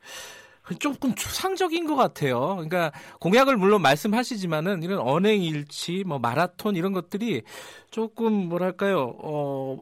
조금 0.80 1.16
추상적인 1.16 1.88
것 1.88 1.96
같아요. 1.96 2.56
그러니까 2.56 2.92
공약을 3.20 3.56
물론 3.58 3.82
말씀하시지만은 3.82 4.84
이런 4.84 5.00
언행일치, 5.00 6.04
뭐 6.06 6.20
마라톤 6.20 6.76
이런 6.76 6.94
것들이 6.94 7.44
조금 7.90 8.34
뭐랄까요, 8.50 9.16
어, 9.24 9.80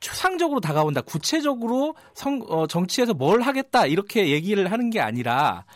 추상적으로 0.00 0.60
다가온다. 0.60 1.02
구체적으로 1.02 1.94
성, 2.14 2.40
어, 2.48 2.66
정치에서 2.66 3.12
뭘 3.12 3.42
하겠다 3.42 3.86
이렇게 3.86 4.30
얘기를 4.30 4.72
하는 4.72 4.88
게 4.88 5.00
아니라 5.00 5.66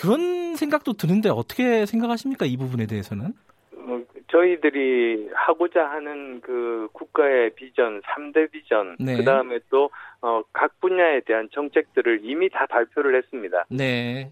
그런 0.00 0.56
생각도 0.56 0.94
드는데 0.94 1.28
어떻게 1.28 1.84
생각하십니까 1.84 2.46
이 2.46 2.56
부분에 2.56 2.86
대해서는? 2.86 3.34
어, 3.86 4.02
저희들이 4.30 5.30
하고자 5.34 5.84
하는 5.90 6.40
그 6.40 6.88
국가의 6.92 7.50
비전, 7.54 8.00
3대 8.02 8.50
비전, 8.50 8.96
네. 8.98 9.16
그 9.16 9.24
다음에 9.24 9.58
또, 9.70 9.90
어, 10.20 10.42
각 10.52 10.80
분야에 10.80 11.20
대한 11.20 11.48
정책들을 11.52 12.20
이미 12.22 12.48
다 12.50 12.66
발표를 12.66 13.16
했습니다. 13.16 13.66
네. 13.70 14.30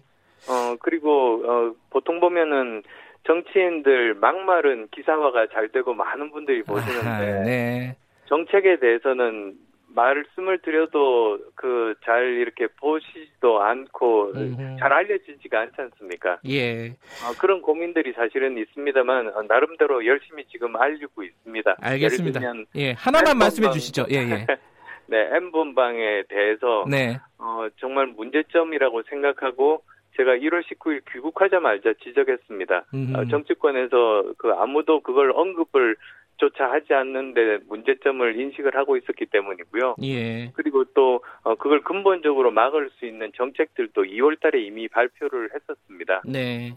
어, 0.49 0.75
그리고, 0.81 1.43
어, 1.45 1.73
보통 1.89 2.19
보면은 2.19 2.83
정치인들 3.25 4.15
막말은 4.15 4.89
기사화가 4.91 5.47
잘 5.53 5.69
되고 5.69 5.93
많은 5.93 6.31
분들이 6.31 6.63
보시는데, 6.63 7.07
아, 7.07 7.43
네. 7.43 7.97
정책에 8.25 8.79
대해서는 8.79 9.55
말씀을 9.97 10.59
드려도 10.59 11.39
그 11.55 11.87
잘 12.07 12.23
이렇게 12.37 12.67
보시지도 12.79 13.61
않고 13.61 14.31
음흠. 14.33 14.77
잘 14.79 14.93
알려지지가 14.93 15.59
않지 15.59 15.75
않습니까? 15.77 16.39
예. 16.47 16.89
어, 16.89 17.35
그런 17.37 17.61
고민들이 17.61 18.13
사실은 18.13 18.57
있습니다만 18.57 19.27
어, 19.35 19.41
나름대로 19.47 20.05
열심히 20.05 20.45
지금 20.45 20.75
알리고 20.77 21.23
있습니다. 21.23 21.75
알겠습니다. 21.81 22.39
예. 22.75 22.93
하나만 22.93 23.37
말씀해 23.37 23.71
주시죠. 23.71 24.05
예, 24.11 24.17
예. 24.19 24.47
네, 25.09 25.29
M본방에 25.35 26.23
대해서 26.29 26.85
네. 26.89 27.17
어, 27.39 27.67
정말 27.79 28.07
문제점이라고 28.07 29.03
생각하고 29.09 29.83
제가 30.15 30.31
1월 30.31 30.63
19일 30.63 31.01
귀국하자마자 31.11 31.93
지적했습니다. 32.03 32.75
어, 33.15 33.25
정치권에서 33.29 34.33
그 34.37 34.51
아무도 34.53 35.01
그걸 35.01 35.31
언급을 35.31 35.95
조차 36.37 36.65
하지 36.71 36.93
않는데 36.93 37.59
문제점을 37.67 38.39
인식을 38.39 38.75
하고 38.75 38.97
있었기 38.97 39.25
때문이고요. 39.27 39.95
예. 40.03 40.51
그리고 40.55 40.83
또 40.93 41.21
어, 41.43 41.55
그걸 41.55 41.81
근본적으로 41.83 42.51
막을 42.51 42.89
수 42.97 43.05
있는 43.05 43.31
정책들도 43.35 44.03
2월달에 44.03 44.63
이미 44.65 44.87
발표를 44.87 45.49
했었습니다. 45.53 46.21
네. 46.25 46.71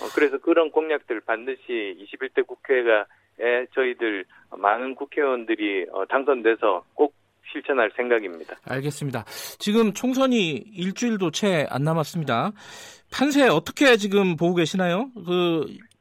어, 0.00 0.08
그래서 0.14 0.38
그런 0.38 0.70
공약들 0.70 1.20
반드시 1.20 1.96
21대 2.00 2.46
국회가에 2.46 3.66
저희들 3.74 4.24
많은 4.56 4.94
국회의원들이 4.94 5.86
어, 5.92 6.06
당선돼서 6.06 6.84
꼭 6.94 7.14
실천할 7.52 7.90
생각입니다. 7.96 8.56
알겠습니다. 8.66 9.24
지금 9.58 9.92
총선이 9.92 10.52
일주일도 10.74 11.30
채 11.32 11.66
안 11.68 11.84
남았습니다. 11.84 12.52
판세 13.12 13.46
어떻게 13.48 13.96
지금 13.96 14.36
보고 14.36 14.54
계시나요? 14.54 15.10
그 15.14 15.66
저, 15.66 15.91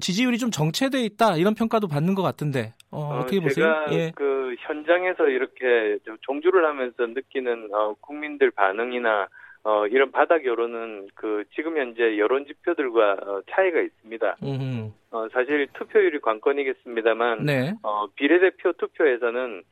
지지율이 0.00 0.38
좀 0.38 0.50
정체돼 0.50 1.02
있다 1.02 1.36
이런 1.36 1.54
평가도 1.54 1.88
받는 1.88 2.14
것 2.14 2.22
같은데 2.22 2.74
어, 2.90 3.20
떻게 3.20 3.40
보세요? 3.40 3.66
제가 3.66 3.86
예. 3.92 4.12
그 4.14 4.56
현장에서 4.60 5.28
이렇게 5.28 5.98
좀 6.04 6.16
종주를 6.22 6.66
하면서 6.66 7.06
느끼는 7.06 7.68
어, 7.72 7.94
국민들 8.00 8.50
반응이나 8.50 9.28
어, 9.64 9.86
이런 9.86 10.10
바닥 10.10 10.44
여론은 10.44 11.08
그 11.14 11.44
지금 11.54 11.76
현재 11.76 12.16
여론 12.18 12.46
지표들과 12.46 13.12
어, 13.20 13.42
차이가 13.50 13.80
있습니다. 13.80 14.36
음, 14.42 14.94
어, 15.10 15.26
사실 15.32 15.66
투표율이 15.74 16.20
관건이겠습니다만 16.20 17.44
네. 17.44 17.74
어, 17.82 18.06
비례대표 18.14 18.72
투표에서는 18.72 19.62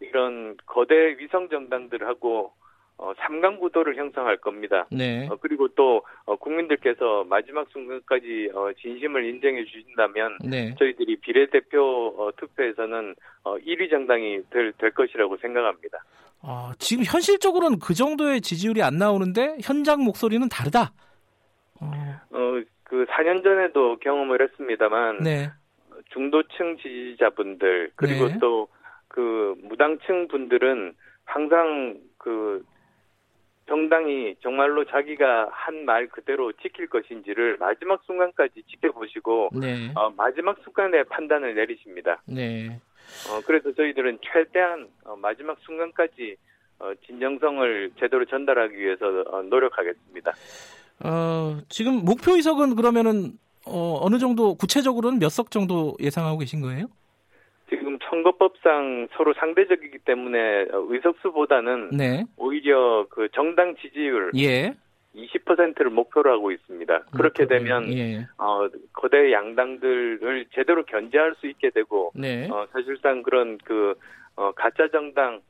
이런 0.00 0.56
거대 0.66 1.16
위성 1.18 1.48
정당들하고 1.48 2.52
어, 2.98 3.12
삼강 3.18 3.58
구도를 3.58 3.96
형성할 3.96 4.38
겁니다. 4.38 4.86
네. 4.90 5.28
어, 5.30 5.36
그리고 5.36 5.68
또 5.68 6.02
어, 6.24 6.36
국민들께서 6.36 7.24
마지막 7.24 7.68
순간까지 7.70 8.50
어, 8.54 8.70
진심을 8.80 9.24
인정해 9.24 9.64
주신다면 9.64 10.38
네. 10.44 10.74
저희들이 10.78 11.16
비례대표 11.16 12.14
어, 12.16 12.30
투표에서는 12.36 13.14
어, 13.44 13.56
1위 13.58 13.90
정당이 13.90 14.40
될, 14.50 14.72
될 14.78 14.90
것이라고 14.92 15.36
생각합니다. 15.36 15.98
어, 16.40 16.70
지금 16.78 17.04
현실적으로는 17.04 17.78
그 17.80 17.92
정도의 17.92 18.40
지지율이 18.40 18.82
안 18.82 18.96
나오는데 18.96 19.58
현장 19.62 20.02
목소리는 20.02 20.48
다르다. 20.48 20.92
어, 21.80 21.90
어, 22.30 22.62
그 22.82 23.04
4년 23.10 23.42
전에도 23.42 23.98
경험을 23.98 24.40
했습니다만 24.40 25.22
네. 25.22 25.50
중도층 26.12 26.78
지지자분들 26.78 27.90
그리고 27.96 28.28
네. 28.28 28.38
또그 28.38 29.56
무당층 29.64 30.28
분들은 30.28 30.94
항상 31.24 31.98
그 32.16 32.64
정당이 33.68 34.36
정말로 34.42 34.84
자기가 34.84 35.48
한 35.52 35.84
말 35.86 36.08
그대로 36.08 36.52
지킬 36.62 36.88
것인지를 36.88 37.58
마지막 37.60 38.02
순간까지 38.06 38.62
지켜보시고 38.70 39.50
네. 39.60 39.92
어, 39.94 40.10
마지막 40.16 40.56
순간에 40.64 41.02
판단을 41.04 41.54
내리십니다. 41.54 42.20
네. 42.26 42.80
어, 43.30 43.40
그래서 43.46 43.72
저희들은 43.72 44.18
최대한 44.22 44.88
어, 45.04 45.14
마지막 45.16 45.56
순간까지 45.60 46.36
어, 46.80 46.92
진정성을 47.06 47.92
제대로 48.00 48.24
전달하기 48.24 48.76
위해서 48.76 49.06
어, 49.30 49.42
노력하겠습니다. 49.42 50.32
어, 51.04 51.58
지금 51.68 52.04
목표 52.04 52.34
의석은 52.34 52.74
그러면은 52.74 53.38
어, 53.66 53.98
어느 54.00 54.18
정도 54.18 54.54
구체적으로는 54.54 55.18
몇 55.20 55.28
석 55.30 55.50
정도 55.52 55.94
예상하고 56.00 56.38
계신 56.38 56.60
거예요? 56.62 56.86
선거법상 58.16 59.08
서로 59.16 59.34
상대적이기 59.34 59.98
때문에 59.98 60.66
의석수보다는 60.72 61.90
네. 61.90 62.24
오히려 62.36 63.06
그 63.10 63.28
정당 63.32 63.76
지지율 63.76 64.30
예. 64.36 64.74
20%를 65.14 65.90
목표로 65.90 66.30
하고 66.30 66.50
있습니다. 66.50 67.04
그렇게 67.16 67.46
되면 67.46 67.90
예. 67.92 68.26
어, 68.38 68.68
거대 68.92 69.32
양당들을 69.32 70.46
제대로 70.54 70.84
견제할 70.84 71.34
수 71.40 71.46
있게 71.46 71.70
되고 71.70 72.12
네. 72.14 72.48
어, 72.50 72.66
사실상 72.72 73.22
그런 73.22 73.58
그 73.64 73.94
어, 74.36 74.52
가짜 74.52 74.88
정당 74.88 75.40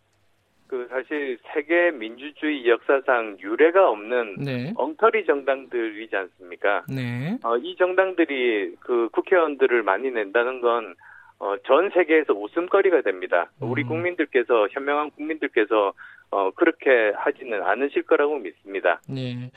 그 0.69 0.87
사실 0.91 1.39
세계 1.53 1.93
민주주의 1.93 2.69
역사상 2.69 3.39
유례가 3.41 3.89
없는 3.89 4.37
네. 4.39 4.73
엉터리 4.77 5.25
정당들이지 5.25 6.15
않습니까? 6.15 6.85
네. 6.89 7.39
어, 7.45 7.57
이 7.57 7.77
정당들이 7.77 8.77
그 8.81 9.09
국회의원들을 9.13 9.83
많이 9.85 10.11
낸다는 10.11 10.61
건 10.61 10.95
어, 11.39 11.55
전 11.67 11.91
세계에서 11.91 12.33
웃음거리가 12.33 13.03
됩니다. 13.03 13.51
음. 13.63 13.71
우리 13.71 13.83
국민들께서 13.85 14.69
현명한 14.71 15.11
국민들께서 15.13 15.93
어, 16.31 16.51
그렇게 16.53 17.13
하지는 17.15 17.63
않으실 17.63 18.03
거라고 18.03 18.39
믿습니다. 18.39 19.01
네. 19.09 19.51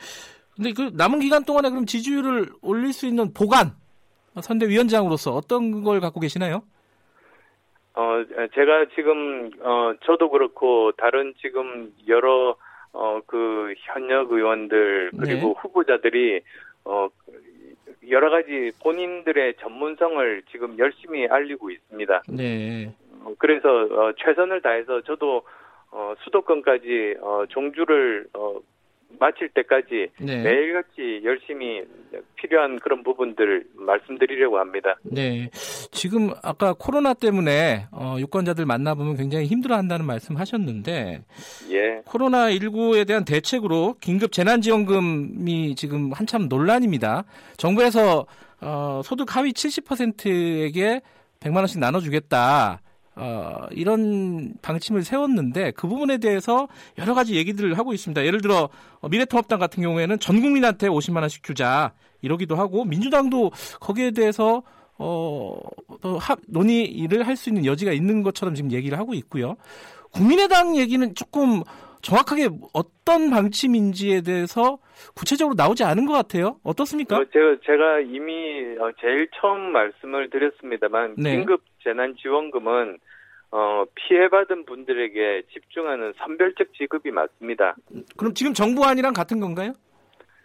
근데 0.54 0.72
그 0.72 0.90
남은 0.94 1.20
기간 1.20 1.44
동안에 1.44 1.70
그럼 1.70 1.86
지지율을 1.86 2.46
올릴 2.62 2.92
수 2.92 3.06
있는 3.06 3.32
보관 3.32 3.72
선대위원장으로서 4.40 5.32
어떤 5.32 5.82
걸 5.82 6.00
갖고 6.00 6.20
계시나요? 6.20 6.62
어, 7.94 8.24
제가 8.54 8.86
지금 8.94 9.50
어, 9.60 9.94
저도 10.04 10.30
그렇고 10.30 10.92
다른 10.92 11.34
지금 11.40 11.92
여러 12.08 12.56
어, 12.92 13.20
그 13.26 13.74
현역 13.78 14.32
의원들 14.32 15.12
그리고 15.18 15.48
네. 15.48 15.54
후보자들이 15.60 16.40
어, 16.84 17.08
여러 18.08 18.30
가지 18.30 18.72
본인들의 18.82 19.54
전문성을 19.60 20.42
지금 20.50 20.78
열심히 20.78 21.26
알리고 21.26 21.70
있습니다. 21.70 22.22
네. 22.28 22.94
어, 23.24 23.34
그래서 23.38 23.68
어, 23.68 24.12
최선을 24.16 24.62
다해서 24.62 25.02
저도 25.02 25.42
어, 25.90 26.14
수도권까지 26.24 27.16
어, 27.20 27.44
종주를 27.48 28.26
어, 28.34 28.58
마칠 29.18 29.50
때까지 29.50 30.08
네. 30.18 30.42
매일같이 30.42 31.20
열심히 31.24 31.82
필요한 32.36 32.78
그런 32.78 33.02
부분들 33.02 33.64
말씀드리려고 33.74 34.58
합니다. 34.58 34.96
네. 35.02 35.50
지금 35.90 36.30
아까 36.42 36.72
코로나 36.72 37.14
때문에 37.14 37.86
어, 37.92 38.16
유권자들 38.18 38.64
만나보면 38.64 39.16
굉장히 39.16 39.46
힘들어한다는 39.46 40.06
말씀 40.06 40.36
하셨는데 40.36 41.22
예, 41.70 42.02
코로나 42.04 42.50
19에 42.50 43.06
대한 43.06 43.24
대책으로 43.24 43.96
긴급 44.00 44.32
재난지원금이 44.32 45.74
지금 45.74 46.12
한참 46.12 46.48
논란입니다. 46.48 47.24
정부에서 47.56 48.26
어, 48.60 49.00
소득 49.04 49.36
하위 49.36 49.52
70%에게 49.52 51.00
100만 51.40 51.56
원씩 51.56 51.80
나눠주겠다. 51.80 52.80
어, 53.16 53.66
이런 53.72 54.54
방침을 54.62 55.02
세웠는데 55.02 55.72
그 55.72 55.88
부분에 55.88 56.18
대해서 56.18 56.68
여러 56.98 57.14
가지 57.14 57.34
얘기들을 57.34 57.76
하고 57.76 57.92
있습니다. 57.92 58.24
예를 58.24 58.40
들어 58.40 58.68
어, 59.00 59.08
미래통합당 59.08 59.58
같은 59.58 59.82
경우에는 59.82 60.18
전 60.20 60.40
국민한테 60.40 60.88
50만 60.88 61.20
원씩 61.20 61.42
주자 61.42 61.92
이러기도 62.22 62.56
하고 62.56 62.84
민주당도 62.84 63.50
거기에 63.80 64.12
대해서 64.12 64.62
어, 64.98 65.58
또 66.02 66.18
합, 66.18 66.38
논의를 66.46 67.26
할 67.26 67.36
수 67.36 67.48
있는 67.48 67.64
여지가 67.64 67.92
있는 67.92 68.22
것처럼 68.22 68.54
지금 68.54 68.70
얘기를 68.70 68.98
하고 68.98 69.14
있고요. 69.14 69.56
국민의당 70.12 70.76
얘기는 70.76 71.14
조금 71.14 71.62
정확하게 72.02 72.50
어떤 72.72 73.30
방침인지에 73.30 74.22
대해서 74.22 74.78
구체적으로 75.14 75.54
나오지 75.54 75.84
않은 75.84 76.06
것 76.06 76.12
같아요. 76.12 76.58
어떻습니까? 76.62 77.16
어, 77.16 77.24
제가, 77.32 77.56
제가 77.64 78.00
이미 78.00 78.32
어, 78.78 78.90
제일 79.00 79.28
처음 79.40 79.72
말씀을 79.72 80.30
드렸습니다만 80.30 81.14
네. 81.16 81.36
긴급 81.36 81.62
재난지원금은 81.82 82.98
어, 83.52 83.84
피해받은 83.94 84.64
분들에게 84.64 85.42
집중하는 85.52 86.12
선별적 86.18 86.72
지급이 86.74 87.10
맞습니다. 87.10 87.74
그럼 88.16 88.32
지금 88.34 88.54
정부안이랑 88.54 89.12
같은 89.12 89.40
건가요? 89.40 89.72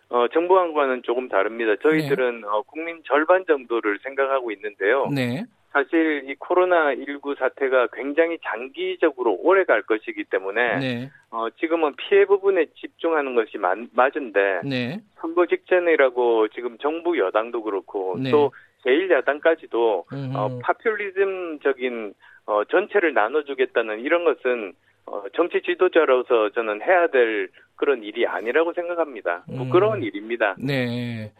어, 0.09 0.27
정부안과는 0.29 1.03
조금 1.03 1.29
다릅니다. 1.29 1.75
저희들은 1.81 2.43
어, 2.45 2.61
국민 2.63 3.01
절반 3.05 3.45
정도를 3.45 3.99
생각하고 4.03 4.51
있는데요. 4.51 5.07
네. 5.13 5.45
사실 5.71 6.23
이 6.29 6.35
코로나19 6.35 7.37
사태가 7.37 7.87
굉장히 7.91 8.37
장기적으로 8.45 9.33
오래 9.41 9.65
갈 9.65 9.81
것이기 9.81 10.23
때문에 10.23 10.79
네. 10.79 11.11
어, 11.31 11.49
지금은 11.59 11.95
피해 11.97 12.25
부분에 12.25 12.67
집중하는 12.79 13.35
것이 13.35 13.57
맞, 13.57 13.77
맞은데 13.91 14.61
네. 14.63 15.01
선거 15.19 15.45
직전이라고 15.45 16.47
지금 16.49 16.77
정부 16.77 17.19
여당도 17.19 17.61
그렇고 17.63 18.15
네. 18.17 18.31
또 18.31 18.53
제1야당까지도 18.85 20.03
음흠. 20.13 20.37
어, 20.37 20.59
파퓰리즘적인 20.63 22.13
어, 22.47 22.63
전체를 22.65 23.13
나눠주겠다는 23.13 23.99
이런 24.01 24.23
것은 24.23 24.73
어, 25.07 25.23
정치 25.35 25.61
지도자로서 25.63 26.49
저는 26.55 26.81
해야 26.81 27.07
될 27.07 27.49
그런 27.75 28.03
일이 28.03 28.25
아니라고 28.25 28.73
생각합니다. 28.73 29.43
음. 29.51 29.57
부끄러운 29.57 30.01
일입니다. 30.01 30.55
네. 30.57 31.31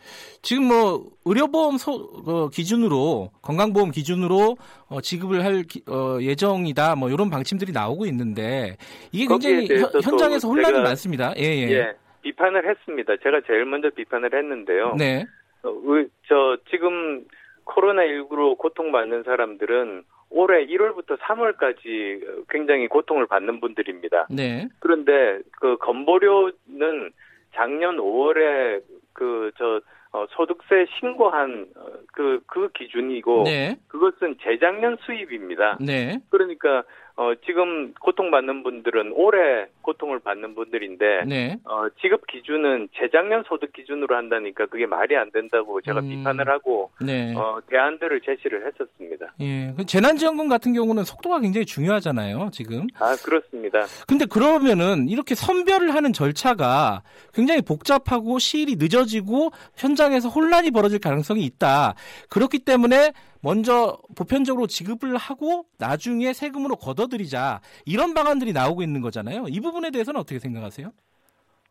지금 0.42 0.66
뭐 0.68 1.06
의료보험 1.26 1.78
소, 1.78 1.94
어, 2.28 2.50
기준으로 2.50 3.32
건강보험 3.42 3.92
기준으로 3.92 4.58
어, 4.90 5.02
지급을 5.02 5.44
할 5.46 5.64
기- 5.64 5.82
어, 5.90 6.18
예정이다. 6.22 6.96
뭐 6.96 7.10
이런 7.10 7.30
방침들이 7.30 7.72
나오고 7.72 8.06
있는데 8.08 8.76
이게 9.12 9.26
굉장히 9.28 9.68
현, 9.68 9.90
현장에서 10.04 10.48
혼란이 10.48 10.82
많습니다. 10.82 11.34
예, 11.38 11.44
예. 11.44 11.72
예, 11.72 11.94
비판을 12.22 12.70
했습니다. 12.70 13.14
제가 13.24 13.42
제일 13.48 13.66
먼저 13.66 13.90
비판을 13.96 14.32
했는데요. 14.36 14.96
네. 14.98 15.26
어, 15.66 15.82
의- 15.86 16.08
저 16.28 16.58
지금 16.70 17.26
코로나19로 17.66 18.58
고통받는 18.58 19.24
사람들은 19.24 20.04
올해 20.30 20.66
1월부터 20.66 21.18
3월까지 21.20 22.46
굉장히 22.50 22.88
고통을 22.88 23.26
받는 23.28 23.60
분들입니다. 23.60 24.28
네. 24.30 24.68
그런데 24.80 25.40
그 25.60 25.78
건보료는 25.78 27.12
작년 27.54 27.98
5월에 27.98 28.82
그저 29.14 29.82
소득세 30.30 30.86
신고한 31.00 31.68
그그 32.14 32.70
기준이고 32.74 33.44
네. 33.44 33.78
그것은 33.88 34.38
재작년 34.42 34.98
수입입니다. 35.02 35.78
네. 35.80 36.20
그러니까 36.30 36.84
어 37.18 37.34
지금 37.46 37.94
고통받는 37.94 38.64
분들은 38.64 39.14
올해 39.14 39.68
고통을 39.82 40.20
받는 40.20 40.54
분들인데 40.54 41.24
네. 41.26 41.58
어, 41.64 41.88
지급 42.02 42.28
기준은 42.28 42.90
재작년 43.00 43.44
소득 43.48 43.72
기준으로 43.72 44.18
한다니까 44.18 44.66
그게 44.66 44.86
말이 44.86 45.16
안 45.16 45.32
된다고 45.32 45.80
제가 45.82 46.02
음. 46.02 46.10
비판을 46.10 46.50
하고 46.50 46.92
네. 47.00 47.34
어, 47.36 47.60
대안들을 47.70 48.20
제시를 48.20 48.68
했었습니다. 48.68 49.34
예. 49.40 49.74
그 49.78 49.86
재난지원금 49.86 50.50
같은 50.50 50.74
경우는 50.74 51.06
속도가 51.06 51.40
굉장히 51.40 51.66
중요하잖아요, 51.66 52.50
지금. 52.52 52.88
아 53.00 53.16
그렇습니다. 53.24 53.86
근데 54.08 54.26
그러면은 54.26 55.08
이렇게 55.08 55.36
선별을 55.36 55.96
하는 55.96 56.12
절차가 56.12 57.02
굉장히 57.34 57.62
복잡하고 57.62 58.40
시일이 58.40 58.76
늦어지고 58.78 59.52
현장에서 59.78 60.28
혼란이 60.28 60.72
벌어질 60.72 61.00
가능성이 61.00 61.46
있다. 61.46 61.96
그렇기 62.30 62.60
때문에 62.60 63.14
먼저 63.46 64.00
보편적으로 64.18 64.66
지급을 64.66 65.18
하고 65.18 65.66
나중에 65.78 66.34
세금으로 66.34 66.78
걷어들이자 66.78 67.62
이런 67.86 68.16
방안들이 68.16 68.54
나오고 68.54 68.82
있는 68.82 69.02
거잖아요. 69.02 69.46
이 69.50 69.60
부분에 69.60 69.92
대해서는 69.92 70.20
어떻게 70.20 70.40
생각하세요? 70.40 70.92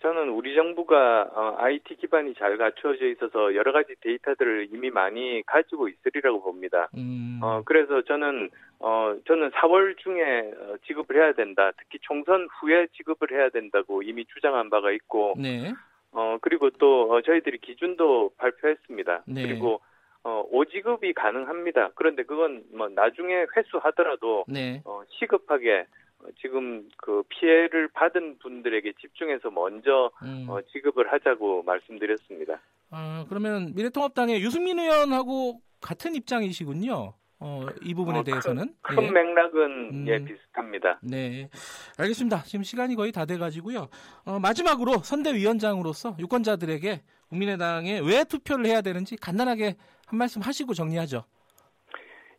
저는 0.01 0.29
우리 0.29 0.55
정부가 0.55 1.31
어, 1.33 1.57
IT 1.59 1.97
기반이 1.97 2.35
잘 2.35 2.59
갖추어져 2.59 3.07
있어서 3.09 3.57
여러 3.57 3.73
가지 3.73 3.95
데이터들을 4.03 4.69
이미 4.73 4.91
많이 4.91 5.43
가지고 5.47 5.89
있으리라고 5.89 6.43
봅니다. 6.43 6.91
음, 6.97 7.41
어, 7.43 7.63
그래서 7.65 8.03
저는 8.03 8.51
어, 8.79 9.17
저는 9.27 9.51
4월 9.51 9.97
중에 9.99 10.53
어, 10.61 10.77
지급을 10.87 11.17
해야 11.17 11.33
된다. 11.33 11.73
특히 11.77 11.99
총선 12.03 12.47
후에 12.61 12.87
지급을 12.97 13.33
해야 13.33 13.49
된다고 13.49 14.03
이미 14.03 14.25
주장한 14.27 14.71
바가 14.71 14.93
있고 14.93 15.35
네, 15.39 15.73
어, 16.13 16.39
그리고 16.41 16.71
또 16.71 17.11
어, 17.11 17.23
저희들이 17.23 17.59
기준도 17.59 18.33
발표했습니다. 18.37 19.23
네. 19.27 19.43
그리고 19.43 19.81
어, 20.25 20.43
오지급이 20.51 21.13
가능합니다. 21.13 21.91
그런데 21.95 22.23
그건 22.23 22.65
뭐 22.73 22.89
나중에 22.89 23.47
회수하더라도 23.55 24.45
네, 24.49 24.83
어, 24.87 25.03
시급하게 25.19 25.87
어, 26.21 26.27
지금 26.41 26.89
그 26.97 27.23
피해를 27.29 27.89
받은 27.89 28.39
분들에게 28.39 28.95
집중해서 29.01 29.51
먼저 29.51 30.11
음. 30.23 30.47
어, 30.49 30.61
지급을 30.73 31.13
하자고 31.13 31.63
말씀드렸습니다. 31.65 32.59
아, 32.91 33.27
그러면 33.29 33.75
미래통합당의 33.75 34.43
유승민 34.43 34.79
의원하고 34.79 35.61
같은 35.83 36.15
입장이시군요. 36.15 37.13
어, 37.41 37.67
이 37.83 37.93
부분에 37.93 38.21
어, 38.21 38.25
대해서는 38.25 38.75
큰, 38.81 38.97
큰 38.97 39.05
예. 39.05 39.11
맥락은 39.11 39.91
음. 39.93 40.09
예 40.09 40.25
비슷합니다. 40.25 41.01
네, 41.03 41.51
알겠습니다. 41.99 42.45
지금 42.45 42.63
시간이 42.63 42.95
거의 42.95 43.13
다 43.13 43.27
돼가지고요. 43.27 43.89
어, 44.25 44.39
마지막으로 44.39 45.03
선대위원장으로서 45.03 46.17
유권자들에게 46.19 47.03
국민의당에 47.29 48.01
왜 48.01 48.25
투표를 48.25 48.65
해야 48.65 48.81
되는지 48.81 49.17
간단하게 49.17 49.75
한 50.07 50.19
말씀 50.19 50.43
하시고 50.43 50.75
정리하죠. 50.75 51.25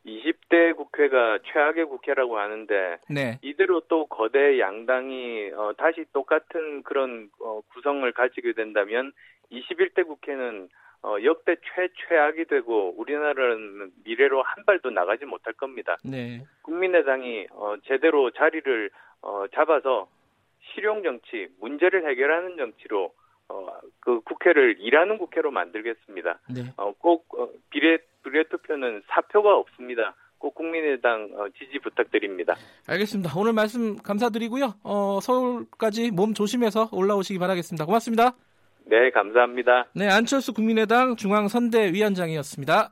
20대 0.05 0.45
역대 0.55 0.71
국회가 0.73 1.37
최악의 1.43 1.85
국회라고 1.85 2.39
하는데 2.39 2.97
네. 3.09 3.39
이대로 3.41 3.81
또 3.81 4.05
거대 4.05 4.59
양당이 4.59 5.51
어, 5.53 5.73
다시 5.77 6.05
똑같은 6.13 6.81
그런 6.83 7.29
어, 7.41 7.61
구성을 7.73 8.09
가지게 8.13 8.53
된다면 8.53 9.11
21대 9.51 10.07
국회는 10.07 10.69
어, 11.03 11.17
역대 11.23 11.55
최최악이 11.75 12.45
되고 12.45 12.93
우리나라는 12.97 13.91
미래로 14.05 14.41
한 14.41 14.65
발도 14.65 14.91
나가지 14.91 15.25
못할 15.25 15.53
겁니다. 15.53 15.97
네. 16.03 16.41
국민의당이 16.63 17.47
어, 17.51 17.75
제대로 17.85 18.31
자리를 18.31 18.89
어, 19.21 19.45
잡아서 19.53 20.07
실용 20.73 21.03
정치, 21.03 21.47
문제를 21.59 22.09
해결하는 22.09 22.57
정치로 22.57 23.13
어, 23.49 23.67
그 23.99 24.21
국회를 24.21 24.77
일하는 24.79 25.17
국회로 25.17 25.51
만들겠습니다. 25.51 26.39
네. 26.53 26.73
어, 26.77 26.93
꼭 26.97 27.25
어, 27.37 27.49
비례 27.69 27.97
비례 28.23 28.43
투표는 28.43 29.03
사표가 29.07 29.55
없습니다. 29.55 30.15
꼭 30.37 30.55
국민의당 30.55 31.29
어, 31.33 31.47
지지 31.57 31.79
부탁드립니다. 31.79 32.55
알겠습니다. 32.87 33.31
오늘 33.37 33.53
말씀 33.53 33.95
감사드리고요. 33.97 34.75
어, 34.83 35.19
서울까지 35.21 36.11
몸 36.11 36.33
조심해서 36.33 36.89
올라오시기 36.91 37.39
바라겠습니다. 37.39 37.85
고맙습니다. 37.85 38.35
네, 38.85 39.09
감사합니다. 39.11 39.87
네, 39.95 40.07
안철수 40.07 40.53
국민의당 40.53 41.15
중앙선대위원장이었습니다. 41.15 42.91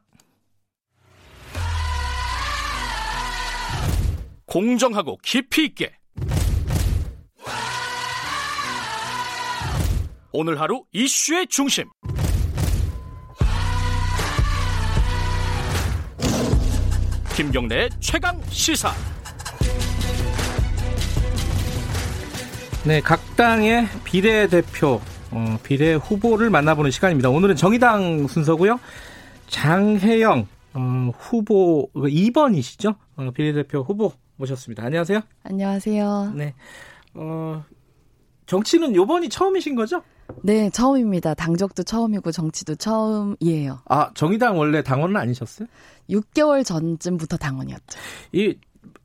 공정하고 4.46 5.18
깊이 5.24 5.66
있게 5.66 5.94
오늘 10.36 10.60
하루 10.60 10.84
이슈의 10.94 11.46
중심 11.46 11.86
김경래의 17.38 17.92
최강 18.00 18.42
시사 18.50 18.90
네, 22.86 23.00
각 23.00 23.20
당의 23.38 23.88
비례대표, 24.04 25.00
어, 25.32 25.58
비례 25.64 25.94
후보를 25.94 26.50
만나보는 26.50 26.92
시간입니다. 26.92 27.30
오늘은 27.30 27.56
정의당 27.56 28.28
순서고요. 28.28 28.80
장혜영 29.48 30.48
어, 30.74 31.12
후보 31.16 31.90
2번이시죠? 31.94 32.96
어, 33.18 33.32
비례대표 33.32 33.84
후보 33.84 34.12
모셨습니다. 34.38 34.84
안녕하세요. 34.84 35.22
안녕하세요. 35.44 36.34
네. 36.36 36.56
어, 37.14 37.64
정치는 38.48 38.96
요번이 38.96 39.30
처음이신 39.30 39.76
거죠? 39.76 40.02
네, 40.42 40.70
처음입니다. 40.70 41.34
당적도 41.34 41.84
처음이고 41.84 42.32
정치도 42.32 42.76
처음이에요. 42.76 43.82
아, 43.86 44.12
정의당 44.14 44.58
원래 44.58 44.82
당원은 44.84 45.16
아니셨어요? 45.18 45.68
6개월 46.10 46.66
전쯤부터 46.66 47.38
당원이었죠. 47.38 48.00
이, 48.34 48.56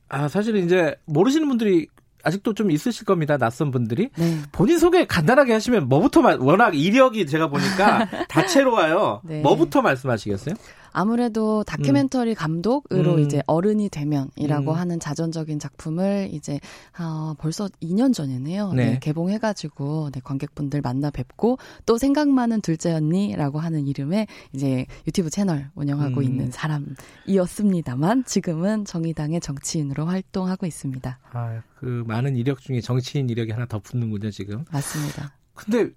아, 0.09 0.27
사실은 0.27 0.65
이제 0.65 0.95
모르시는 1.05 1.47
분들이 1.47 1.87
아직도 2.23 2.53
좀 2.53 2.71
있으실 2.71 3.05
겁니다. 3.05 3.37
낯선 3.37 3.71
분들이. 3.71 4.09
네. 4.17 4.39
본인 4.51 4.77
소개 4.77 5.05
간단하게 5.05 5.53
하시면 5.53 5.87
뭐부터 5.87 6.21
말, 6.21 6.37
워낙 6.37 6.75
이력이 6.75 7.25
제가 7.25 7.47
보니까 7.47 8.07
다채로워요. 8.27 9.21
네. 9.23 9.41
뭐부터 9.41 9.81
말씀하시겠어요? 9.81 10.55
아무래도 10.99 11.63
다큐멘터리 11.63 12.35
감독으로 12.35 13.13
음. 13.13 13.19
이제 13.19 13.41
어른이 13.47 13.87
되면이라고 13.87 14.71
음. 14.71 14.77
하는 14.77 14.99
자전적인 14.99 15.57
작품을 15.57 16.27
이제 16.33 16.59
어, 16.99 17.35
벌써 17.37 17.69
2년 17.81 18.13
전이네요. 18.13 18.73
네. 18.73 18.85
네, 18.91 18.99
개봉해가지고 18.99 20.09
네, 20.11 20.19
관객분들 20.21 20.81
만나 20.81 21.09
뵙고 21.09 21.57
또 21.85 21.97
생각 21.97 22.27
많은 22.27 22.59
둘째 22.59 22.91
언니라고 22.91 23.59
하는 23.59 23.87
이름의 23.87 24.27
이제 24.51 24.85
유튜브 25.07 25.29
채널 25.29 25.69
운영하고 25.75 26.19
음. 26.19 26.23
있는 26.23 26.51
사람이었습니다만 26.51 28.25
지금은 28.25 28.83
정의당의 28.83 29.39
정치인으로 29.39 30.05
활동하고 30.05 30.65
있습니다. 30.65 31.17
아, 31.31 31.61
그 31.77 32.03
많은 32.07 32.35
이력 32.35 32.59
중에 32.59 32.81
정치인 32.81 33.29
이력이 33.29 33.53
하나 33.53 33.65
더 33.65 33.79
붙는군요, 33.79 34.31
지금. 34.31 34.65
맞습니다. 34.69 35.31
근데 35.53 35.91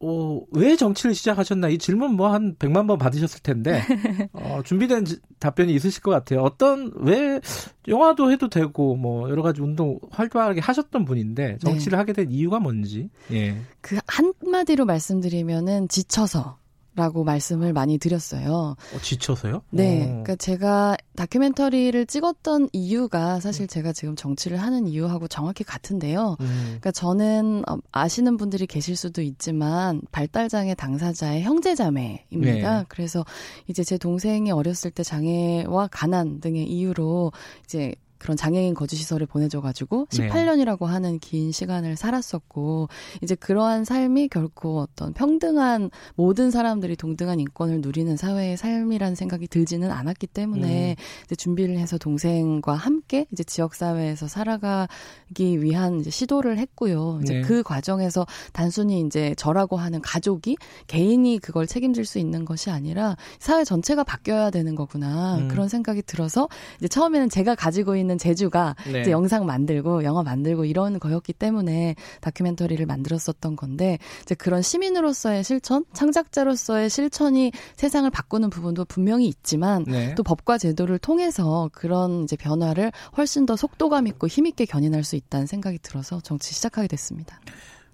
어, 0.00 0.40
왜 0.52 0.76
정치를 0.76 1.14
시작하셨나? 1.14 1.68
이 1.70 1.78
질문 1.78 2.14
뭐 2.14 2.28
한 2.32 2.54
100만 2.56 2.86
번 2.86 2.98
받으셨을 2.98 3.40
텐데, 3.42 3.80
어, 4.32 4.60
준비된 4.64 5.04
지- 5.04 5.18
답변이 5.40 5.74
있으실 5.74 6.02
것 6.02 6.10
같아요. 6.12 6.42
어떤, 6.42 6.92
왜, 6.96 7.40
영화도 7.88 8.30
해도 8.30 8.48
되고, 8.48 8.94
뭐, 8.96 9.28
여러 9.28 9.42
가지 9.42 9.60
운동 9.60 9.98
활발하게 10.10 10.60
하셨던 10.60 11.04
분인데, 11.04 11.58
정치를 11.64 11.98
하게 11.98 12.12
된 12.12 12.30
이유가 12.30 12.60
뭔지, 12.60 13.10
예. 13.32 13.56
그 13.80 13.98
한마디로 14.06 14.84
말씀드리면은 14.84 15.88
지쳐서. 15.88 16.58
라고 16.98 17.22
말씀을 17.22 17.72
많이 17.72 17.96
드렸어요. 17.96 18.74
어, 18.76 18.98
지쳐서요? 19.00 19.62
네. 19.70 20.02
어. 20.02 20.06
그러니까 20.06 20.34
제가 20.34 20.96
다큐멘터리를 21.14 22.06
찍었던 22.06 22.70
이유가 22.72 23.38
사실 23.38 23.68
제가 23.68 23.92
지금 23.92 24.16
정치를 24.16 24.56
하는 24.60 24.88
이유하고 24.88 25.28
정확히 25.28 25.62
같은데요. 25.62 26.36
음, 26.40 26.46
그러니까 26.64 26.90
저는 26.90 27.62
어, 27.68 27.78
아시는 27.92 28.36
분들이 28.36 28.66
계실 28.66 28.96
수도 28.96 29.22
있지만 29.22 30.00
발달장애 30.10 30.74
당사자의 30.74 31.42
형제자매입니다. 31.42 32.78
네. 32.80 32.84
그래서 32.88 33.24
이제 33.68 33.84
제 33.84 33.96
동생이 33.96 34.50
어렸을 34.50 34.90
때 34.90 35.04
장애와 35.04 35.90
가난 35.92 36.40
등의 36.40 36.64
이유로 36.68 37.30
이제 37.64 37.94
그런 38.18 38.36
장애인 38.36 38.74
거주 38.74 38.96
시설에 38.96 39.26
보내줘가지고 39.26 40.06
네. 40.10 40.28
18년이라고 40.28 40.84
하는 40.84 41.18
긴 41.18 41.52
시간을 41.52 41.96
살았었고 41.96 42.88
이제 43.22 43.34
그러한 43.34 43.84
삶이 43.84 44.28
결코 44.28 44.80
어떤 44.80 45.12
평등한 45.12 45.90
모든 46.14 46.50
사람들이 46.50 46.96
동등한 46.96 47.40
인권을 47.40 47.80
누리는 47.80 48.16
사회의 48.16 48.56
삶이라는 48.56 49.14
생각이 49.14 49.48
들지는 49.48 49.90
않았기 49.90 50.26
때문에 50.26 50.96
음. 50.98 51.24
이제 51.24 51.36
준비를 51.36 51.78
해서 51.78 51.98
동생과 51.98 52.74
함께 52.74 53.26
이제 53.32 53.44
지역 53.44 53.74
사회에서 53.74 54.28
살아가기 54.28 55.62
위한 55.62 56.00
이제 56.00 56.10
시도를 56.10 56.58
했고요. 56.58 57.20
이제 57.22 57.34
네. 57.34 57.40
그 57.42 57.62
과정에서 57.62 58.26
단순히 58.52 59.00
이제 59.00 59.34
저라고 59.36 59.76
하는 59.76 60.00
가족이 60.00 60.56
개인이 60.86 61.38
그걸 61.38 61.66
책임질 61.66 62.04
수 62.04 62.18
있는 62.18 62.44
것이 62.44 62.70
아니라 62.70 63.16
사회 63.38 63.64
전체가 63.64 64.04
바뀌어야 64.04 64.50
되는 64.50 64.74
거구나 64.74 65.36
음. 65.36 65.48
그런 65.48 65.68
생각이 65.68 66.02
들어서 66.02 66.48
이제 66.78 66.88
처음에는 66.88 67.28
제가 67.28 67.54
가지고 67.54 67.96
있는 67.96 68.07
재주가 68.16 68.74
네. 68.90 69.02
이제 69.02 69.10
영상 69.10 69.44
만들고 69.44 70.04
영화 70.04 70.22
만들고 70.22 70.64
이런 70.64 70.98
거였기 70.98 71.34
때문에 71.34 71.96
다큐멘터리를 72.22 72.84
만들었었던 72.86 73.56
건데 73.56 73.98
이제 74.22 74.34
그런 74.34 74.62
시민으로서의 74.62 75.44
실천, 75.44 75.84
창작자로서의 75.92 76.88
실천이 76.88 77.52
세상을 77.76 78.08
바꾸는 78.10 78.48
부분도 78.48 78.86
분명히 78.86 79.26
있지만 79.26 79.84
네. 79.84 80.14
또 80.14 80.22
법과 80.22 80.58
제도를 80.58 80.98
통해서 80.98 81.68
그런 81.72 82.22
이제 82.22 82.36
변화를 82.36 82.92
훨씬 83.16 83.44
더 83.44 83.56
속도감 83.56 84.06
있고 84.06 84.28
힘 84.28 84.46
있게 84.46 84.64
견인할 84.64 85.04
수 85.04 85.16
있다는 85.16 85.46
생각이 85.46 85.78
들어서 85.80 86.20
정치 86.20 86.54
시작하게 86.54 86.88
됐습니다. 86.88 87.40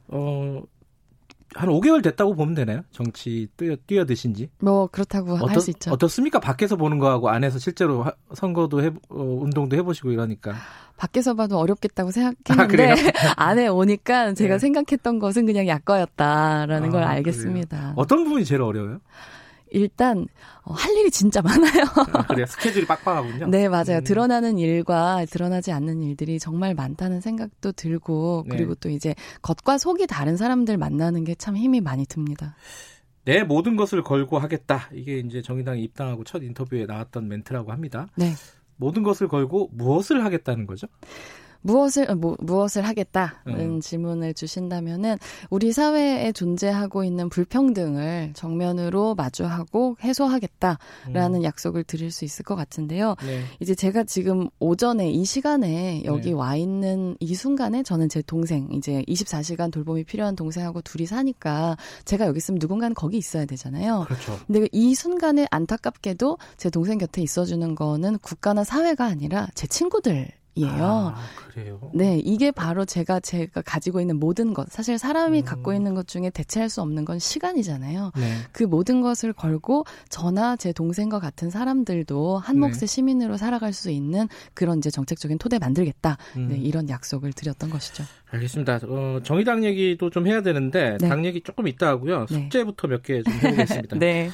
어, 0.08 0.62
한 1.54 1.68
5개월 1.68 2.02
됐다고 2.02 2.34
보면 2.34 2.54
되나요? 2.54 2.82
정치 2.90 3.46
뛰어, 3.56 3.76
뛰어드신 3.86 4.34
지? 4.34 4.48
뭐 4.60 4.86
그렇다고 4.88 5.36
할 5.36 5.60
수 5.60 5.70
있죠. 5.70 5.92
어떻습니까? 5.92 6.40
밖에서 6.40 6.76
보는 6.76 6.98
거하고 6.98 7.28
안에서 7.30 7.58
실제로 7.58 8.02
하- 8.02 8.12
선거도 8.34 8.82
해, 8.82 8.88
어, 9.08 9.22
운동도 9.22 9.76
해 9.76 9.82
보시고 9.82 10.10
이러니까. 10.10 10.54
밖에서 10.96 11.34
봐도 11.34 11.58
어렵겠다고 11.58 12.08
아, 12.08 12.12
생각했는데 12.12 12.66
그래요? 12.66 12.94
안에 13.36 13.66
오니까 13.68 14.32
제가 14.34 14.54
네. 14.54 14.58
생각했던 14.58 15.18
것은 15.18 15.44
그냥 15.46 15.66
약과였다라는 15.68 16.88
아, 16.88 16.90
걸 16.90 16.90
그래요? 16.90 17.06
알겠습니다. 17.08 17.94
어떤 17.96 18.24
부분이 18.24 18.44
제일 18.44 18.62
어려워요? 18.62 19.00
일단 19.74 20.26
어, 20.62 20.72
할 20.72 20.96
일이 20.96 21.10
진짜 21.10 21.42
많아요. 21.42 21.84
아, 22.12 22.26
그래요? 22.26 22.46
스케줄이 22.46 22.86
빡빡하군요. 22.86 23.48
네, 23.48 23.68
맞아요. 23.68 23.98
음. 23.98 24.04
드러나는 24.04 24.58
일과 24.58 25.24
드러나지 25.26 25.72
않는 25.72 26.02
일들이 26.02 26.38
정말 26.38 26.74
많다는 26.74 27.20
생각도 27.20 27.72
들고 27.72 28.44
네. 28.48 28.56
그리고 28.56 28.74
또 28.76 28.88
이제 28.88 29.14
겉과 29.42 29.78
속이 29.78 30.06
다른 30.06 30.36
사람들 30.36 30.78
만나는 30.78 31.24
게 31.24 31.34
참 31.36 31.56
힘이 31.56 31.80
많이 31.80 32.06
듭니다. 32.06 32.54
내 33.24 33.42
모든 33.42 33.74
것을 33.76 34.02
걸고 34.02 34.38
하겠다. 34.38 34.88
이게 34.92 35.18
이제 35.18 35.42
정의당에 35.42 35.80
입당하고 35.80 36.24
첫 36.24 36.42
인터뷰에 36.42 36.86
나왔던 36.86 37.26
멘트라고 37.28 37.72
합니다. 37.72 38.06
네. 38.14 38.32
모든 38.76 39.02
것을 39.02 39.28
걸고 39.28 39.70
무엇을 39.72 40.24
하겠다는 40.24 40.66
거죠? 40.66 40.86
무엇을 41.64 42.10
어, 42.10 42.14
뭐, 42.14 42.36
무엇을 42.40 42.86
하겠다는 42.86 43.32
음. 43.48 43.80
질문을 43.80 44.34
주신다면은 44.34 45.16
우리 45.48 45.72
사회에 45.72 46.30
존재하고 46.32 47.04
있는 47.04 47.28
불평등을 47.30 48.32
정면으로 48.34 49.14
마주하고 49.14 49.96
해소하겠다라는 50.02 51.42
약속을 51.42 51.84
드릴 51.84 52.10
수 52.10 52.24
있을 52.24 52.44
것 52.44 52.54
같은데요. 52.54 53.16
네. 53.24 53.42
이제 53.60 53.74
제가 53.74 54.04
지금 54.04 54.48
오전에 54.60 55.10
이 55.10 55.24
시간에 55.24 56.02
여기 56.04 56.28
네. 56.28 56.32
와 56.32 56.54
있는 56.54 57.16
이 57.18 57.34
순간에 57.34 57.82
저는 57.82 58.10
제 58.10 58.20
동생 58.22 58.68
이제 58.72 59.02
24시간 59.08 59.72
돌봄이 59.72 60.04
필요한 60.04 60.36
동생하고 60.36 60.82
둘이 60.82 61.06
사니까 61.06 61.78
제가 62.04 62.26
여기 62.26 62.36
있으면 62.38 62.58
누군가는 62.60 62.94
거기 62.94 63.16
있어야 63.16 63.46
되잖아요. 63.46 64.04
그렇죠. 64.06 64.38
근데 64.46 64.68
이 64.70 64.94
순간에 64.94 65.46
안타깝게도 65.50 66.36
제 66.58 66.68
동생 66.68 66.98
곁에 66.98 67.22
있어주는 67.22 67.74
거는 67.74 68.18
국가나 68.18 68.64
사회가 68.64 69.06
아니라 69.06 69.48
제 69.54 69.66
친구들. 69.66 70.28
아, 70.62 71.14
그래요? 71.50 71.90
네, 71.92 72.18
이게 72.24 72.50
바로 72.50 72.84
제가 72.84 73.20
제가 73.20 73.62
가지고 73.62 74.00
있는 74.00 74.18
모든 74.20 74.54
것. 74.54 74.68
사실 74.70 74.98
사람이 74.98 75.40
음. 75.40 75.44
갖고 75.44 75.72
있는 75.72 75.94
것 75.94 76.06
중에 76.06 76.30
대체할 76.30 76.68
수 76.68 76.80
없는 76.80 77.04
건 77.04 77.18
시간이잖아요. 77.18 78.12
네. 78.16 78.32
그 78.52 78.62
모든 78.62 79.00
것을 79.00 79.32
걸고 79.32 79.84
저나 80.10 80.56
제 80.56 80.72
동생과 80.72 81.18
같은 81.18 81.50
사람들도 81.50 82.38
한 82.38 82.58
몫의 82.58 82.72
네. 82.72 82.86
시민으로 82.86 83.36
살아갈 83.36 83.72
수 83.72 83.90
있는 83.90 84.28
그런 84.54 84.78
이제 84.78 84.90
정책적인 84.90 85.38
토대 85.38 85.58
만들겠다. 85.58 86.18
음. 86.36 86.48
네, 86.50 86.56
이런 86.58 86.88
약속을 86.88 87.32
드렸던 87.32 87.70
것이죠. 87.70 88.04
알겠습니다. 88.30 88.80
어, 88.84 89.20
정의당 89.22 89.64
얘기도 89.64 90.10
좀 90.10 90.26
해야 90.26 90.42
되는데 90.42 90.98
네. 91.00 91.08
당 91.08 91.24
얘기 91.24 91.40
조금 91.40 91.66
있다 91.68 91.88
하고요. 91.88 92.26
네. 92.30 92.34
숙제부터 92.34 92.88
몇 92.88 93.02
개 93.02 93.22
좀 93.22 93.32
해보겠습니다. 93.34 93.96
네. 93.98 94.30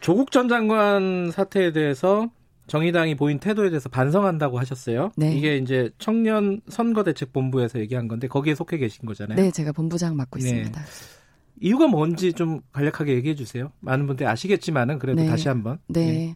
조국 0.00 0.30
전 0.30 0.48
장관 0.48 1.30
사태에 1.32 1.72
대해서 1.72 2.28
정의당이 2.66 3.14
보인 3.14 3.38
태도에 3.38 3.70
대해서 3.70 3.88
반성한다고 3.88 4.58
하셨어요. 4.58 5.10
네. 5.16 5.34
이게 5.36 5.56
이제 5.56 5.90
청년 5.98 6.60
선거대책본부에서 6.68 7.78
얘기한 7.80 8.08
건데 8.08 8.28
거기에 8.28 8.54
속해 8.54 8.78
계신 8.78 9.06
거잖아요. 9.06 9.36
네, 9.36 9.50
제가 9.50 9.72
본부장 9.72 10.16
맡고 10.16 10.38
네. 10.38 10.44
있습니다. 10.44 10.82
이유가 11.60 11.86
뭔지 11.86 12.32
좀 12.32 12.60
간략하게 12.72 13.14
얘기해 13.14 13.34
주세요. 13.34 13.70
많은 13.80 14.06
분들이 14.06 14.26
아시겠지만은 14.28 14.98
그래도 14.98 15.22
네. 15.22 15.28
다시 15.28 15.48
한번. 15.48 15.78
네. 15.88 16.34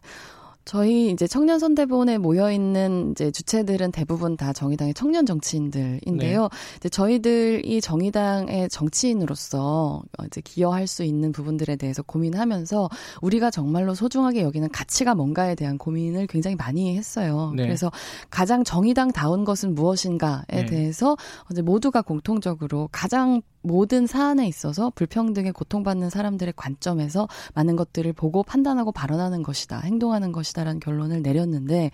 저희 0.69 1.09
이제 1.09 1.25
청년 1.25 1.57
선대본에 1.57 2.19
모여 2.19 2.51
있는 2.51 3.09
이제 3.09 3.31
주체들은 3.31 3.91
대부분 3.91 4.37
다 4.37 4.53
정의당의 4.53 4.93
청년 4.93 5.25
정치인들인데요. 5.25 6.41
네. 6.43 6.47
이제 6.77 6.89
저희들이 6.89 7.81
정의당의 7.81 8.69
정치인으로서 8.69 10.03
이제 10.27 10.41
기여할 10.41 10.85
수 10.85 11.03
있는 11.03 11.31
부분들에 11.31 11.75
대해서 11.75 12.03
고민하면서 12.03 12.87
우리가 13.23 13.49
정말로 13.49 13.95
소중하게 13.95 14.43
여기는 14.43 14.69
가치가 14.69 15.15
뭔가에 15.15 15.55
대한 15.55 15.79
고민을 15.79 16.27
굉장히 16.27 16.55
많이 16.55 16.95
했어요. 16.95 17.51
네. 17.55 17.63
그래서 17.63 17.91
가장 18.29 18.63
정의당다운 18.63 19.45
것은 19.45 19.73
무엇인가에 19.73 20.43
네. 20.49 20.65
대해서 20.67 21.17
이제 21.51 21.63
모두가 21.63 22.03
공통적으로 22.03 22.89
가장 22.91 23.41
모든 23.61 24.07
사안에 24.07 24.47
있어서 24.47 24.91
불평등에 24.95 25.51
고통받는 25.51 26.09
사람들의 26.09 26.53
관점에서 26.55 27.27
많은 27.53 27.75
것들을 27.75 28.13
보고 28.13 28.43
판단하고 28.43 28.91
발언하는 28.91 29.43
것이다, 29.43 29.79
행동하는 29.81 30.31
것이다라는 30.31 30.79
결론을 30.79 31.21
내렸는데 31.21 31.91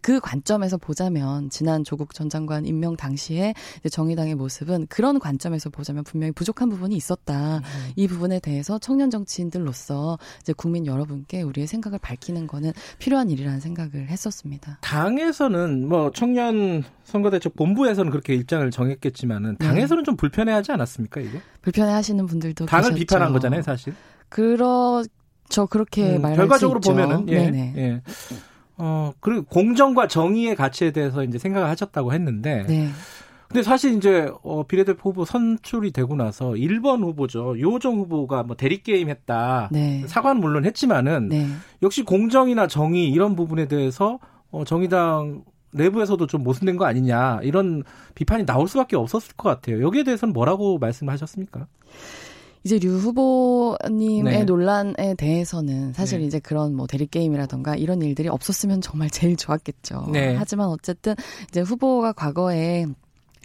그 0.00 0.20
관점에서 0.20 0.76
보자면 0.76 1.50
지난 1.50 1.84
조국 1.84 2.14
전 2.14 2.28
장관 2.28 2.66
임명 2.66 2.96
당시에 2.96 3.54
정의당의 3.90 4.34
모습은 4.36 4.86
그런 4.88 5.18
관점에서 5.18 5.70
보자면 5.70 6.04
분명히 6.04 6.32
부족한 6.32 6.68
부분이 6.68 6.94
있었다. 6.94 7.60
이 7.96 8.06
부분에 8.06 8.38
대해서 8.40 8.78
청년 8.78 9.10
정치인들로서 9.10 10.18
이제 10.40 10.52
국민 10.52 10.86
여러분께 10.86 11.42
우리의 11.42 11.66
생각을 11.66 11.98
밝히는 11.98 12.46
거는 12.46 12.72
필요한 12.98 13.30
일이라는 13.30 13.60
생각을 13.60 14.08
했었습니다. 14.08 14.78
당에서는 14.82 15.88
뭐 15.88 16.10
청년 16.12 16.84
선거대책 17.04 17.56
본부에서는 17.56 18.10
그렇게 18.10 18.34
입장을 18.34 18.70
정했겠지만은 18.70 19.56
네. 19.58 19.66
당에서는 19.66 20.04
좀 20.04 20.16
불편해하지 20.16 20.72
않았습니까 20.72 21.07
이게? 21.20 21.40
불편해하시는 21.62 22.26
분들도 22.26 22.66
당을 22.66 22.90
계셨죠. 22.90 22.98
비판한 22.98 23.32
거잖아요 23.32 23.62
사실. 23.62 23.94
그렇죠. 24.28 25.66
그렇게 25.70 26.16
음, 26.16 26.22
말할 26.22 26.36
결과적으로. 26.36 26.80
보면은 26.80 27.28
예, 27.28 27.50
네네. 27.50 27.74
예. 27.76 28.02
어 28.76 29.12
그리고 29.20 29.44
공정과 29.44 30.06
정의의 30.08 30.54
가치에 30.54 30.92
대해서 30.92 31.24
이제 31.24 31.38
생각을 31.38 31.68
하셨다고 31.68 32.12
했는데, 32.12 32.64
네. 32.68 32.88
근데 33.48 33.62
사실 33.62 33.94
이제 33.94 34.30
어, 34.42 34.64
비례대표 34.64 35.08
후보 35.08 35.24
선출이 35.24 35.90
되고 35.92 36.14
나서 36.14 36.50
1번 36.50 37.02
후보죠 37.02 37.58
요정 37.58 37.96
후보가 37.96 38.42
뭐 38.42 38.56
대리 38.56 38.82
게임 38.82 39.08
했다 39.08 39.70
네. 39.72 40.04
사과는 40.06 40.40
물론 40.40 40.66
했지만은 40.66 41.30
네. 41.30 41.48
역시 41.82 42.02
공정이나 42.02 42.66
정의 42.66 43.08
이런 43.08 43.34
부분에 43.34 43.66
대해서 43.66 44.18
어, 44.50 44.64
정의당 44.64 45.44
내부에서도 45.72 46.26
좀 46.26 46.42
모순된 46.42 46.76
거 46.76 46.84
아니냐 46.86 47.40
이런 47.42 47.82
비판이 48.14 48.46
나올 48.46 48.68
수밖에 48.68 48.96
없었을 48.96 49.34
것 49.36 49.48
같아요. 49.48 49.82
여기에 49.82 50.04
대해서는 50.04 50.32
뭐라고 50.32 50.78
말씀하셨습니까? 50.78 51.66
이제 52.64 52.78
류 52.78 52.96
후보님의 52.98 54.38
네. 54.38 54.44
논란에 54.44 55.14
대해서는 55.16 55.92
사실 55.92 56.20
네. 56.20 56.26
이제 56.26 56.38
그런 56.38 56.74
뭐 56.74 56.86
대리 56.86 57.06
게임이라던가 57.06 57.76
이런 57.76 58.02
일들이 58.02 58.28
없었으면 58.28 58.80
정말 58.80 59.10
제일 59.10 59.36
좋았겠죠. 59.36 60.08
네. 60.12 60.34
하지만 60.36 60.68
어쨌든 60.68 61.14
이제 61.48 61.60
후보가 61.60 62.12
과거에 62.12 62.86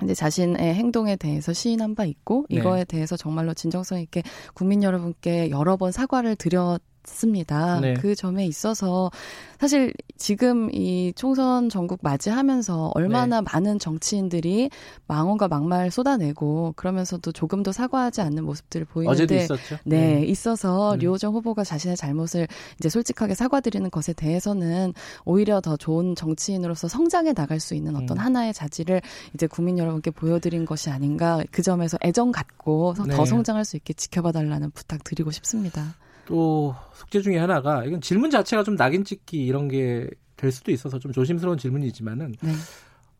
이제 0.03 0.13
자신의 0.13 0.73
행동에 0.73 1.15
대해서 1.15 1.53
시인한 1.53 1.95
바 1.95 2.05
있고 2.05 2.45
네. 2.49 2.57
이거에 2.57 2.83
대해서 2.85 3.15
정말로 3.15 3.53
진정성 3.53 3.99
있게 3.99 4.23
국민 4.53 4.83
여러분께 4.83 5.51
여러 5.51 5.77
번 5.77 5.91
사과를 5.91 6.35
드렸 6.35 6.81
습니다. 7.05 7.79
네. 7.79 7.93
그 7.95 8.15
점에 8.15 8.45
있어서 8.45 9.11
사실 9.59 9.93
지금 10.17 10.69
이 10.73 11.13
총선 11.15 11.69
전국 11.69 11.99
맞이하면서 12.01 12.91
얼마나 12.95 13.39
네. 13.39 13.47
많은 13.51 13.79
정치인들이 13.79 14.69
망언과 15.07 15.47
막말 15.47 15.89
쏟아내고 15.89 16.73
그러면서도 16.75 17.31
조금도 17.31 17.71
사과하지 17.71 18.21
않는 18.21 18.43
모습들을 18.43 18.85
보이는데 18.85 19.11
어제도 19.13 19.35
있었죠. 19.35 19.77
네, 19.85 20.23
있어서 20.25 20.93
음. 20.93 20.99
류호정 20.99 21.33
후보가 21.33 21.63
자신의 21.63 21.95
잘못을 21.95 22.47
이제 22.77 22.89
솔직하게 22.89 23.35
사과드리는 23.35 23.89
것에 23.89 24.13
대해서는 24.13 24.93
오히려 25.23 25.61
더 25.61 25.77
좋은 25.77 26.15
정치인으로서 26.15 26.87
성장해 26.87 27.33
나갈 27.33 27.59
수 27.59 27.73
있는 27.73 27.95
어떤 27.95 28.17
음. 28.17 28.23
하나의 28.23 28.53
자질을 28.53 29.01
이제 29.33 29.47
국민 29.47 29.77
여러분께 29.77 30.11
보여드린 30.11 30.65
것이 30.65 30.89
아닌가 30.89 31.41
그 31.51 31.61
점에서 31.61 31.97
애정 32.03 32.31
갖고 32.31 32.93
더 32.95 33.03
네. 33.05 33.25
성장할 33.25 33.63
수 33.65 33.77
있게 33.77 33.93
지켜봐 33.93 34.33
달라는 34.33 34.71
부탁 34.71 35.03
드리고 35.03 35.31
싶습니다. 35.31 35.95
또 36.25 36.75
숙제 36.93 37.21
중에 37.21 37.37
하나가 37.37 37.83
이건 37.85 38.01
질문 38.01 38.29
자체가 38.31 38.63
좀 38.63 38.75
낙인 38.75 39.03
찍기 39.03 39.45
이런 39.45 39.67
게 39.67 40.07
될 40.43 40.51
수도 40.51 40.71
있어서 40.71 40.99
좀 40.99 41.13
조심스러운 41.13 41.57
질문이지만은 41.57 42.35
네. 42.41 42.51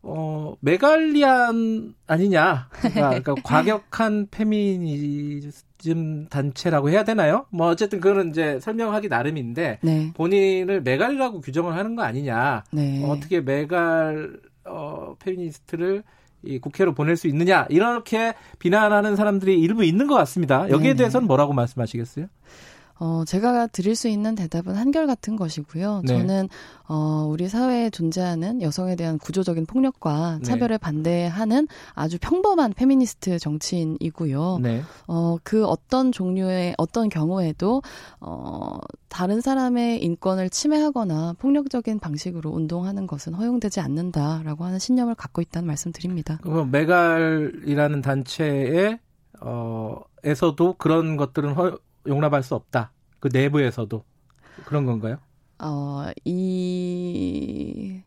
어 0.02 0.54
메갈리안 0.60 1.94
아니냐 2.06 2.68
그러니까, 2.70 3.08
그러니까 3.24 3.34
과격한 3.42 4.28
페미니즘 4.30 6.26
단체라고 6.28 6.90
해야 6.90 7.04
되나요? 7.04 7.46
뭐 7.48 7.68
어쨌든 7.68 8.00
그거는 8.00 8.28
이제 8.28 8.60
설명하기 8.60 9.08
나름인데 9.08 9.78
네. 9.82 10.12
본인을 10.12 10.82
메갈이라고 10.82 11.40
규정을 11.40 11.74
하는 11.74 11.96
거 11.96 12.02
아니냐 12.02 12.64
네. 12.72 13.02
어떻게 13.06 13.40
메갈 13.40 14.38
어, 14.66 15.14
페미니스트를 15.18 16.02
이 16.42 16.58
국회로 16.58 16.92
보낼 16.92 17.16
수 17.16 17.26
있느냐 17.28 17.66
이렇게 17.70 18.34
비난하는 18.58 19.16
사람들이 19.16 19.58
일부 19.58 19.82
있는 19.82 20.06
것 20.06 20.14
같습니다. 20.16 20.68
여기에 20.68 20.88
네네. 20.90 20.94
대해서는 20.96 21.26
뭐라고 21.26 21.54
말씀하시겠어요? 21.54 22.26
어, 22.98 23.24
제가 23.26 23.66
드릴 23.68 23.96
수 23.96 24.08
있는 24.08 24.34
대답은 24.34 24.74
한결같은 24.74 25.36
것이고요. 25.36 26.02
네. 26.04 26.08
저는, 26.08 26.48
어, 26.88 27.26
우리 27.28 27.48
사회에 27.48 27.90
존재하는 27.90 28.62
여성에 28.62 28.96
대한 28.96 29.18
구조적인 29.18 29.66
폭력과 29.66 30.38
네. 30.38 30.44
차별에 30.44 30.78
반대하는 30.78 31.66
아주 31.94 32.18
평범한 32.20 32.72
페미니스트 32.72 33.38
정치인이고요. 33.38 34.58
네. 34.62 34.82
어, 35.06 35.36
그 35.42 35.64
어떤 35.66 36.12
종류의, 36.12 36.74
어떤 36.78 37.08
경우에도, 37.08 37.82
어, 38.20 38.78
다른 39.14 39.40
사람의 39.40 40.02
인권을 40.02 40.50
침해하거나 40.50 41.34
폭력적인 41.38 42.00
방식으로 42.00 42.50
운동하는 42.50 43.06
것은 43.06 43.34
허용되지 43.34 43.78
않는다라고 43.78 44.64
하는 44.64 44.80
신념을 44.80 45.14
갖고 45.14 45.40
있다는 45.40 45.68
말씀 45.68 45.92
드립니다. 45.92 46.40
그럼 46.42 46.72
메갈이라는 46.72 48.02
단체에 48.02 48.98
어 49.40 50.00
에서도 50.24 50.74
그런 50.78 51.16
것들은 51.16 51.52
허, 51.52 51.78
용납할 52.06 52.42
수 52.42 52.54
없다. 52.54 52.92
그 53.20 53.28
내부에서도 53.32 54.04
그런 54.64 54.86
건가요? 54.86 55.18
어, 55.58 56.10
이 56.24 58.02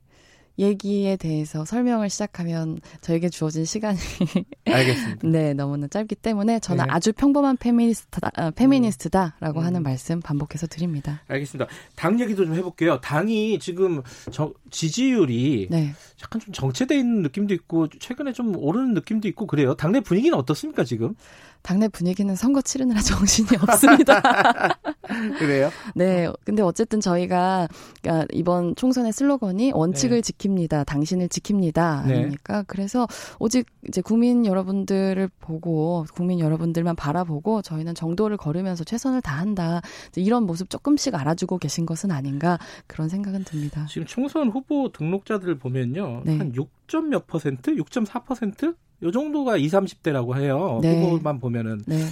얘기에 0.60 1.18
대해서 1.18 1.66
설명을 1.66 2.10
시작하면 2.10 2.80
저에게 3.02 3.30
주어진 3.30 3.64
시간이 3.66 3.98
알겠습니다. 4.66 5.28
네 5.28 5.54
너무나 5.54 5.88
짧기 5.88 6.16
때문에 6.16 6.60
저는 6.60 6.86
네. 6.86 6.92
아주 6.92 7.14
평범한 7.14 7.58
페미니스트다, 7.58 8.32
아, 8.36 8.52
페미니스트다라고 8.52 9.60
음. 9.60 9.66
하는 9.66 9.84
말씀 9.84 10.20
반복해서 10.20 10.68
드립니다. 10.68 11.22
알겠습니다. 11.28 11.70
당 11.96 12.20
얘기도 12.20 12.46
좀 12.46 12.56
해볼게요. 12.56 13.00
당이 13.02 13.60
지금 13.60 14.02
저, 14.32 14.52
지지율이 14.72 15.68
네. 15.70 15.94
약간 16.24 16.42
좀 16.42 16.54
정체돼 16.54 16.98
있는 16.98 17.22
느낌도 17.22 17.54
있고 17.54 17.88
최근에 17.88 18.34
좀 18.34 18.56
오르는 18.56 18.94
느낌도 18.96 19.28
있고 19.28 19.46
그래요. 19.46 19.76
당내 19.76 20.00
분위기는 20.00 20.36
어떻습니까 20.38 20.84
지금? 20.84 21.16
당내 21.62 21.88
분위기는 21.90 22.34
선거 22.36 22.62
치르느라 22.62 23.00
정신이 23.02 23.50
없습니다. 23.62 24.22
그래요? 25.40 25.70
네, 25.96 26.28
근데 26.44 26.62
어쨌든 26.62 27.00
저희가 27.00 27.68
그러니까 28.02 28.28
이번 28.32 28.76
총선의 28.76 29.14
슬로건이 29.14 29.72
원칙을 29.74 30.22
네. 30.22 30.34
지킵니다, 30.34 30.86
당신을 30.86 31.30
지킵니다 31.30 32.06
네. 32.06 32.16
아닙니까? 32.16 32.64
그래서 32.68 33.08
오직 33.40 33.68
이제 33.88 34.02
국민 34.02 34.46
여러분들을 34.46 35.30
보고 35.40 36.06
국민 36.14 36.40
여러분들만 36.40 36.96
바라보고 36.96 37.62
저희는 37.62 37.96
정도를 37.96 38.38
걸으면서 38.38 38.84
최선을 38.84 39.22
다한다 39.22 39.82
이런 40.16 40.46
모습 40.46 40.70
조금씩 40.70 41.16
알아주고 41.16 41.58
계신 41.58 41.86
것은 41.86 42.12
아닌가 42.12 42.58
그런 42.86 43.10
생각은 43.10 43.44
듭니다. 43.44 43.86
지금 43.90 44.06
총선 44.06 44.50
후보 44.50 44.92
등록자들을 44.92 45.58
보면요. 45.60 46.22
네. 46.26 46.38
한 46.38 46.54
6 46.56 46.77
점 46.88 47.10
몇 47.10 47.28
퍼센트? 47.28 47.76
6.4%? 47.76 48.76
요 49.04 49.12
정도가 49.12 49.58
20, 49.58 49.80
30대라고 49.80 50.38
해요. 50.38 50.80
네. 50.82 51.04
후보만 51.04 51.40
보면은 51.40 51.84
네, 51.86 52.04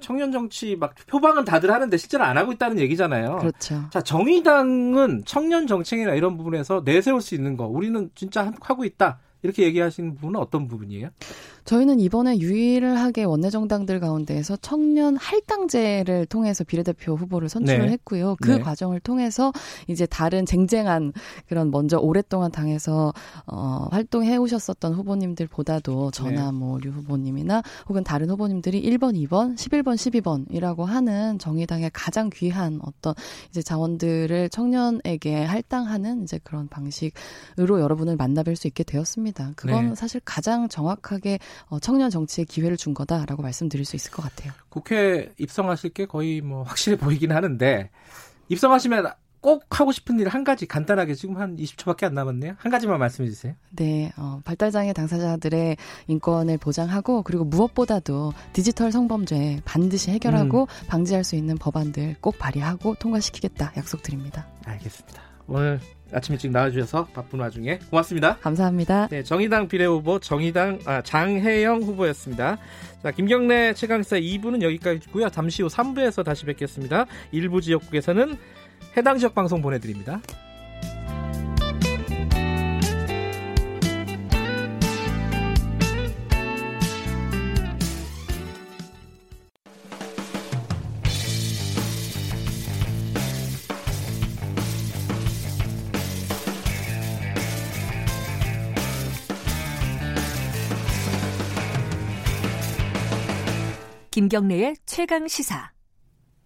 청년 0.00 0.32
정치 0.32 0.74
막 0.76 0.94
표방은 1.06 1.44
다들 1.44 1.70
하는데 1.70 1.96
실제로 1.96 2.24
안 2.24 2.38
하고 2.38 2.52
있다는 2.52 2.78
얘기잖아요. 2.80 3.36
그렇죠. 3.36 3.84
자, 3.90 4.00
정의당은 4.00 5.24
청년 5.26 5.66
정책이나 5.66 6.14
이런 6.14 6.36
부분에서 6.36 6.82
내세울 6.84 7.20
수 7.20 7.34
있는 7.34 7.56
거 7.56 7.66
우리는 7.66 8.10
진짜 8.14 8.52
하고 8.60 8.84
있다. 8.84 9.18
이렇게 9.42 9.62
얘기하시는 9.64 10.14
부분은 10.16 10.40
어떤 10.40 10.68
부분이에요? 10.68 11.08
저희는 11.70 12.00
이번에 12.00 12.40
유일하게 12.40 13.22
원내정당들 13.22 14.00
가운데에서 14.00 14.56
청년 14.56 15.16
할당제를 15.16 16.26
통해서 16.26 16.64
비례대표 16.64 17.14
후보를 17.14 17.48
선출을 17.48 17.86
네. 17.86 17.92
했고요. 17.92 18.34
그 18.42 18.50
네. 18.50 18.58
과정을 18.58 18.98
통해서 18.98 19.52
이제 19.86 20.04
다른 20.04 20.46
쟁쟁한 20.46 21.12
그런 21.48 21.70
먼저 21.70 21.98
오랫동안 21.98 22.50
당에서 22.50 23.14
어, 23.46 23.86
활동해 23.92 24.36
오셨었던 24.36 24.94
후보님들보다도 24.94 26.10
저나 26.10 26.46
네. 26.46 26.58
뭐류 26.58 26.90
후보님이나 26.90 27.62
혹은 27.88 28.02
다른 28.02 28.30
후보님들이 28.30 28.82
1번, 28.82 29.14
2번, 29.28 29.54
11번, 29.54 29.94
12번이라고 29.94 30.86
하는 30.86 31.38
정의당의 31.38 31.92
가장 31.92 32.30
귀한 32.34 32.80
어떤 32.82 33.14
이제 33.50 33.62
자원들을 33.62 34.48
청년에게 34.48 35.44
할당하는 35.44 36.24
이제 36.24 36.40
그런 36.42 36.66
방식으로 36.66 37.80
여러분을 37.80 38.16
만나뵐 38.16 38.56
수 38.56 38.66
있게 38.66 38.82
되었습니다. 38.82 39.52
그건 39.54 39.90
네. 39.90 39.94
사실 39.94 40.20
가장 40.24 40.68
정확하게 40.68 41.38
어, 41.38 41.59
청년 41.80 42.10
정치에 42.10 42.44
기회를 42.44 42.76
준 42.76 42.94
거다라고 42.94 43.42
말씀드릴 43.42 43.84
수 43.84 43.96
있을 43.96 44.10
것 44.10 44.22
같아요. 44.22 44.52
국회 44.68 45.32
입성하실 45.38 45.90
게 45.90 46.06
거의 46.06 46.40
뭐 46.40 46.62
확실해 46.62 46.96
보이긴 46.96 47.32
하는데 47.32 47.90
입성하시면 48.48 49.12
꼭 49.40 49.64
하고 49.70 49.90
싶은 49.90 50.20
일 50.20 50.28
한 50.28 50.44
가지 50.44 50.66
간단하게 50.66 51.14
지금 51.14 51.38
한 51.38 51.56
20초밖에 51.56 52.04
안 52.04 52.12
남았네요. 52.14 52.54
한 52.58 52.70
가지만 52.70 52.98
말씀해 52.98 53.26
주세요. 53.30 53.54
네, 53.70 54.12
어, 54.18 54.40
발달장애 54.44 54.92
당사자들의 54.92 55.76
인권을 56.08 56.58
보장하고 56.58 57.22
그리고 57.22 57.44
무엇보다도 57.44 58.32
디지털 58.52 58.92
성범죄 58.92 59.62
반드시 59.64 60.10
해결하고 60.10 60.68
방지할 60.88 61.24
수 61.24 61.36
있는 61.36 61.56
법안들 61.56 62.16
꼭 62.20 62.38
발의하고 62.38 62.96
통과시키겠다 62.96 63.72
약속드립니다. 63.78 64.46
알겠습니다. 64.66 65.22
오늘 65.46 65.80
아침 66.12 66.34
일찍 66.34 66.50
나와주셔서 66.50 67.06
바쁜 67.12 67.40
와중에 67.40 67.78
고맙습니다. 67.90 68.36
감사합니다. 68.38 69.08
네, 69.08 69.22
정의당 69.22 69.68
비례 69.68 69.84
후보 69.84 70.18
정의당 70.18 70.78
아, 70.84 71.02
장혜영 71.02 71.82
후보였습니다. 71.82 72.58
자, 73.02 73.10
김경래 73.10 73.74
최강사 73.74 74.16
2부는 74.16 74.62
여기까지고요. 74.62 75.30
잠시 75.30 75.62
후 75.62 75.68
3부에서 75.68 76.24
다시 76.24 76.44
뵙겠습니다. 76.44 77.06
일부 77.32 77.60
지역국에서는 77.60 78.36
해당 78.96 79.18
지역 79.18 79.34
방송 79.34 79.62
보내드립니다. 79.62 80.20
김경래의 104.20 104.76
최강 104.84 105.28
시사. 105.28 105.70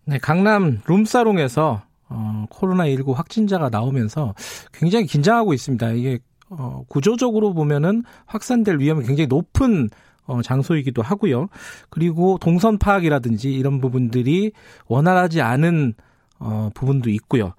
네, 0.04 0.18
강남 0.18 0.80
룸사롱에서 0.86 1.82
어, 2.08 2.46
코로나19 2.48 3.14
확진자가 3.14 3.68
나오면서 3.68 4.36
굉장히 4.72 5.06
긴장하고 5.06 5.52
있습니다. 5.52 5.90
이게 5.90 6.20
어, 6.50 6.84
구조적으로 6.88 7.52
보면은 7.52 8.04
확산될 8.26 8.78
위험이 8.78 9.04
굉장히 9.04 9.26
높은 9.26 9.90
어, 10.26 10.40
장소이기도 10.40 11.02
하고요. 11.02 11.48
그리고 11.90 12.38
동선 12.40 12.78
파악이라든지 12.78 13.52
이런 13.52 13.80
부분들이 13.80 14.52
원활하지 14.86 15.40
않은 15.40 15.94
어, 16.38 16.70
부분도 16.74 17.10
있고요. 17.10 17.54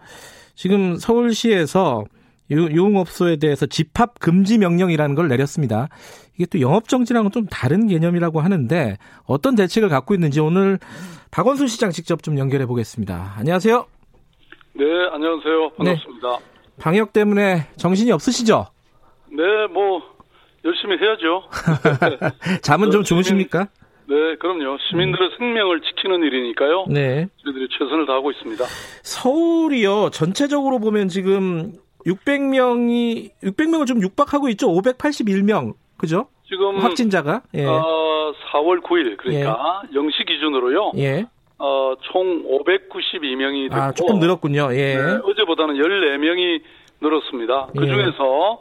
지금 0.55 0.97
서울시에서 0.97 2.05
유- 2.51 2.69
유흥업소에 2.71 3.35
대해서 3.35 3.65
집합 3.65 4.17
금지 4.19 4.59
명령이라는 4.59 5.13
걸 5.15 5.27
내렸습니다. 5.27 5.89
이게 6.35 6.45
또 6.45 6.59
영업 6.59 6.87
정지랑은 6.87 7.31
좀 7.31 7.45
다른 7.47 7.87
개념이라고 7.87 8.41
하는데 8.41 8.97
어떤 9.25 9.55
대책을 9.55 9.89
갖고 9.89 10.13
있는지 10.13 10.39
오늘 10.39 10.79
박원순 11.31 11.67
시장 11.67 11.91
직접 11.91 12.23
좀 12.23 12.37
연결해 12.37 12.65
보겠습니다. 12.65 13.33
안녕하세요. 13.37 13.85
네, 14.73 14.85
안녕하세요. 15.11 15.69
반갑습니다. 15.77 16.37
방역 16.79 17.13
때문에 17.13 17.67
정신이 17.77 18.11
없으시죠? 18.11 18.65
네, 19.31 19.43
뭐 19.73 20.01
열심히 20.65 20.97
해야죠. 20.97 21.43
잠은 22.61 22.91
좀 22.91 23.03
주무십니까? 23.03 23.67
네, 24.07 24.35
그럼요. 24.39 24.77
시민들의 24.89 25.29
생명을 25.37 25.81
지키는 25.81 26.21
일이니까요. 26.21 26.85
네. 26.89 27.27
저희들이 27.43 27.67
최선을 27.71 28.05
다하고 28.05 28.31
있습니다. 28.31 28.65
서울이요. 29.03 30.09
전체적으로 30.11 30.79
보면 30.79 31.07
지금 31.07 31.73
600명이 32.05 33.31
600명을 33.43 33.87
좀 33.87 34.01
육박하고 34.01 34.49
있죠. 34.49 34.67
581명. 34.69 35.73
그죠? 35.97 36.27
지금 36.47 36.77
확진자가. 36.77 37.41
예. 37.55 37.65
어, 37.65 38.33
4월 38.51 38.81
9일 38.83 39.17
그러니까 39.17 39.81
0시 39.93 40.27
기준으로요. 40.27 40.91
예. 40.97 41.25
어, 41.57 41.93
총 42.01 42.43
592명이 42.43 43.69
됐고 43.69 43.75
아, 43.75 43.91
조금 43.91 44.19
늘었군요. 44.19 44.69
예. 44.73 44.95
네, 44.95 45.19
어제보다는 45.23 45.75
14명이 45.75 46.61
늘었습니다. 47.01 47.69
예. 47.75 47.79
그 47.79 47.85
중에서 47.87 48.59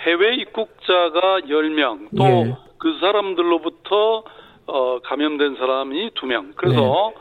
해외 0.00 0.34
입국자가 0.36 1.40
10명, 1.40 2.08
또 2.16 2.24
예. 2.24 2.56
그 2.78 2.98
사람들로부터 3.00 4.24
어, 4.66 4.98
감염된 5.04 5.56
사람이 5.56 6.10
2명. 6.10 6.54
그래서 6.56 7.12
네. 7.14 7.20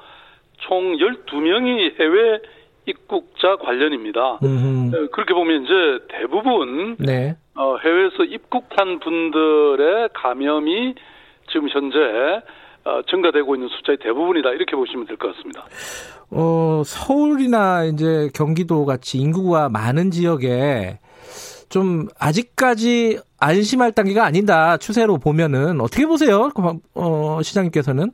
총 0.59 0.97
12명이 0.97 1.99
해외 1.99 2.39
입국자 2.85 3.55
관련입니다. 3.57 4.39
음흠. 4.43 4.95
어, 4.95 5.07
그렇게 5.11 5.33
보면 5.33 5.63
이제 5.63 5.73
대부분 6.09 6.95
네. 6.99 7.35
어, 7.55 7.77
해외에서 7.77 8.23
입국한 8.23 8.99
분들의 8.99 10.09
감염이 10.13 10.95
지금 11.51 11.69
현재 11.69 11.97
어, 12.85 13.01
증가되고 13.09 13.55
있는 13.55 13.69
숫자의 13.69 13.97
대부분이다 13.99 14.49
이렇게 14.51 14.75
보시면 14.75 15.05
될 15.07 15.17
것 15.17 15.33
같습니다. 15.35 15.65
어, 16.31 16.81
서울이나 16.85 17.85
이제 17.85 18.29
경기도 18.33 18.85
같이 18.85 19.19
인구가 19.19 19.69
많은 19.69 20.11
지역에 20.11 20.99
좀 21.69 22.07
아직까지 22.19 23.19
안심할 23.39 23.91
단계가 23.93 24.25
아니다 24.25 24.77
추세로 24.77 25.17
보면은 25.17 25.79
어떻게 25.81 26.05
보세요? 26.05 26.49
어, 26.95 27.39
시장님께서는? 27.41 28.11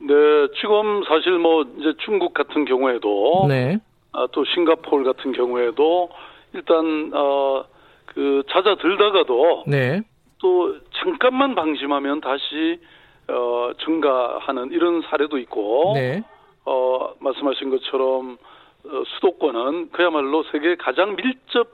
네, 0.00 0.14
지금 0.60 1.02
사실 1.08 1.38
뭐 1.38 1.62
이제 1.78 1.92
중국 2.04 2.34
같은 2.34 2.64
경우에도 2.64 3.46
네. 3.48 3.78
아, 4.12 4.26
또 4.32 4.44
싱가포르 4.44 5.04
같은 5.04 5.32
경우에도 5.32 6.10
일단 6.52 7.10
어그 7.14 8.42
잦아들다가도 8.50 9.64
네. 9.66 10.02
또 10.38 10.76
잠깐만 11.02 11.54
방심하면 11.54 12.20
다시 12.20 12.80
어 13.28 13.70
증가하는 13.84 14.72
이런 14.72 15.02
사례도 15.02 15.38
있고 15.38 15.92
네. 15.94 16.22
어 16.64 17.14
말씀하신 17.20 17.70
것처럼 17.70 18.38
어, 18.84 19.02
수도권은 19.14 19.90
그야말로 19.92 20.42
세계 20.50 20.74
가장 20.76 21.14
밀접 21.14 21.68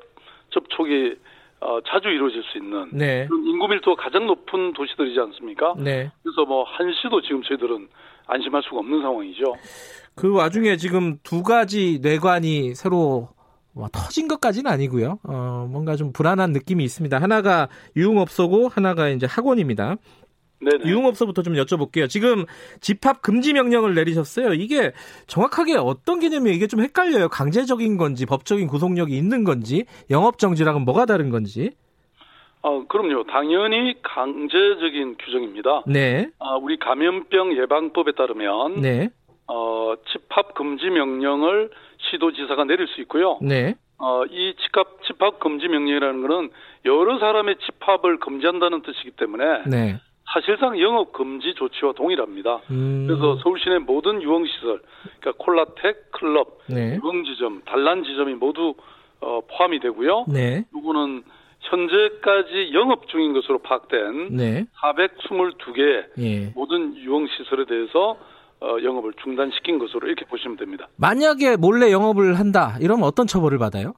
접촉이 0.51 1.14
어, 1.61 1.80
자주 1.87 2.09
이루어질 2.09 2.43
수 2.45 2.59
있는 2.59 2.91
네. 2.93 3.26
그런 3.26 3.47
인구 3.47 3.66
밀도가 3.68 4.03
가장 4.03 4.26
높은 4.26 4.74
도시들이지 4.74 5.18
않습니까? 5.18 5.74
네. 5.78 6.11
그래서 6.22 6.45
뭐 6.45 6.64
한시도 6.64 7.22
지금 7.22 7.43
저희들은 7.43 7.89
안심할 8.26 8.62
수가 8.62 8.78
없는 8.78 9.01
상황이죠. 9.01 9.55
그 10.16 10.32
와중에 10.32 10.76
지금 10.78 11.18
두 11.22 11.42
가지 11.42 12.00
뇌관이 12.02 12.74
새로 12.74 13.28
뭐 13.74 13.88
터진 13.92 14.26
것까지는 14.26 14.70
아니고요. 14.70 15.18
어, 15.22 15.68
뭔가 15.70 15.94
좀 15.94 16.12
불안한 16.12 16.52
느낌이 16.52 16.82
있습니다. 16.82 17.20
하나가 17.20 17.68
유흥업소고 17.94 18.68
하나가 18.68 19.08
이제 19.10 19.26
학원입니다. 19.26 19.96
네네. 20.60 20.90
유흥업소부터 20.90 21.42
좀 21.42 21.52
여쭤볼게요. 21.52 22.08
지금 22.08 22.46
집합 22.80 23.20
금지 23.20 23.52
명령을 23.52 23.94
내리셨어요. 23.94 24.54
이게 24.54 24.92
정확하게 25.26 25.76
어떤 25.76 26.18
개념이에요? 26.18 26.56
이게 26.56 26.66
좀 26.66 26.80
헷갈려요. 26.80 27.28
강제적인 27.28 27.98
건지 27.98 28.24
법적인 28.24 28.66
구속력이 28.68 29.14
있는 29.14 29.44
건지 29.44 29.84
영업 30.08 30.38
정지랑은 30.38 30.86
뭐가 30.86 31.04
다른 31.04 31.28
건지. 31.28 31.72
어, 32.62 32.86
그럼요. 32.88 33.24
당연히 33.24 34.00
강제적인 34.02 35.16
규정입니다. 35.18 35.84
네. 35.86 36.30
아, 36.38 36.54
우리 36.56 36.78
감염병 36.78 37.58
예방법에 37.58 38.12
따르면 38.12 38.80
네. 38.80 39.10
어, 39.49 39.94
집합 40.12 40.55
금지 40.55 40.90
명령을 40.90 41.70
시도지사가 42.11 42.64
내릴 42.64 42.86
수 42.88 43.01
있고요. 43.03 43.38
네. 43.42 43.74
어, 43.99 44.24
이 44.26 44.55
집합, 44.61 45.03
집합 45.05 45.40
금지 45.40 45.68
명령이라는 45.68 46.26
것은 46.26 46.51
여러 46.84 47.18
사람의 47.18 47.57
집합을 47.59 48.18
금지한다는 48.18 48.82
뜻이기 48.82 49.12
때문에 49.12 49.62
네. 49.66 50.01
사실상 50.32 50.78
영업 50.80 51.12
금지 51.12 51.55
조치와 51.55 51.92
동일합니다. 51.92 52.61
음. 52.70 53.07
그래서 53.07 53.36
서울 53.42 53.59
시내 53.61 53.78
모든 53.78 54.20
유흥시설, 54.20 54.82
그러니까 55.20 55.32
콜라텍, 55.44 56.11
클럽, 56.12 56.59
네. 56.66 56.97
유흥지점, 56.97 57.62
단란 57.64 58.05
지점이 58.05 58.34
모두 58.34 58.74
어, 59.20 59.40
포함이 59.49 59.80
되고요. 59.80 60.26
네. 60.28 60.64
요거는 60.74 61.22
현재까지 61.61 62.70
영업 62.74 63.09
중인 63.09 63.32
것으로 63.32 63.59
파악된 63.59 64.36
네. 64.36 64.66
422개 64.82 66.05
예. 66.18 66.53
모든 66.55 66.97
유흥시설에 66.97 67.64
대해서 67.64 68.16
어, 68.61 68.76
영업을 68.82 69.12
중단시킨 69.22 69.78
것으로 69.78 70.07
이렇게 70.09 70.24
보시면 70.26 70.57
됩니다. 70.57 70.88
만약에 70.96 71.57
몰래 71.57 71.92
영업을 71.92 72.38
한다 72.38 72.76
이러면 72.80 73.04
어떤 73.04 73.26
처벌을 73.26 73.59
받아요? 73.59 73.92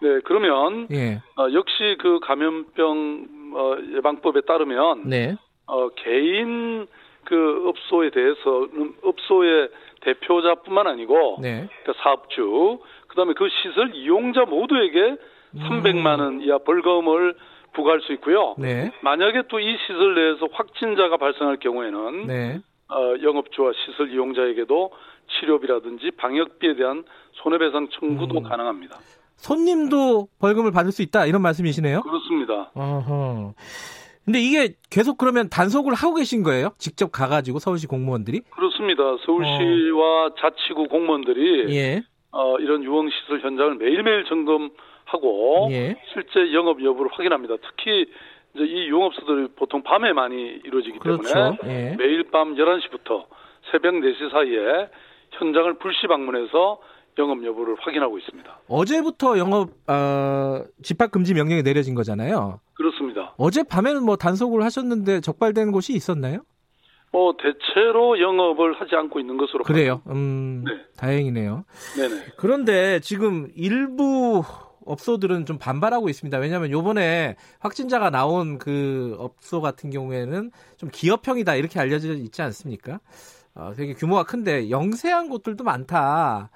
네, 0.00 0.20
그러면 0.24 0.86
예. 0.92 1.20
어, 1.36 1.52
역시 1.52 1.96
그 2.00 2.20
감염병 2.20 3.28
어, 3.54 3.76
예방법에 3.96 4.42
따르면 4.42 5.08
네. 5.08 5.36
어, 5.66 5.88
개인 5.90 6.86
그 7.24 7.64
업소에 7.68 8.10
대해서는 8.10 8.94
업소의 9.02 9.68
대표자뿐만 10.02 10.86
아니고 10.86 11.38
네. 11.40 11.68
그러니까 11.82 12.02
사업주 12.02 12.78
그다음에 13.08 13.32
그 13.34 13.48
시설 13.62 13.94
이용자 13.94 14.44
모두에게 14.44 15.16
300만 15.56 16.18
원 16.20 16.42
이하 16.42 16.58
벌금을 16.58 17.34
부과할 17.72 18.00
수 18.02 18.12
있고요. 18.14 18.54
네. 18.58 18.92
만약에 19.02 19.42
또 19.48 19.58
이 19.58 19.76
시설 19.86 20.14
내에서 20.14 20.48
확진자가 20.52 21.16
발생할 21.16 21.56
경우에는 21.58 22.26
네. 22.26 22.60
어, 22.88 23.14
영업주와 23.22 23.72
시설 23.84 24.12
이용자에게도 24.12 24.90
치료비라든지 25.40 26.10
방역비에 26.12 26.76
대한 26.76 27.04
손해배상 27.32 27.88
청구도 27.98 28.38
음. 28.38 28.42
가능합니다. 28.42 28.98
손님도 29.36 30.28
벌금을 30.38 30.70
받을 30.70 30.92
수 30.92 31.02
있다 31.02 31.26
이런 31.26 31.42
말씀이시네요. 31.42 32.02
그렇습니다. 32.02 32.70
어허. 32.74 33.54
근데 34.24 34.40
이게 34.40 34.74
계속 34.90 35.18
그러면 35.18 35.50
단속을 35.50 35.92
하고 35.92 36.14
계신 36.14 36.42
거예요? 36.42 36.70
직접 36.78 37.12
가가지고 37.12 37.58
서울시 37.58 37.86
공무원들이? 37.86 38.40
그렇습니다. 38.50 39.02
서울시와 39.24 40.30
자치구 40.38 40.88
공무원들이 40.88 41.74
예. 41.76 42.02
어, 42.30 42.58
이런 42.58 42.82
유흥시설 42.84 43.40
현장을 43.40 43.74
매일매일 43.76 44.24
점검하고 44.24 45.68
예. 45.72 45.96
실제 46.12 46.52
영업 46.54 46.82
여부를 46.82 47.10
확인합니다. 47.12 47.56
특히 47.60 48.06
이제 48.54 48.64
이 48.64 48.88
유흥업소들이 48.88 49.48
보통 49.56 49.82
밤에 49.82 50.12
많이 50.12 50.36
이루어지기 50.64 50.98
그렇죠. 51.00 51.22
때문에 51.34 51.58
예. 51.64 51.96
매일 51.96 52.24
밤 52.30 52.54
11시부터 52.54 53.24
새벽 53.70 53.94
4시 53.94 54.30
사이에 54.30 54.88
현장을 55.32 55.74
불시 55.78 56.06
방문해서 56.06 56.80
영업 57.18 57.44
여부를 57.44 57.76
확인하고 57.80 58.18
있습니다. 58.18 58.60
어제부터 58.68 59.38
영업 59.38 59.70
어, 59.88 60.64
집합 60.82 61.10
금지 61.10 61.34
명령이 61.34 61.62
내려진 61.62 61.94
거잖아요. 61.94 62.60
그렇습니다. 62.74 63.34
어제 63.36 63.62
밤에는 63.62 64.04
뭐 64.04 64.16
단속을 64.16 64.62
하셨는데 64.64 65.20
적발된 65.20 65.70
곳이 65.72 65.92
있었나요? 65.92 66.40
뭐 67.12 67.34
대체로 67.36 68.20
영업을 68.20 68.80
하지 68.80 68.96
않고 68.96 69.20
있는 69.20 69.36
것으로 69.36 69.62
그래요. 69.62 70.02
음, 70.08 70.64
네. 70.66 70.72
다행이네요. 70.98 71.64
네네. 71.96 72.22
그런데 72.36 72.98
지금 72.98 73.46
일부 73.54 74.42
업소들은 74.86 75.46
좀 75.46 75.58
반발하고 75.58 76.08
있습니다. 76.08 76.38
왜냐하면 76.38 76.70
요번에 76.70 77.36
확진자가 77.60 78.10
나온 78.10 78.58
그 78.58 79.16
업소 79.18 79.60
같은 79.60 79.90
경우에는 79.90 80.50
좀 80.76 80.88
기업형이다 80.92 81.54
이렇게 81.54 81.80
알려져 81.80 82.12
있지 82.12 82.42
않습니까? 82.42 83.00
어, 83.56 83.72
되게 83.76 83.94
규모가 83.94 84.24
큰데 84.24 84.68
영세한 84.70 85.28
곳들도 85.28 85.62
많다. 85.62 86.50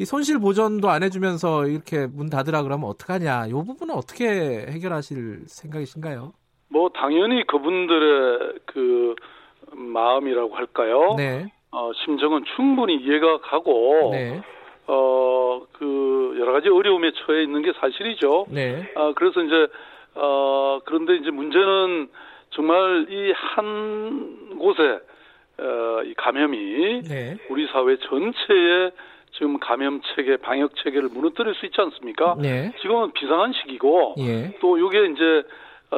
이 0.00 0.04
손실 0.04 0.38
보전도 0.38 0.90
안 0.90 1.02
해주면서 1.02 1.66
이렇게 1.66 2.06
문 2.06 2.28
닫으라 2.28 2.62
그러면 2.62 2.88
어떡하냐. 2.90 3.50
요 3.50 3.62
부분은 3.62 3.94
어떻게 3.94 4.66
해결하실 4.68 5.44
생각이신가요? 5.46 6.32
뭐 6.68 6.88
당연히 6.88 7.46
그분들의 7.46 8.54
그 8.66 9.14
마음이라고 9.72 10.56
할까요? 10.56 11.14
네. 11.16 11.52
어, 11.70 11.90
심정은 12.04 12.44
충분히 12.56 12.96
이해가 12.96 13.40
가고 13.42 14.10
네. 14.12 14.42
어, 14.86 15.62
그 15.72 16.36
여러 16.38 16.52
가지 16.52 16.68
어려움에 16.68 17.12
처해 17.12 17.42
있는 17.42 17.62
게 17.62 17.72
사실이죠. 17.78 18.46
네. 18.50 18.90
아, 18.96 19.12
그래서 19.16 19.42
이제 19.42 19.68
어, 20.14 20.80
그런데 20.84 21.16
이제 21.16 21.30
문제는 21.30 22.08
정말 22.50 23.06
이 23.08 23.32
한 23.32 24.58
곳에 24.58 24.82
어, 25.58 26.02
이 26.04 26.14
감염이 26.14 27.02
네. 27.08 27.36
우리 27.48 27.66
사회 27.68 27.96
전체에 27.96 28.90
지금 29.32 29.58
감염 29.58 30.00
체계, 30.14 30.36
방역 30.36 30.74
체계를 30.76 31.08
무너뜨릴 31.08 31.54
수 31.54 31.64
있지 31.66 31.80
않습니까? 31.80 32.36
네. 32.38 32.72
지금은 32.82 33.12
비상한 33.12 33.52
시기고 33.54 34.16
예. 34.18 34.54
또 34.60 34.76
이게 34.76 35.06
이제 35.06 35.22
어, 35.22 35.42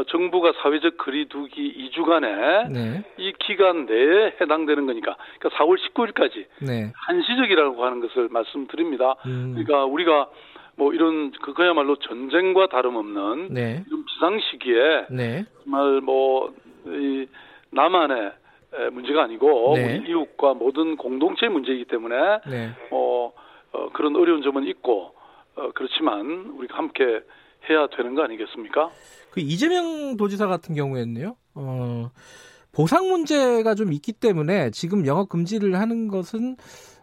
정부가 0.09 0.53
사회적 0.63 0.97
거리두기 0.97 1.91
2주간에 1.91 2.69
네. 2.71 3.05
이 3.17 3.33
기간 3.39 3.87
내에 3.87 4.35
해당되는 4.41 4.87
거니까 4.87 5.17
그러니까 5.39 5.65
4월 5.65 5.79
19일까지 5.79 6.47
네. 6.61 6.93
한시적이라고 6.95 7.85
하는 7.85 8.01
것을 8.01 8.29
말씀드립니다. 8.31 9.15
음. 9.27 9.53
그러니까 9.55 9.85
우리가 9.85 10.29
뭐 10.77 10.93
이런 10.93 11.31
그거야말로 11.31 11.97
전쟁과 11.97 12.67
다름없는 12.67 13.55
네. 13.55 13.85
이런 13.87 14.05
비상 14.05 14.41
시기에 14.41 15.07
네. 15.11 15.45
정말 15.63 16.01
뭐이 16.01 17.27
나만의 17.71 18.33
에, 18.75 18.91
문제가 18.91 19.23
아니고 19.23 19.75
네. 19.77 19.99
우리 19.99 20.11
이웃과 20.11 20.55
모든 20.55 20.97
공동체의 20.97 21.53
문제이기 21.53 21.85
때문에 21.85 22.17
네. 22.49 22.71
어, 22.91 23.33
어, 23.73 23.89
그런 23.93 24.17
어려운 24.17 24.43
점은 24.43 24.67
있고 24.67 25.15
어, 25.57 25.71
그렇지만 25.75 26.53
우리가 26.57 26.77
함께 26.77 27.21
해야 27.69 27.87
되는 27.97 28.15
거 28.15 28.23
아니겠습니까? 28.23 28.91
그 29.31 29.41
이재명 29.41 30.17
도지사 30.17 30.47
같은 30.47 30.75
경우에는요. 30.75 31.37
어, 31.55 32.11
보상 32.73 33.09
문제가 33.09 33.75
좀 33.75 33.93
있기 33.93 34.13
때문에 34.13 34.71
지금 34.71 35.07
영업 35.07 35.29
금지를 35.29 35.79
하는 35.79 36.09
것은 36.09 36.57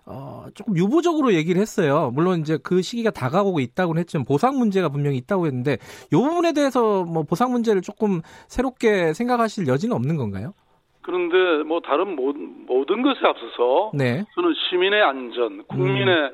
어, 0.06 0.46
조금 0.56 0.76
유보적으로 0.76 1.34
얘기를 1.34 1.62
했어요. 1.62 2.12
물론 2.14 2.40
이제 2.40 2.58
그 2.62 2.82
시기가 2.82 3.12
다가오고 3.12 3.60
있다고는 3.60 4.00
했지만 4.00 4.26
보상 4.26 4.58
문제가 4.58 4.90
분명히 4.90 5.18
있다고 5.18 5.46
했는데 5.46 5.78
이 6.12 6.16
부분에 6.16 6.54
대해서 6.54 7.04
뭐 7.04 7.24
보상 7.24 7.52
문제를 7.52 7.82
조금 7.82 8.22
새롭게 8.48 9.14
생각하실 9.14 9.68
여지는 9.68 9.96
없는 9.96 10.18
건가요? 10.18 10.54
그런데 11.02 11.64
뭐 11.64 11.80
다른 11.82 12.16
모, 12.16 12.32
모든 12.32 13.02
것에 13.02 13.20
앞서서 13.24 13.92
네. 13.94 14.24
저는 14.36 14.54
시민의 14.70 15.02
안전, 15.02 15.64
국민의 15.68 16.32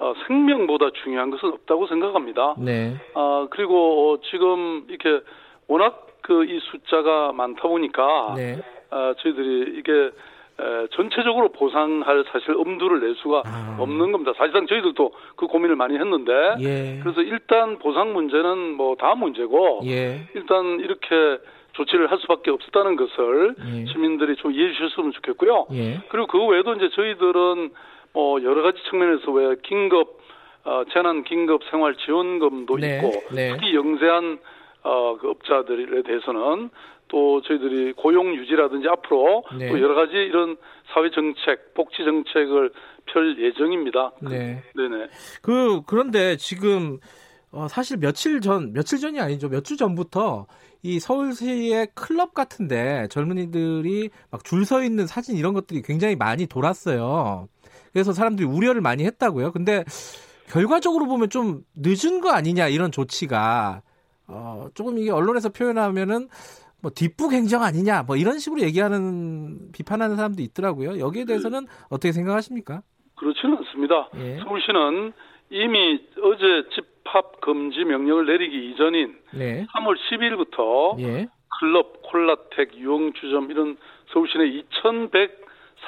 어, 0.00 0.14
생명보다 0.26 0.90
중요한 1.04 1.30
것은 1.30 1.50
없다고 1.50 1.86
생각합니다. 1.86 2.54
네. 2.58 2.96
아 3.14 3.46
그리고 3.50 4.12
어, 4.14 4.20
지금 4.30 4.86
이렇게 4.88 5.24
워낙 5.68 6.06
그 6.22 6.44
이 6.44 6.58
숫자가 6.60 7.32
많다 7.32 7.62
보니까 7.68 8.34
네. 8.36 8.58
아, 8.90 9.14
저희들이 9.18 9.78
이게 9.78 9.92
에, 9.92 10.86
전체적으로 10.92 11.48
보상할 11.50 12.24
사실 12.30 12.52
엄두를 12.56 13.00
낼 13.00 13.14
수가 13.16 13.42
아. 13.46 13.76
없는 13.80 14.12
겁니다. 14.12 14.32
사실상 14.36 14.66
저희들도 14.66 15.12
그 15.36 15.46
고민을 15.46 15.76
많이 15.76 15.96
했는데 15.98 16.32
예. 16.60 17.00
그래서 17.02 17.22
일단 17.22 17.78
보상 17.78 18.12
문제는 18.12 18.74
뭐 18.74 18.96
다음 18.96 19.20
문제고 19.20 19.80
예. 19.86 20.20
일단 20.34 20.78
이렇게 20.80 21.38
조치를 21.72 22.10
할 22.10 22.18
수밖에 22.18 22.50
없었다는 22.50 22.96
것을 22.96 23.54
예. 23.66 23.86
시민들이 23.86 24.36
좀 24.36 24.52
이해해 24.52 24.72
주셨으면 24.74 25.12
좋겠고요. 25.12 25.66
예. 25.72 26.00
그리고 26.10 26.26
그 26.26 26.44
외에도 26.46 26.74
이제 26.74 26.90
저희들은 26.90 27.70
뭐 28.12 28.42
여러 28.42 28.62
가지 28.62 28.78
측면에서 28.90 29.30
왜 29.32 29.56
긴급 29.62 30.18
어, 30.64 30.82
재난 30.92 31.24
긴급 31.24 31.62
생활 31.70 31.96
지원금도 31.96 32.76
네, 32.76 32.96
있고 32.96 33.12
네. 33.34 33.52
특히 33.52 33.74
영세한 33.74 34.38
어, 34.82 35.16
그 35.18 35.30
업자들에 35.30 36.02
대해서는 36.02 36.70
또 37.08 37.42
저희들이 37.42 37.92
고용 37.94 38.34
유지라든지 38.34 38.88
앞으로 38.88 39.44
네. 39.58 39.68
또 39.68 39.80
여러 39.80 39.94
가지 39.94 40.12
이런 40.14 40.56
사회 40.92 41.10
정책, 41.10 41.74
복지 41.74 42.04
정책을 42.04 42.70
펼 43.06 43.38
예정입니다. 43.38 44.12
네. 44.22 44.62
네네. 44.76 45.06
그 45.42 45.82
그런데 45.86 46.36
지금 46.36 46.98
어, 47.52 47.66
사실 47.68 47.96
며칠 47.98 48.40
전 48.40 48.72
며칠 48.72 48.98
전이 48.98 49.18
아니죠 49.18 49.48
몇 49.48 49.64
주 49.64 49.76
전부터 49.76 50.46
이 50.82 51.00
서울시의 51.00 51.88
클럽 51.94 52.32
같은데 52.32 53.08
젊은이들이 53.10 54.10
막 54.30 54.44
줄 54.44 54.64
서 54.64 54.82
있는 54.82 55.06
사진 55.06 55.36
이런 55.36 55.52
것들이 55.52 55.82
굉장히 55.82 56.16
많이 56.16 56.46
돌았어요. 56.46 57.48
그래서 57.92 58.12
사람들이 58.12 58.46
우려를 58.46 58.80
많이 58.80 59.04
했다고요. 59.04 59.52
근데 59.52 59.84
결과적으로 60.48 61.06
보면 61.06 61.30
좀 61.30 61.62
늦은 61.76 62.20
거 62.20 62.30
아니냐 62.30 62.68
이런 62.68 62.90
조치가 62.90 63.82
어, 64.26 64.68
조금 64.74 64.98
이게 64.98 65.10
언론에서 65.10 65.48
표현하면은 65.50 66.28
뭐 66.82 66.90
뒷북 66.90 67.32
행정 67.32 67.62
아니냐 67.62 68.04
뭐 68.04 68.16
이런 68.16 68.38
식으로 68.38 68.62
얘기하는 68.62 69.72
비판하는 69.72 70.16
사람도 70.16 70.42
있더라고요. 70.42 70.98
여기에 70.98 71.24
대해서는 71.26 71.66
어떻게 71.88 72.12
생각하십니까? 72.12 72.82
그렇지는 73.16 73.58
않습니다. 73.58 74.08
예. 74.16 74.38
서울시는 74.38 75.12
이미 75.50 76.00
어제 76.22 76.68
집합 76.74 77.40
금지 77.40 77.84
명령을 77.84 78.26
내리기 78.26 78.70
이전인 78.70 79.18
네. 79.34 79.66
3월 79.74 79.96
10일부터 80.10 81.00
예. 81.00 81.28
클럽, 81.58 82.02
콜라텍, 82.02 82.76
유흥주점 82.76 83.50
이런 83.50 83.76
서울시 84.12 84.38
내 84.38 84.46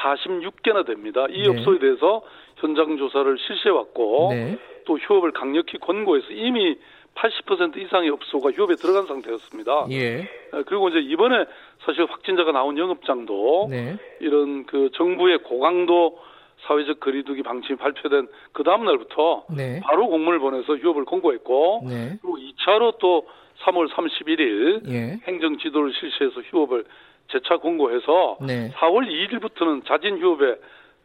2,146개나 0.00 0.86
됩니다. 0.86 1.26
이 1.30 1.42
네. 1.42 1.48
업소에 1.48 1.78
대해서 1.78 2.22
현장 2.56 2.96
조사를 2.96 3.38
실시해 3.38 3.70
왔고 3.70 4.28
네. 4.30 4.58
또 4.84 4.98
휴업을 4.98 5.32
강력히 5.32 5.78
권고해서 5.78 6.28
이미 6.30 6.76
80% 7.14 7.76
이상의 7.76 8.10
업소가 8.10 8.50
휴업에 8.52 8.74
들어간 8.74 9.06
상태였습니다. 9.06 9.86
예. 9.90 10.22
아, 10.52 10.62
그리고 10.66 10.88
이제 10.88 10.98
이번에 10.98 11.44
사실 11.84 12.04
확진자가 12.04 12.52
나온 12.52 12.78
영업장도 12.78 13.68
네. 13.70 13.96
이런 14.20 14.64
그 14.64 14.90
정부의 14.94 15.38
고강도 15.38 16.18
사회적 16.66 17.00
거리두기 17.00 17.42
방침이 17.42 17.76
발표된 17.76 18.28
그 18.52 18.62
다음 18.62 18.84
날부터 18.84 19.46
네. 19.54 19.80
바로 19.84 20.08
공문을 20.08 20.38
보내서 20.38 20.76
휴업을 20.76 21.04
권고했고 21.04 21.82
네. 21.88 22.18
그리고 22.22 22.38
2차로 22.38 22.98
또 22.98 23.26
3월 23.64 23.88
31일 23.90 24.88
예. 24.88 25.18
행정 25.26 25.58
지도를 25.58 25.92
실시해서 25.92 26.40
휴업을 26.40 26.84
재차 27.30 27.56
공고해서 27.56 28.38
네. 28.40 28.70
4월 28.76 29.06
2일부터는 29.06 29.86
자진 29.86 30.18
휴업에 30.18 30.56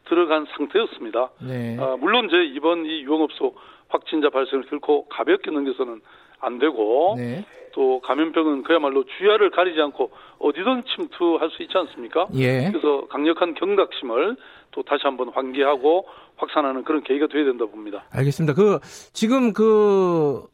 들어간 0.08 0.46
상태였습니다. 0.56 1.30
네. 1.40 1.76
아, 1.78 1.96
물론 1.98 2.26
이제 2.26 2.36
이번 2.54 2.86
이 2.86 3.02
유흥업소 3.02 3.54
확진자 3.88 4.30
발생을 4.30 4.64
결코 4.66 5.06
가볍게 5.08 5.50
넘겨서는 5.50 6.00
안 6.40 6.58
되고 6.58 7.14
네. 7.16 7.44
또 7.72 8.00
감염병은 8.00 8.62
그야말로 8.64 9.04
주야를 9.04 9.50
가리지 9.50 9.80
않고 9.80 10.10
어디든 10.38 10.84
침투할 10.84 11.50
수 11.50 11.62
있지 11.62 11.76
않습니까? 11.76 12.26
예. 12.34 12.70
그래서 12.70 13.06
강력한 13.08 13.54
경각심을 13.54 14.36
또 14.72 14.82
다시 14.82 15.02
한번 15.04 15.28
환기하고 15.30 16.06
확산하는 16.36 16.84
그런 16.84 17.02
계기가 17.02 17.26
돼야 17.26 17.44
된다 17.44 17.66
봅니다. 17.66 18.04
알겠습니다. 18.10 18.54
그 18.54 18.78
지금 19.12 19.52
그 19.52 20.46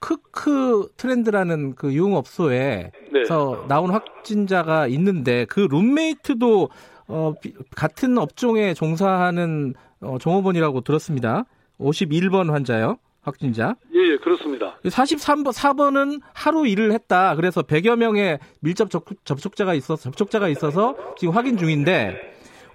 크크 0.00 0.88
트렌드라는 0.96 1.74
그 1.74 1.92
유흥업소에서 1.92 2.90
네. 3.12 3.66
나온 3.68 3.90
확진자가 3.90 4.86
있는데 4.88 5.44
그 5.46 5.60
룸메이트도 5.70 6.68
어, 7.08 7.34
비- 7.40 7.54
같은 7.74 8.18
업종에 8.18 8.74
종사하는 8.74 9.74
어, 10.00 10.18
종업원이라고 10.18 10.80
들었습니다. 10.82 11.44
51번 11.80 12.50
환자요. 12.50 12.98
확진자. 13.22 13.74
예, 13.94 14.12
예, 14.12 14.16
그렇습니다. 14.18 14.76
43번, 14.84 15.52
4번은 15.52 16.20
하루 16.32 16.64
일을 16.66 16.92
했다. 16.92 17.34
그래서 17.34 17.62
100여 17.62 17.96
명의 17.96 18.38
밀접 18.60 18.88
접, 18.88 19.04
접촉 19.24 19.56
자가 19.56 19.74
있어서, 19.74 20.00
접촉자가 20.00 20.48
있어서 20.48 20.94
지금 21.18 21.34
확인 21.34 21.56
중인데, 21.56 22.16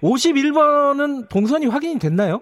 51번은 0.02 1.28
동선이 1.30 1.66
확인이 1.66 1.98
됐나요? 1.98 2.40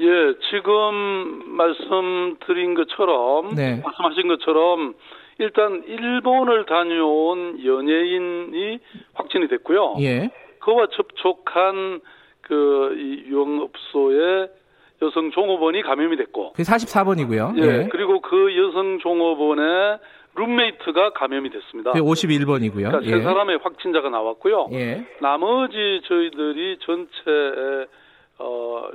예, 0.00 0.34
지금 0.50 1.56
말씀드린 1.56 2.74
것처럼 2.74 3.54
네. 3.54 3.82
말씀하신 3.84 4.28
것처럼 4.28 4.94
일단 5.38 5.82
일본을 5.86 6.66
다녀온 6.66 7.64
연예인이 7.64 8.78
확진이 9.14 9.48
됐고요. 9.48 9.96
예. 10.00 10.30
그와 10.60 10.86
접촉한 10.92 12.00
그이 12.42 13.24
유흥업소의 13.26 14.48
여성 15.02 15.30
종업원이 15.30 15.82
감염이 15.82 16.16
됐고, 16.16 16.52
그게 16.52 16.62
44번이고요. 16.62 17.56
예, 17.58 17.88
그리고 17.90 18.20
그 18.20 18.54
여성 18.58 18.98
종업원의 18.98 19.98
룸메이트가 20.36 21.14
감염이 21.14 21.50
됐습니다. 21.50 21.92
그게 21.92 22.04
51번이고요. 22.04 22.88
그러니까 22.88 23.00
세 23.00 23.22
사람의 23.22 23.60
확진자가 23.62 24.10
나왔고요. 24.10 24.68
예. 24.72 25.06
나머지 25.20 26.02
저희들이 26.04 26.78
전체 26.80 27.86
어 28.38 28.90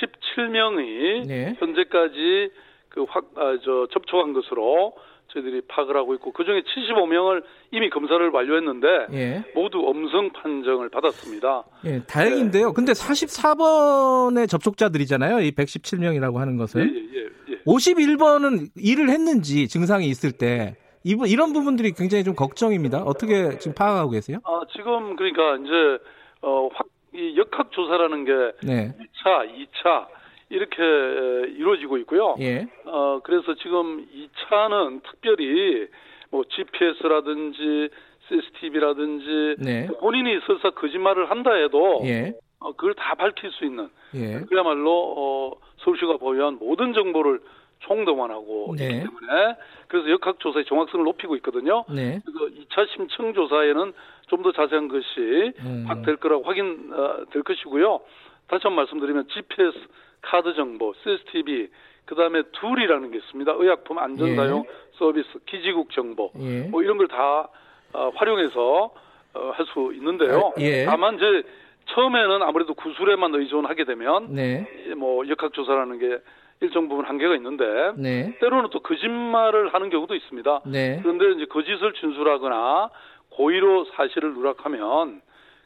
117명이 0.00 1.26
네. 1.26 1.56
현재까지 1.58 2.50
그 2.88 3.04
확, 3.08 3.26
아, 3.36 3.58
저, 3.62 3.86
접촉한 3.92 4.32
것으로 4.32 4.94
저희들이 5.28 5.62
파악을 5.68 5.96
하고 5.96 6.14
있고, 6.14 6.32
그 6.32 6.44
중에 6.44 6.62
75명을 6.62 7.42
이미 7.72 7.90
검사를 7.90 8.26
완료했는데, 8.30 8.88
예. 9.12 9.44
모두 9.54 9.80
음성 9.90 10.30
판정을 10.30 10.88
받았습니다. 10.88 11.64
예, 11.84 12.02
다행인데요. 12.04 12.72
근데 12.72 12.92
44번의 12.92 14.48
접촉자들이잖아요. 14.48 15.40
이 15.40 15.50
117명이라고 15.50 16.36
하는 16.36 16.54
예, 16.54 16.58
것은. 16.58 16.80
예, 16.80 17.18
예, 17.18 17.24
예. 17.50 17.58
51번은 17.66 18.68
일을 18.76 19.10
했는지 19.10 19.68
증상이 19.68 20.06
있을 20.06 20.32
때 20.32 20.76
이분 21.04 21.28
이런 21.28 21.52
부분들이 21.52 21.92
굉장히 21.92 22.24
좀 22.24 22.34
걱정입니다. 22.34 23.02
어떻게 23.02 23.58
지금 23.58 23.74
파악하고 23.74 24.10
계세요? 24.10 24.38
아, 24.44 24.60
지금 24.72 25.16
그러니까 25.16 25.56
이제, 25.56 26.02
어, 26.42 26.68
확, 26.72 26.86
이 27.16 27.36
역학 27.36 27.72
조사라는 27.72 28.24
게 28.24 28.32
네. 28.62 28.94
1차, 29.00 29.48
2차, 29.48 30.06
이렇게 30.50 30.82
에, 30.82 31.50
이루어지고 31.56 31.96
있고요. 31.98 32.36
예. 32.40 32.66
어, 32.84 33.20
그래서 33.24 33.54
지금 33.54 34.06
2차는 34.06 35.02
특별히 35.02 35.88
뭐 36.30 36.44
GPS라든지 36.44 37.88
CCTV라든지 38.28 39.56
네. 39.58 39.86
본인이 40.00 40.38
설사 40.46 40.70
거짓말을 40.70 41.30
한다 41.30 41.52
해도 41.52 42.00
예. 42.04 42.34
어, 42.60 42.72
그걸 42.72 42.94
다 42.94 43.14
밝힐 43.14 43.50
수 43.50 43.64
있는 43.64 43.88
예. 44.14 44.40
그야말로 44.48 45.14
어, 45.16 45.52
서울시가 45.78 46.18
보유한 46.18 46.58
모든 46.58 46.92
정보를 46.92 47.40
총동원하고 47.80 48.74
네. 48.76 48.84
있기 48.88 49.00
때문에 49.04 49.56
그래서 49.88 50.10
역학조사의 50.10 50.64
정확성을 50.64 51.04
높이고 51.04 51.36
있거든요. 51.36 51.84
네. 51.88 52.20
그래서 52.24 52.54
2차 52.68 52.88
심층 52.94 53.32
조사에는 53.34 53.92
좀 54.28 54.42
더 54.42 54.50
자세한 54.52 54.88
것이 54.88 55.52
음. 55.60 55.84
확될 55.86 56.16
거라고 56.16 56.42
확인 56.44 56.90
어, 56.92 57.24
될 57.30 57.42
것이고요. 57.44 58.00
다시 58.48 58.62
한 58.64 58.74
번 58.74 58.76
말씀드리면 58.84 59.28
GPS 59.28 59.72
카드 60.20 60.52
정보, 60.54 60.92
CCTV, 61.02 61.68
그 62.04 62.14
다음에 62.16 62.42
DUR이라는 62.52 63.10
게 63.12 63.18
있습니다. 63.18 63.52
의약품 63.56 63.98
안전사용 63.98 64.64
서비스, 64.98 65.28
기지국 65.46 65.90
정보, 65.92 66.32
예. 66.40 66.62
뭐 66.62 66.82
이런 66.82 66.96
걸 66.98 67.31
다 67.31 67.48
어, 67.92 68.10
활용해서 68.16 68.90
어, 69.34 69.50
할 69.54 69.77
수 69.77 69.92
있는데요. 69.94 70.52
아, 70.56 70.60
예. 70.60 70.84
다만 70.86 71.16
이제 71.16 71.42
처음에는 71.90 72.42
아무래도 72.42 72.74
구술에만 72.74 73.32
의존하게 73.34 73.84
되면 73.84 74.34
네. 74.34 74.66
뭐 74.96 75.26
역학조사라는 75.28 75.98
게 76.00 76.18
일정 76.60 76.88
부분 76.88 77.04
한계가 77.04 77.34
있는데 77.36 77.64
네. 77.96 78.36
때로는 78.40 78.70
또 78.70 78.80
거짓말을 78.80 79.74
하는 79.74 79.90
경우도 79.90 80.14
있습니다. 80.14 80.62
네. 80.66 80.98
그런데 81.02 81.32
이제 81.32 81.44
거짓을 81.46 81.92
진술하거나 82.00 82.90
고의로 83.30 83.84
사실을 83.96 84.32
누락하면 84.34 85.20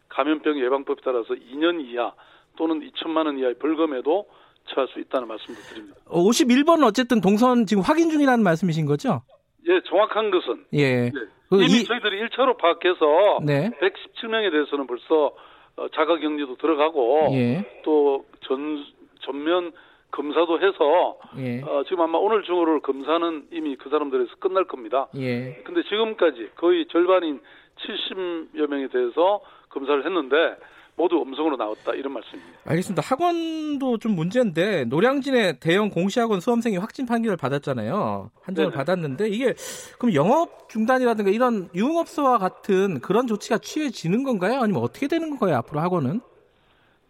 감염병 0.09 0.59
예방법에 0.59 1.01
따라서 1.05 1.35
2년 1.35 1.81
이하 1.85 2.13
또는 2.57 2.81
2천만 2.81 3.27
원 3.27 3.39
이하의 3.39 3.55
벌금에도 3.55 4.27
처할 4.67 4.89
수 4.89 4.99
있다는 4.99 5.29
말씀도 5.29 5.61
드립니다. 5.63 5.97
51번은 6.09 6.85
어쨌든 6.85 7.21
동선 7.21 7.67
지금 7.67 7.83
확인 7.83 8.11
중이라는 8.11 8.43
말씀이신 8.43 8.87
거죠? 8.87 9.23
예, 9.69 9.81
정확한 9.89 10.31
것은 10.31 10.65
예. 10.73 11.03
네. 11.05 11.13
그 11.49 11.57
이미 11.63 11.81
이- 11.81 11.85
저희들이 11.85 12.27
1차로 12.29 12.57
파악해서 12.59 13.41
네. 13.45 13.71
117명에 13.81 14.51
대해서는 14.51 14.87
벌써 14.89 15.33
어, 15.77 15.89
자가격리도 15.95 16.57
들어가고 16.57 17.29
예. 17.33 17.65
또 17.85 18.25
전 18.47 18.85
전면 19.21 19.71
검사도 20.11 20.61
해서 20.61 21.19
예. 21.39 21.61
어, 21.63 21.83
지금 21.85 22.03
아마 22.03 22.19
오늘 22.19 22.43
중으로 22.43 22.81
검사는 22.81 23.47
이미 23.53 23.77
그 23.77 23.89
사람들에서 23.91 24.37
끝날 24.39 24.65
겁니다. 24.65 25.09
예. 25.17 25.63
근데 25.65 25.83
지금까지 25.85 26.51
거의 26.57 26.87
절반인 26.89 27.41
70여 27.77 28.69
명에 28.69 28.89
대해서 28.89 29.41
검사를 29.69 30.05
했는데 30.05 30.57
모두 30.97 31.23
음성으로 31.23 31.57
나왔다 31.57 31.95
이런 31.95 32.13
말씀입니다. 32.13 32.59
알겠습니다. 32.67 33.03
학원도 33.03 33.99
좀 33.99 34.15
문제인데 34.15 34.85
노량진의 34.85 35.59
대형 35.61 35.89
공시학원 35.89 36.41
수험생이 36.41 36.77
확진 36.77 37.07
판결을 37.07 37.39
받았잖아요. 37.39 38.31
한정을 38.43 38.71
네네. 38.71 38.77
받았는데 38.77 39.29
이게 39.29 39.55
그럼 39.99 40.15
영업 40.15 40.69
중단이라든가 40.69 41.31
이런 41.31 41.71
유흥업소와 41.75 42.37
같은 42.39 43.01
그런 43.01 43.27
조치가 43.27 43.59
취해지는 43.59 44.25
건가요? 44.25 44.61
아니면 44.61 44.83
어떻게 44.83 45.09
되는 45.09 45.31
건가요? 45.31 45.57
앞으로 45.57 45.81
학원은? 45.81 46.21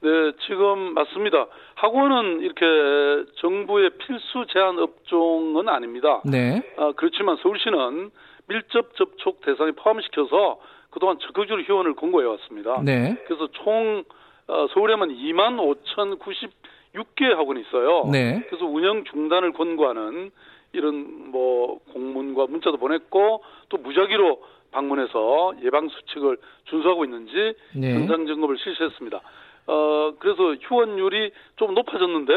네, 0.02 0.32
지금 0.46 0.94
맞습니다. 0.94 1.46
학원은 1.74 2.40
이렇게 2.40 3.30
정부의 3.36 3.90
필수 3.98 4.46
제한 4.48 4.78
업종은 4.78 5.68
아닙니다. 5.68 6.22
네. 6.24 6.62
아, 6.78 6.92
그렇지만 6.96 7.36
서울시는 7.36 8.10
밀접 8.48 8.96
접촉 8.96 9.42
대상에 9.42 9.72
포함시켜서 9.72 10.58
그동안 10.90 11.18
적극적으로 11.20 11.62
휴원을 11.62 11.94
권고해 11.94 12.26
왔습니다. 12.26 12.80
네. 12.82 13.16
그래서 13.26 13.48
총 13.52 14.04
어, 14.48 14.66
서울에만 14.72 15.10
2만 15.10 15.58
5,096개 16.94 17.24
학원이 17.24 17.60
있어요. 17.60 18.08
네. 18.10 18.42
그래서 18.48 18.64
운영 18.64 19.04
중단을 19.04 19.52
권고하는 19.52 20.30
이런 20.72 21.30
뭐 21.30 21.78
공문과 21.92 22.46
문자도 22.46 22.78
보냈고 22.78 23.44
또 23.68 23.76
무작위로 23.76 24.42
방문해서 24.72 25.54
예방 25.62 25.88
수칙을 25.88 26.38
준수하고 26.64 27.04
있는지 27.04 27.54
네. 27.76 27.94
현장 27.94 28.26
점검을 28.26 28.56
실시했습니다. 28.58 29.20
어 29.70 30.14
그래서 30.18 30.54
휴원율이 30.60 31.32
좀 31.56 31.74
높아졌는데 31.74 32.32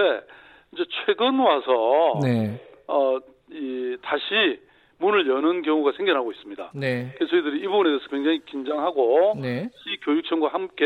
이제 0.74 0.86
최근 1.06 1.40
와서 1.40 2.20
네. 2.24 2.62
어 2.88 3.20
이 3.54 3.98
다시 4.02 4.60
문을 4.98 5.28
여는 5.28 5.62
경우가 5.62 5.92
생겨나고 5.98 6.32
있습니다. 6.32 6.72
네. 6.76 7.14
그래서 7.16 7.32
저희들이 7.32 7.60
이 7.62 7.68
부분에 7.68 7.90
대해서 7.90 8.08
굉장히 8.10 8.40
긴장하고 8.46 9.34
네. 9.42 9.70
시 9.84 10.00
교육청과 10.04 10.50
함께 10.50 10.86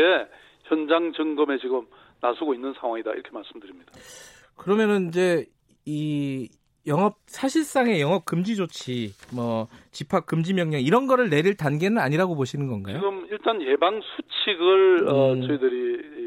현장 0.64 1.12
점검에 1.12 1.58
지금 1.58 1.86
나서고 2.20 2.54
있는 2.54 2.74
상황이다 2.78 3.12
이렇게 3.12 3.30
말씀드립니다. 3.30 3.92
그러면은 4.56 5.08
이제 5.08 5.46
이 5.86 6.48
영업 6.86 7.16
사실상의 7.26 8.00
영업 8.00 8.24
금지 8.24 8.56
조치, 8.56 9.12
뭐 9.34 9.68
집합 9.92 10.26
금지 10.26 10.52
명령 10.52 10.80
이런 10.80 11.06
거를 11.06 11.30
내릴 11.30 11.56
단계는 11.56 11.98
아니라고 11.98 12.34
보시는 12.34 12.66
건가요? 12.66 12.96
지금 12.96 13.26
일단 13.30 13.62
예방 13.62 14.00
수칙을 14.00 15.08
어, 15.08 15.32
음. 15.32 15.46
저희들이 15.46 15.98
이, 16.16 16.17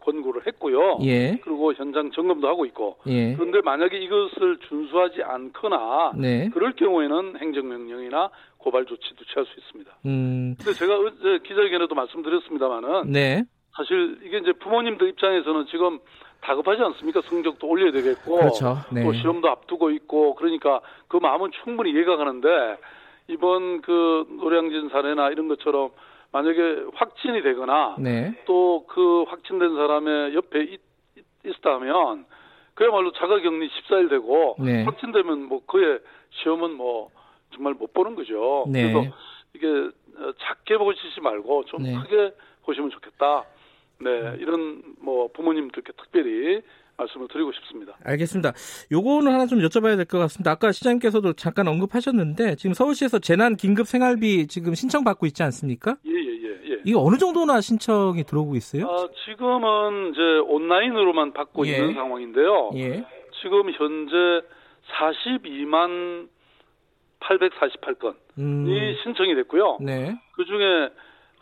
권고를 0.00 0.46
했고요. 0.46 0.98
예. 1.02 1.38
그리고 1.42 1.72
현장 1.74 2.10
점검도 2.10 2.48
하고 2.48 2.64
있고. 2.66 2.96
예. 3.06 3.34
그런데 3.34 3.60
만약에 3.62 3.98
이것을 3.98 4.58
준수하지 4.68 5.22
않거나 5.22 6.12
네. 6.16 6.48
그럴 6.52 6.72
경우에는 6.72 7.36
행정명령이나 7.38 8.30
고발 8.58 8.84
조치도 8.86 9.24
취할 9.24 9.46
수 9.46 9.58
있습니다. 9.58 9.92
음. 10.06 10.54
근데 10.58 10.72
제가 10.72 10.98
어제 10.98 11.38
기자회견에도 11.44 11.94
말씀드렸습니다마는 11.94 13.12
네. 13.12 13.44
사실 13.76 14.18
이게 14.24 14.38
이제 14.38 14.52
부모님들 14.52 15.08
입장에서는 15.08 15.66
지금 15.70 15.98
다급하지 16.40 16.82
않습니까? 16.82 17.20
성적도 17.22 17.68
올려야 17.68 17.92
되겠고 17.92 18.36
그렇죠. 18.36 18.78
네. 18.92 19.04
또 19.04 19.12
시험도 19.12 19.48
앞두고 19.48 19.90
있고 19.90 20.34
그러니까 20.34 20.80
그 21.08 21.18
마음은 21.18 21.50
충분히 21.62 21.90
이해가 21.92 22.16
가는데 22.16 22.48
이번 23.28 23.82
그 23.82 24.26
노량진 24.40 24.88
사례나 24.88 25.30
이런 25.30 25.48
것처럼 25.48 25.90
만약에 26.32 26.86
확진이 26.94 27.42
되거나 27.42 27.96
네. 27.98 28.34
또그 28.44 29.24
확진된 29.28 29.74
사람의 29.74 30.34
옆에 30.34 30.62
있, 30.62 30.80
있다 31.44 31.74
하면 31.74 32.26
그야말로 32.74 33.12
자가격리 33.12 33.68
14일 33.68 34.08
되고 34.10 34.56
네. 34.58 34.84
확진되면 34.84 35.44
뭐 35.44 35.62
그의 35.66 36.00
시험은 36.30 36.74
뭐 36.74 37.10
정말 37.54 37.74
못 37.74 37.92
보는 37.92 38.14
거죠. 38.14 38.64
네. 38.68 38.92
그래서 38.92 39.16
이게 39.54 39.66
어, 39.68 40.32
작게 40.38 40.78
보시지 40.78 41.20
말고 41.20 41.64
좀 41.64 41.82
네. 41.82 41.94
크게 41.94 42.34
보시면 42.62 42.90
좋겠다. 42.90 43.44
네, 44.02 44.36
이런 44.38 44.82
뭐 45.00 45.28
부모님들께 45.32 45.92
특별히 45.92 46.62
말씀을 47.00 47.28
드리고 47.28 47.52
싶습니다. 47.52 47.96
알겠습니다. 48.04 48.52
요거는 48.92 49.32
하나 49.32 49.46
좀 49.46 49.58
여쭤봐야 49.60 49.96
될 49.96 50.04
것 50.04 50.18
같습니다. 50.18 50.50
아까 50.52 50.72
시장님께서도 50.72 51.32
잠깐 51.34 51.68
언급하셨는데 51.68 52.56
지금 52.56 52.74
서울시에서 52.74 53.18
재난 53.18 53.56
긴급 53.56 53.86
생활비 53.86 54.46
지금 54.46 54.74
신청 54.74 55.04
받고 55.04 55.26
있지 55.26 55.42
않습니까? 55.44 55.96
예, 56.06 56.10
예, 56.10 56.16
예, 56.16 56.72
예. 56.72 56.78
이거 56.84 57.00
어느 57.02 57.16
정도나 57.16 57.60
신청이 57.60 58.24
들어오고 58.24 58.56
있어요? 58.56 58.86
아, 58.88 59.08
지금은 59.26 60.10
이제 60.12 60.20
온라인으로만 60.48 61.32
받고 61.32 61.66
예. 61.66 61.76
있는 61.76 61.94
상황인데요. 61.94 62.70
예. 62.76 63.04
지금 63.42 63.70
현재 63.72 64.46
42만 64.98 66.28
848건이 67.20 68.14
음, 68.38 68.66
신청이 69.02 69.34
됐고요. 69.36 69.78
네. 69.80 70.14
그 70.32 70.44
중에 70.44 70.88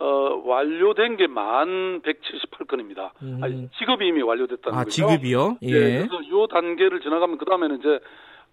어, 0.00 0.42
완료된 0.44 1.16
게 1.16 1.26
만 1.26 2.00
178건입니다. 2.02 3.10
음. 3.22 3.40
아니, 3.42 3.68
지급이 3.78 4.06
이미 4.06 4.22
완료됐다는 4.22 4.78
아, 4.78 4.84
거죠. 4.84 4.90
지급이요? 4.90 5.58
예. 5.64 5.68
예. 5.68 6.06
그래서 6.06 6.20
이 6.22 6.46
단계를 6.50 7.00
지나가면 7.00 7.38
그 7.38 7.44
다음에는 7.44 7.78
이제 7.80 7.98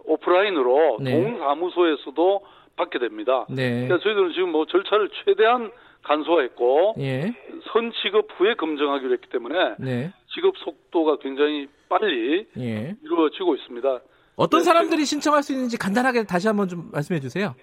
오프라인으로 0.06 0.98
네. 1.02 1.12
동사무소에서도 1.12 2.42
받게 2.76 3.00
됩니다. 3.00 3.46
네. 3.50 3.86
그러니까 3.88 4.00
저희들은 4.00 4.34
지금 4.34 4.52
뭐 4.52 4.66
절차를 4.66 5.10
최대한 5.24 5.72
간소화했고 6.04 6.96
예. 7.00 7.34
선 7.72 7.92
지급 8.04 8.28
후에 8.38 8.56
검증하기로 8.56 9.14
했기 9.14 9.30
때문에 9.30 9.76
네. 9.80 10.12
지급 10.34 10.58
속도가 10.58 11.18
굉장히 11.22 11.68
빨리 11.90 12.46
예. 12.58 12.96
이루어지고 13.04 13.56
있습니다. 13.56 14.00
어떤 14.36 14.60
네, 14.60 14.64
사람들이 14.66 15.06
신청할 15.06 15.42
수 15.44 15.54
있는지 15.54 15.78
간단하게 15.78 16.26
다시 16.26 16.48
한번 16.48 16.68
좀 16.68 16.90
말씀해 16.92 17.20
주세요. 17.22 17.56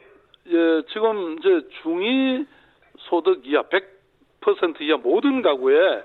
예, 0.47 0.83
지금 0.93 1.39
이제 1.39 1.69
중위 1.83 2.47
소득 3.09 3.47
이하 3.47 3.63
100% 3.63 4.81
이하 4.81 4.97
모든 4.97 5.43
가구에 5.43 6.03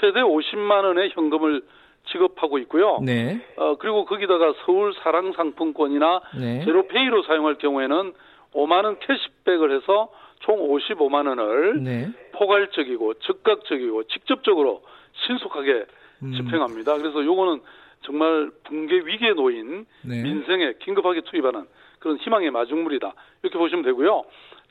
최대 0.00 0.20
50만 0.20 0.84
원의 0.84 1.10
현금을 1.14 1.62
지급하고 2.10 2.58
있고요. 2.58 2.98
네. 3.02 3.40
어, 3.56 3.76
그리고 3.76 4.04
거기다가 4.04 4.54
서울 4.64 4.94
사랑 4.94 5.32
상품권이나 5.32 6.20
네. 6.38 6.64
제로페이로 6.64 7.22
사용할 7.24 7.56
경우에는 7.58 8.14
5만 8.54 8.84
원 8.84 8.98
캐시백을 8.98 9.76
해서 9.76 10.10
총 10.40 10.58
55만 10.68 11.28
원을 11.28 11.82
네. 11.82 12.10
포괄적이고 12.32 13.14
즉각적이고 13.14 14.04
직접적으로 14.04 14.82
신속하게 15.26 15.84
음. 16.22 16.32
집행합니다. 16.32 16.96
그래서 16.96 17.24
요거는 17.24 17.60
정말 18.02 18.50
붕괴 18.64 18.96
위기에 18.96 19.32
놓인 19.32 19.86
네. 20.02 20.22
민생에 20.22 20.74
긴급하게 20.80 21.22
투입하는 21.22 21.66
그런 21.98 22.16
희망의 22.18 22.50
마중물이다. 22.50 23.12
이렇게 23.42 23.58
보시면 23.58 23.84
되고요. 23.84 24.24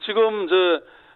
지금 0.06 0.46
이제 0.46 0.56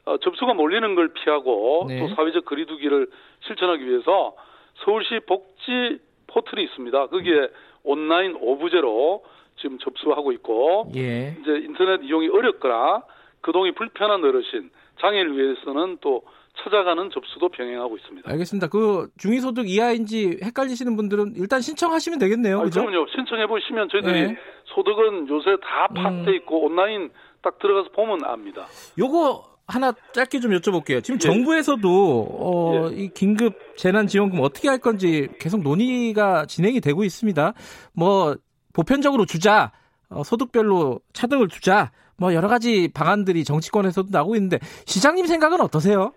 어, 0.05 0.17
접수가 0.17 0.53
몰리는 0.53 0.95
걸 0.95 1.13
피하고 1.13 1.85
네. 1.87 1.99
또 1.99 2.13
사회적 2.15 2.45
거리두기를 2.45 3.07
실천하기 3.47 3.85
위해서 3.85 4.35
서울시 4.83 5.19
복지 5.27 5.99
포털이 6.27 6.63
있습니다. 6.63 7.07
거기에 7.07 7.49
온라인 7.83 8.35
오부제로 8.39 9.23
지금 9.57 9.77
접수하고 9.79 10.31
있고 10.33 10.91
예. 10.95 11.35
이제 11.41 11.51
인터넷 11.65 12.03
이용이 12.03 12.29
어렵거나 12.29 13.03
그동이 13.41 13.73
불편한 13.73 14.23
어르신 14.23 14.71
장애를 14.99 15.37
위해서는 15.37 15.97
또 16.01 16.23
찾아가는 16.63 17.09
접수도 17.11 17.49
병행하고 17.49 17.97
있습니다. 17.97 18.29
알겠습니다. 18.29 18.67
그 18.67 19.07
중위소득 19.17 19.69
이하인지 19.69 20.39
헷갈리시는 20.43 20.95
분들은 20.95 21.33
일단 21.37 21.61
신청하시면 21.61 22.19
되겠네요. 22.19 22.59
아, 22.59 22.63
그죠? 22.63 22.85
그럼요. 22.85 23.07
신청해 23.15 23.47
보시면 23.47 23.89
저희들이 23.89 24.21
네. 24.27 24.37
소득은 24.65 25.27
요새 25.29 25.55
다 25.61 25.87
음. 25.91 25.93
파악돼 25.95 26.35
있고 26.37 26.65
온라인 26.65 27.09
딱 27.41 27.57
들어가서 27.59 27.89
보면 27.93 28.25
압니다. 28.25 28.67
요거 28.99 29.50
하나 29.71 29.93
짧게 30.11 30.39
좀 30.41 30.51
여쭤볼게요. 30.51 31.01
지금 31.01 31.15
예. 31.15 31.19
정부에서도 31.19 31.87
어, 31.87 32.89
이 32.89 33.09
긴급 33.13 33.53
재난 33.77 34.05
지원금 34.05 34.41
어떻게 34.41 34.67
할 34.67 34.79
건지 34.79 35.29
계속 35.39 35.63
논의가 35.63 36.45
진행이 36.45 36.81
되고 36.81 37.03
있습니다. 37.03 37.53
뭐 37.95 38.35
보편적으로 38.73 39.25
주자, 39.25 39.71
어, 40.09 40.23
소득별로 40.23 40.99
차등을 41.13 41.47
주자, 41.47 41.91
뭐 42.17 42.33
여러 42.33 42.49
가지 42.49 42.91
방안들이 42.93 43.45
정치권에서도 43.45 44.09
나오고 44.11 44.35
있는데 44.35 44.59
시장님 44.85 45.25
생각은 45.25 45.61
어떠세요? 45.61 46.11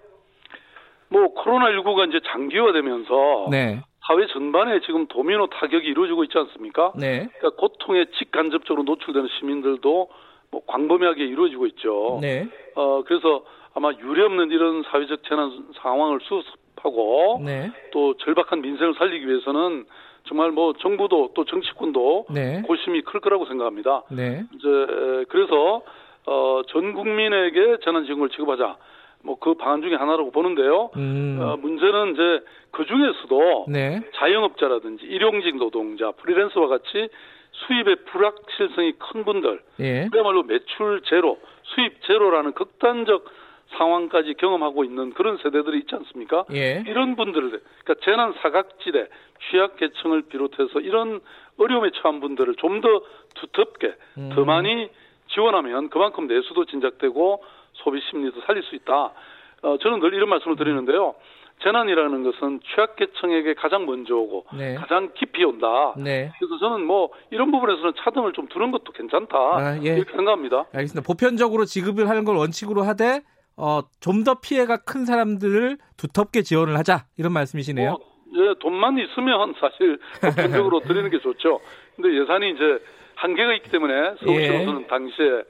뭐 1.09 1.29
코로나 1.29 1.67
19가 1.67 2.09
이제 2.09 2.19
장기화되면서 2.27 3.49
네, 3.51 3.81
사회 4.07 4.27
전반에 4.33 4.81
지금 4.81 5.07
도미노 5.07 5.47
타격이 5.49 5.87
이루어지고 5.87 6.25
있지 6.25 6.37
않습니까? 6.37 6.93
네, 6.97 7.29
그러니까 7.39 7.61
고통에 7.61 8.07
직간접적으로 8.19 8.83
노출되는 8.83 9.29
시민들도 9.39 10.09
뭐 10.55 10.63
광범위하게 10.67 11.25
이루어지고 11.25 11.67
있죠. 11.67 12.19
네, 12.23 12.47
어 12.77 13.03
그래서 13.05 13.45
아마 13.75 13.91
유례없는 13.93 14.53
이런 14.53 14.85
사회적 14.85 15.25
재난 15.29 15.51
상황을 15.83 16.21
수습하고 16.23 17.41
네, 17.45 17.73
또 17.93 18.17
절박한 18.19 18.61
민생을 18.61 18.95
살리기 18.95 19.27
위해서는 19.27 19.85
정말 20.29 20.53
뭐 20.53 20.73
정부도 20.75 21.33
또 21.35 21.45
정치권도 21.45 22.27
네, 22.31 22.63
고심이 22.63 23.03
클 23.03 23.19
거라고 23.19 23.47
생각합니다. 23.47 24.05
네, 24.13 24.45
이제 24.55 24.69
에, 24.69 25.25
그래서 25.29 25.83
어, 26.27 26.63
전 26.69 26.95
국민에게 26.95 27.79
재난지원금을 27.85 28.29
지급하자. 28.31 28.77
뭐 29.25 29.37
그 29.41 29.55
방안 29.55 29.81
중에 29.81 29.95
하나라고 29.95 30.31
보는데요. 30.31 30.91
음, 30.97 31.39
어, 31.41 31.57
문제는 31.57 32.13
이제 32.13 32.45
그 32.71 32.85
중에서도 32.85 33.67
네, 33.69 34.01
자영업자라든지 34.17 35.07
일용직 35.07 35.57
노동자, 35.57 36.11
프리랜서와 36.13 36.69
같이 36.69 37.09
수입의 37.55 37.97
불확실성이 38.07 38.93
큰 38.99 39.25
분들, 39.25 39.61
예, 39.81 40.09
그야말로 40.11 40.43
매출 40.43 41.01
제로, 41.05 41.39
수입 41.63 42.03
제로라는 42.03 42.53
극단적 42.53 43.25
상황까지 43.77 44.35
경험하고 44.35 44.85
있는 44.85 45.13
그런 45.15 45.39
세대들이 45.39 45.79
있지 45.81 45.95
않습니까? 45.95 46.45
예, 46.53 46.85
이런 46.87 47.17
분들을, 47.17 47.49
그러니까 47.51 47.95
재난 48.05 48.33
사각지대, 48.43 49.09
취약 49.51 49.77
계층을 49.77 50.23
비롯해서 50.23 50.81
이런 50.81 51.21
어려움에 51.59 51.91
처한 51.95 52.21
분들을 52.21 52.57
좀 52.57 52.81
더 52.81 53.03
두텁게, 53.35 53.95
음. 54.19 54.31
더 54.35 54.45
많이 54.45 54.91
지원하면 55.29 55.89
그만큼 55.91 56.27
내수도 56.27 56.65
진작되고 56.65 57.45
소비 57.75 58.01
심리도 58.11 58.41
살릴 58.43 58.63
수 58.65 58.75
있다. 58.75 59.13
어, 59.63 59.79
저는 59.79 60.01
늘 60.01 60.13
이런 60.15 60.29
말씀을 60.29 60.57
드리는데요. 60.57 61.15
재난이라는 61.63 62.23
것은 62.25 62.61
취약계층에게 62.75 63.55
가장 63.55 63.87
먼저 63.87 64.15
오고 64.15 64.47
네, 64.59 64.75
가장 64.75 65.11
깊이 65.15 65.45
온다. 65.45 65.95
네. 65.97 66.31
그래서 66.39 66.59
저는 66.59 66.85
뭐 66.85 67.11
이런 67.31 67.51
부분에서는 67.51 67.93
차등을 68.05 68.33
좀 68.33 68.49
두는 68.49 68.71
것도 68.71 68.93
괜찮다. 68.93 69.37
아, 69.39 69.79
예. 69.83 69.97
이렇게 69.97 70.11
생각합니다. 70.13 70.67
알겠습니다. 70.75 71.07
보편적으로 71.07 71.65
지급을 71.65 72.09
하는 72.09 72.25
걸 72.25 72.37
원칙으로 72.37 72.83
하되 72.83 73.23
어, 73.57 73.81
좀 74.01 74.25
더 74.25 74.35
피해가 74.41 74.79
큰 74.79 75.05
사람들을 75.05 75.79
두텁게 75.97 76.43
지원을 76.43 76.77
하자 76.79 77.05
이런 77.19 77.33
말씀이시네요. 77.33 77.91
뭐, 77.91 78.01
예, 78.37 78.55
돈만 78.61 78.99
있으면 78.99 79.55
사실 79.61 79.99
보편적으로 80.21 80.81
드리는 80.87 81.09
게 81.11 81.19
좋죠. 81.21 81.61
근데 81.95 82.21
예산이 82.21 82.51
이제 82.51 82.79
한계가 83.17 83.55
있기 83.55 83.71
때문에 83.71 84.17
서울시로서는 84.25 84.83
예. 84.83 84.87
당시에 84.87 85.43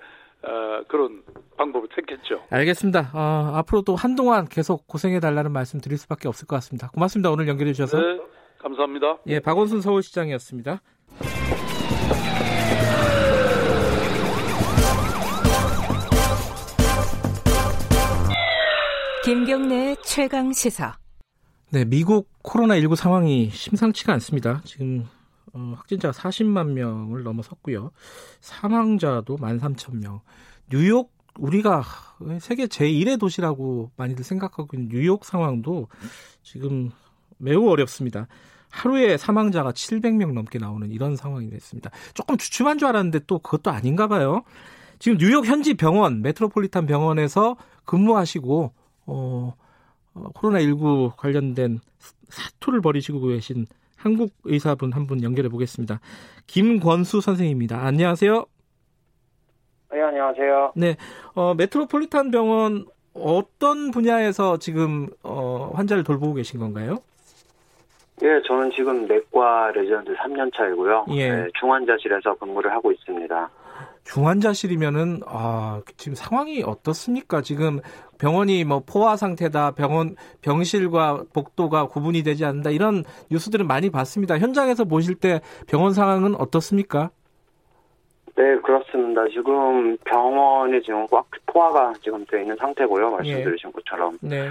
어, 0.46 0.84
그런 0.88 1.22
방법을 1.56 1.88
택했죠. 1.94 2.40
알겠습니다. 2.50 3.10
어, 3.14 3.52
앞으로도 3.56 3.96
한동안 3.96 4.46
계속 4.46 4.86
고생해 4.86 5.20
달라는 5.20 5.52
말씀 5.52 5.80
드릴 5.80 5.98
수밖에 5.98 6.28
없을 6.28 6.46
것 6.46 6.56
같습니다. 6.56 6.88
고맙습니다. 6.88 7.30
오늘 7.30 7.48
연결해 7.48 7.72
주셔서. 7.72 7.98
네, 7.98 8.20
감사합니다. 8.58 9.18
예, 9.26 9.40
박원순 9.40 9.80
서울시장이었습니다. 9.80 10.80
김경래 19.24 19.96
최강 20.04 20.52
시사. 20.52 20.98
네, 21.72 21.86
미국 21.86 22.28
코로나19 22.42 22.94
상황이 22.94 23.48
심상치가 23.48 24.12
않습니다. 24.12 24.60
지금 24.64 25.06
어, 25.54 25.74
확진자가 25.76 26.12
40만 26.12 26.72
명을 26.72 27.22
넘어섰고요. 27.22 27.90
사망자도 28.40 29.36
13,000명. 29.36 30.20
뉴욕 30.70 31.12
우리가 31.38 31.82
세계 32.40 32.66
제1의 32.66 33.18
도시라고 33.18 33.90
많이들 33.96 34.24
생각하고 34.24 34.68
있는 34.74 34.88
뉴욕 34.88 35.24
상황도 35.24 35.88
지금 36.42 36.90
매우 37.38 37.68
어렵습니다. 37.68 38.28
하루에 38.70 39.16
사망자가 39.16 39.72
700명 39.72 40.32
넘게 40.32 40.58
나오는 40.58 40.90
이런 40.90 41.16
상황이 41.16 41.48
됐습니다. 41.50 41.90
조금 42.12 42.36
주춤한 42.36 42.78
줄 42.78 42.88
알았는데 42.88 43.20
또 43.26 43.38
그것도 43.38 43.70
아닌가 43.70 44.08
봐요. 44.08 44.42
지금 44.98 45.18
뉴욕 45.18 45.46
현지 45.46 45.74
병원, 45.74 46.22
메트로폴리탄 46.22 46.86
병원에서 46.86 47.56
근무하시고 47.84 48.72
어, 49.06 49.54
어, 50.14 50.28
코로나19 50.34 51.16
관련된 51.16 51.78
사투를 52.28 52.80
벌이시고 52.80 53.20
계신 53.28 53.66
한국 54.04 54.30
의사분 54.44 54.92
한 54.92 55.06
분 55.06 55.22
연결해 55.22 55.48
보겠습니다. 55.48 55.98
김권수 56.46 57.22
선생님입니다. 57.22 57.78
안녕하세요. 57.86 58.44
네, 59.92 60.02
안녕하세요. 60.02 60.72
네, 60.76 60.96
어, 61.34 61.54
메트로폴리탄 61.54 62.30
병원 62.30 62.84
어떤 63.14 63.90
분야에서 63.90 64.58
지금 64.58 65.08
어, 65.22 65.72
환자를 65.74 66.04
돌보고 66.04 66.34
계신 66.34 66.60
건가요? 66.60 66.98
예, 68.22 68.40
저는 68.46 68.70
지금 68.72 69.06
내과 69.06 69.72
레지던트 69.74 70.14
3년 70.16 70.54
차이고요. 70.54 71.06
예. 71.12 71.30
네, 71.30 71.48
중환자실에서 71.58 72.34
근무를 72.34 72.72
하고 72.72 72.92
있습니다. 72.92 73.50
중환자실이면은 74.04 75.20
아 75.26 75.80
지금 75.96 76.14
상황이 76.14 76.62
어떻습니까? 76.62 77.40
지금 77.40 77.80
병원이 78.18 78.64
뭐 78.64 78.82
포화 78.84 79.16
상태다, 79.16 79.72
병원 79.72 80.16
병실과 80.42 81.24
복도가 81.32 81.86
구분이 81.86 82.22
되지 82.22 82.44
않는다 82.44 82.70
이런 82.70 83.04
뉴스들은 83.30 83.66
많이 83.66 83.90
봤습니다. 83.90 84.38
현장에서 84.38 84.84
보실 84.84 85.14
때 85.14 85.40
병원 85.66 85.92
상황은 85.92 86.34
어떻습니까? 86.36 87.10
네, 88.36 88.56
그렇습니다. 88.62 89.22
지금 89.28 89.96
병원이 89.98 90.82
지금 90.82 91.06
꽉 91.06 91.26
포화가 91.46 91.92
지금 92.02 92.24
되어 92.26 92.40
있는 92.40 92.56
상태고요. 92.56 93.10
말씀드리신 93.10 93.72
것처럼. 93.72 94.18
네. 94.20 94.48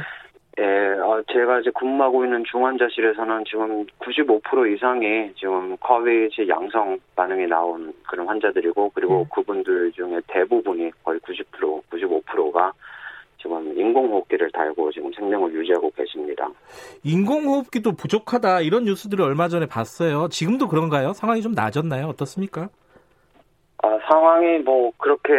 예, 0.60 0.64
어, 0.64 1.24
제가 1.32 1.62
이제 1.62 1.72
근무하고 1.74 2.24
있는 2.26 2.44
중환자실에서는 2.52 3.44
지금 3.46 3.86
95% 4.00 4.76
이상이 4.76 5.34
지금 5.36 5.76
코비드 5.78 6.48
양성 6.48 7.00
반응이 7.16 7.48
나온 7.48 7.92
그런 8.08 8.28
환자들이고, 8.28 8.92
그리고 8.94 9.22
음. 9.22 9.26
그분들 9.34 9.92
중에 9.94 10.22
대부분이 10.28 10.92
거의 11.04 11.20
90%, 11.22 11.82
95%가 11.90 12.72
지금 13.42 13.78
인공호흡기를 13.78 14.52
달고 14.52 14.92
지금 14.92 15.12
생명을 15.14 15.54
유지하고 15.54 15.92
계십니다. 15.92 16.48
인공호흡기도 17.04 17.94
부족하다 17.94 18.62
이런 18.62 18.86
뉴스들을 18.86 19.26
얼마 19.26 19.48
전에 19.50 19.66
봤어요. 19.66 20.30
지금도 20.30 20.68
그런가요? 20.68 21.14
상황이 21.14 21.42
좀 21.42 21.54
나아졌나요? 21.54 22.08
어떻습니까? 22.08 22.70
아, 23.80 24.00
상황이 24.08 24.60
뭐 24.60 24.92
그렇게 24.98 25.34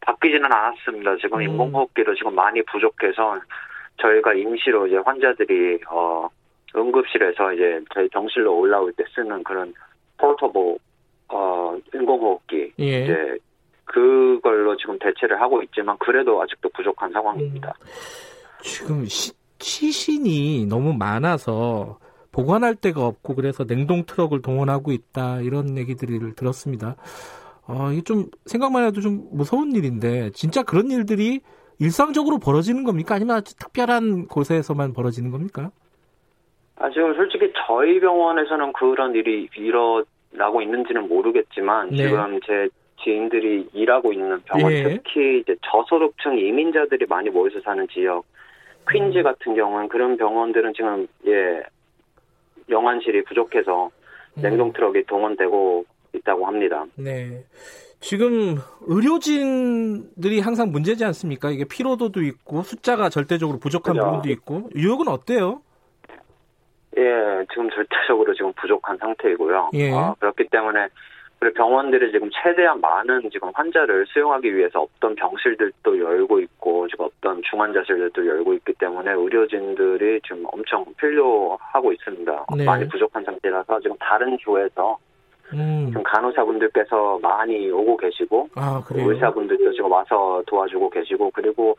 바뀌지는 0.00 0.44
않았습니다. 0.44 1.16
지금 1.16 1.38
음. 1.38 1.42
인공호흡기도 1.42 2.14
지금 2.14 2.34
많이 2.34 2.62
부족해서 2.62 3.40
저희가 4.00 4.34
임시로 4.34 4.86
이제 4.86 4.96
환자들이 4.96 5.80
어 5.88 6.28
응급실에서 6.74 7.52
이제 7.52 7.80
저희 7.92 8.08
병실로 8.08 8.58
올라올 8.58 8.92
때 8.92 9.04
쓰는 9.14 9.42
그런 9.42 9.72
포터보 10.18 10.78
어 11.28 11.78
인공호흡기 11.94 12.72
예. 12.78 13.04
이제 13.04 13.38
그걸로 13.84 14.76
지금 14.76 14.98
대체를 14.98 15.40
하고 15.40 15.62
있지만 15.62 15.96
그래도 15.98 16.40
아직도 16.40 16.68
부족한 16.70 17.10
상황입니다. 17.12 17.74
지금 18.62 19.04
시, 19.06 19.32
시신이 19.58 20.66
너무 20.66 20.92
많아서 20.92 21.98
보관할 22.32 22.76
데가 22.76 23.04
없고 23.04 23.34
그래서 23.34 23.64
냉동 23.64 24.04
트럭을 24.04 24.42
동원하고 24.42 24.92
있다 24.92 25.40
이런 25.40 25.76
얘기들을 25.76 26.34
들었습니다. 26.34 26.96
어, 27.66 27.90
이게 27.92 28.02
좀 28.02 28.26
생각만 28.46 28.86
해도 28.86 29.00
좀 29.00 29.28
무서운 29.32 29.72
일인데 29.72 30.30
진짜 30.30 30.62
그런 30.62 30.90
일들이 30.90 31.40
일상적으로 31.80 32.38
벌어지는 32.38 32.84
겁니까? 32.84 33.14
아니면 33.14 33.36
아주 33.36 33.56
특별한 33.56 34.26
곳에서만 34.28 34.92
벌어지는 34.92 35.30
겁니까? 35.30 35.70
아, 36.76 36.90
지금 36.90 37.14
솔직히 37.14 37.52
저희 37.66 37.98
병원에서는 38.00 38.72
그런 38.74 39.14
일이 39.14 39.48
일어나고 39.56 40.62
있는지는 40.62 41.08
모르겠지만 41.08 41.90
네. 41.90 41.96
지금 41.96 42.40
제 42.46 42.68
지인들이 43.02 43.68
일하고 43.72 44.12
있는 44.12 44.40
병원 44.42 44.72
예. 44.72 44.82
특히 44.82 45.40
이제 45.40 45.56
저소득층 45.62 46.38
이민자들이 46.38 47.06
많이 47.06 47.30
모여서 47.30 47.58
사는 47.62 47.86
지역 47.88 48.24
퀸즈 48.90 49.18
음. 49.18 49.22
같은 49.22 49.54
경우는 49.54 49.88
그런 49.88 50.18
병원들은 50.18 50.74
지금 50.74 51.06
예 51.26 51.62
영안실이 52.68 53.24
부족해서 53.24 53.90
음. 54.36 54.42
냉동 54.42 54.72
트럭이 54.72 55.04
동원되고 55.04 55.84
있다고 56.14 56.46
합니다. 56.46 56.84
네. 56.96 57.42
지금 58.00 58.56
의료진들이 58.86 60.40
항상 60.40 60.70
문제지 60.72 61.04
않습니까? 61.04 61.50
이게 61.50 61.64
피로도도 61.64 62.22
있고 62.22 62.62
숫자가 62.62 63.10
절대적으로 63.10 63.58
부족한 63.58 63.94
그죠. 63.94 64.04
부분도 64.06 64.30
있고 64.30 64.70
뉴욕은 64.74 65.08
어때요? 65.08 65.60
예, 66.96 67.44
지금 67.50 67.68
절대적으로 67.70 68.34
지금 68.34 68.52
부족한 68.54 68.96
상태이고요. 68.98 69.70
예. 69.74 69.92
어, 69.92 70.16
그렇기 70.18 70.48
때문에 70.50 70.88
그리고 71.38 71.54
병원들이 71.54 72.10
지금 72.12 72.28
최대한 72.42 72.80
많은 72.80 73.30
지금 73.30 73.50
환자를 73.54 74.06
수용하기 74.08 74.54
위해서 74.54 74.80
없던 74.80 75.14
병실들도 75.14 75.98
열고 75.98 76.40
있고 76.40 76.88
지금 76.88 77.06
없던 77.06 77.42
중환자실들도 77.50 78.26
열고 78.26 78.54
있기 78.54 78.74
때문에 78.74 79.12
의료진들이 79.12 80.20
지금 80.22 80.44
엄청 80.52 80.84
필요하고 80.98 81.92
있습니다. 81.92 82.46
네. 82.56 82.64
많이 82.64 82.88
부족한 82.88 83.24
상태라서 83.24 83.80
지금 83.80 83.96
다른 83.98 84.36
주에서 84.38 84.98
음. 85.54 85.86
지금 85.88 86.02
간호사분들께서 86.02 87.18
많이 87.20 87.70
오고 87.70 87.96
계시고 87.96 88.48
아? 88.54 88.82
의사분들도 88.90 89.72
지금 89.72 89.90
와서 89.90 90.42
도와주고 90.46 90.90
계시고 90.90 91.30
그리고 91.34 91.76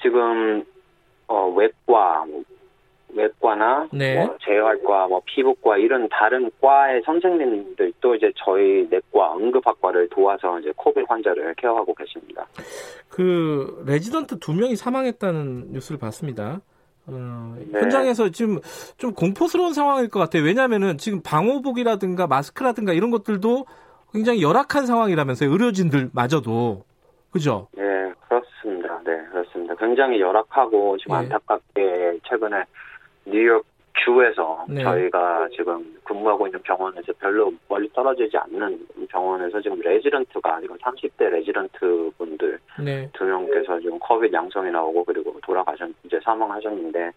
지금 0.00 0.64
어 1.28 1.48
외과 1.48 2.24
뭐 2.26 2.42
외과나 3.14 3.88
네. 3.92 4.16
뭐 4.16 4.36
재활과 4.44 5.06
뭐 5.06 5.20
피부과 5.24 5.76
이런 5.76 6.08
다른 6.08 6.50
과의 6.60 7.02
선생님들도 7.04 8.14
이제 8.14 8.32
저희 8.36 8.86
내과 8.90 9.36
응급학과를 9.36 10.08
도와서 10.08 10.58
이제 10.60 10.72
코비드 10.76 11.04
환자를 11.08 11.54
케어하고 11.56 11.94
계십니다. 11.94 12.46
그 13.08 13.84
레지던트 13.86 14.38
두 14.38 14.54
명이 14.54 14.76
사망했다는 14.76 15.72
뉴스를 15.72 15.98
봤습니다. 15.98 16.60
어, 17.06 17.56
네. 17.58 17.80
현장에서 17.80 18.30
지금 18.30 18.60
좀 18.96 19.12
공포스러운 19.12 19.74
상황일 19.74 20.08
것 20.08 20.20
같아요. 20.20 20.44
왜냐하면은 20.44 20.98
지금 20.98 21.20
방호복이라든가 21.22 22.26
마스크라든가 22.26 22.92
이런 22.92 23.10
것들도 23.10 23.66
굉장히 24.12 24.42
열악한 24.42 24.86
상황이라면서요. 24.86 25.50
의료진들마저도 25.50 26.84
그죠? 27.30 27.68
네, 27.72 27.82
그렇습니다. 28.28 29.00
네, 29.04 29.24
그렇습니다. 29.30 29.74
굉장히 29.76 30.20
열악하고 30.20 30.98
지금 30.98 31.14
예. 31.14 31.18
안타깝게 31.18 32.20
최근에 32.28 32.64
뉴욕 33.24 33.64
주에서 33.94 34.64
네. 34.68 34.82
저희가 34.82 35.48
지금 35.54 35.84
근무하고 36.04 36.46
있는 36.46 36.60
병원에서 36.62 37.12
별로 37.18 37.52
멀리 37.68 37.88
떨어지지 37.92 38.36
않는 38.36 38.86
병원에서 39.08 39.60
지금 39.60 39.78
레지던트가 39.80 40.60
지금 40.60 40.76
30대 40.78 41.28
레지던트 41.28 42.10
분들 42.16 42.58
네. 42.84 43.08
두 43.12 43.24
명께서 43.24 43.78
지금 43.80 43.98
코비드 43.98 44.34
양성이 44.34 44.70
나오고 44.70 45.04
그리고 45.04 45.38
돌아가셨 45.42 45.90
이제 46.04 46.18
사망하셨는데 46.24 47.10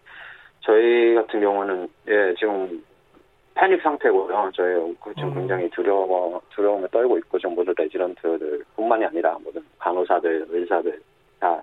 저희 0.60 1.14
같은 1.14 1.40
경우는 1.40 1.88
예 2.08 2.34
지금 2.38 2.82
패닉 3.54 3.80
상태고요. 3.80 4.50
저희 4.54 4.74
그 5.02 5.14
지금 5.14 5.30
음. 5.30 5.34
굉장히 5.34 5.70
두려워 5.70 6.40
두려움에 6.50 6.86
떨고 6.88 7.16
있고 7.18 7.38
지금 7.38 7.54
모두 7.54 7.72
레지던트들뿐만이 7.76 9.06
아니라 9.06 9.38
모든 9.42 9.62
간호사들, 9.78 10.46
의사들 10.50 11.00
다 11.40 11.62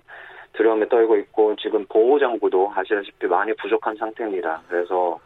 두려움에 0.54 0.88
떨고 0.88 1.16
있고 1.16 1.54
지금 1.56 1.84
보호 1.88 2.18
장구도 2.18 2.72
아시다시피 2.74 3.26
많이 3.26 3.52
부족한 3.54 3.96
상태입니다. 3.96 4.62
그래서 4.68 5.18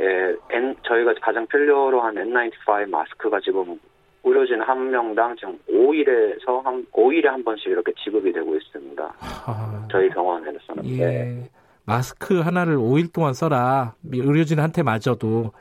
예, 0.00 0.34
N, 0.50 0.74
저희가 0.82 1.14
가장 1.20 1.46
필요로 1.46 2.00
한 2.00 2.14
N95 2.14 2.88
마스크가 2.88 3.40
지금 3.40 3.78
의료진 4.24 4.60
한 4.62 4.90
명당 4.90 5.36
지금 5.36 5.58
5일에서 5.68 6.62
한 6.62 6.84
5일에 6.92 7.24
한 7.26 7.42
번씩 7.44 7.66
이렇게 7.66 7.92
지급이 8.02 8.32
되고 8.32 8.54
있습니다. 8.54 9.14
아, 9.20 9.88
저희 9.90 10.08
병원에서는. 10.10 10.86
예. 10.86 11.04
네. 11.04 11.50
마스크 11.84 12.40
하나를 12.40 12.76
5일 12.76 13.12
동안 13.12 13.34
써라. 13.34 13.94
의료진한테 14.10 14.82
마저도. 14.82 15.52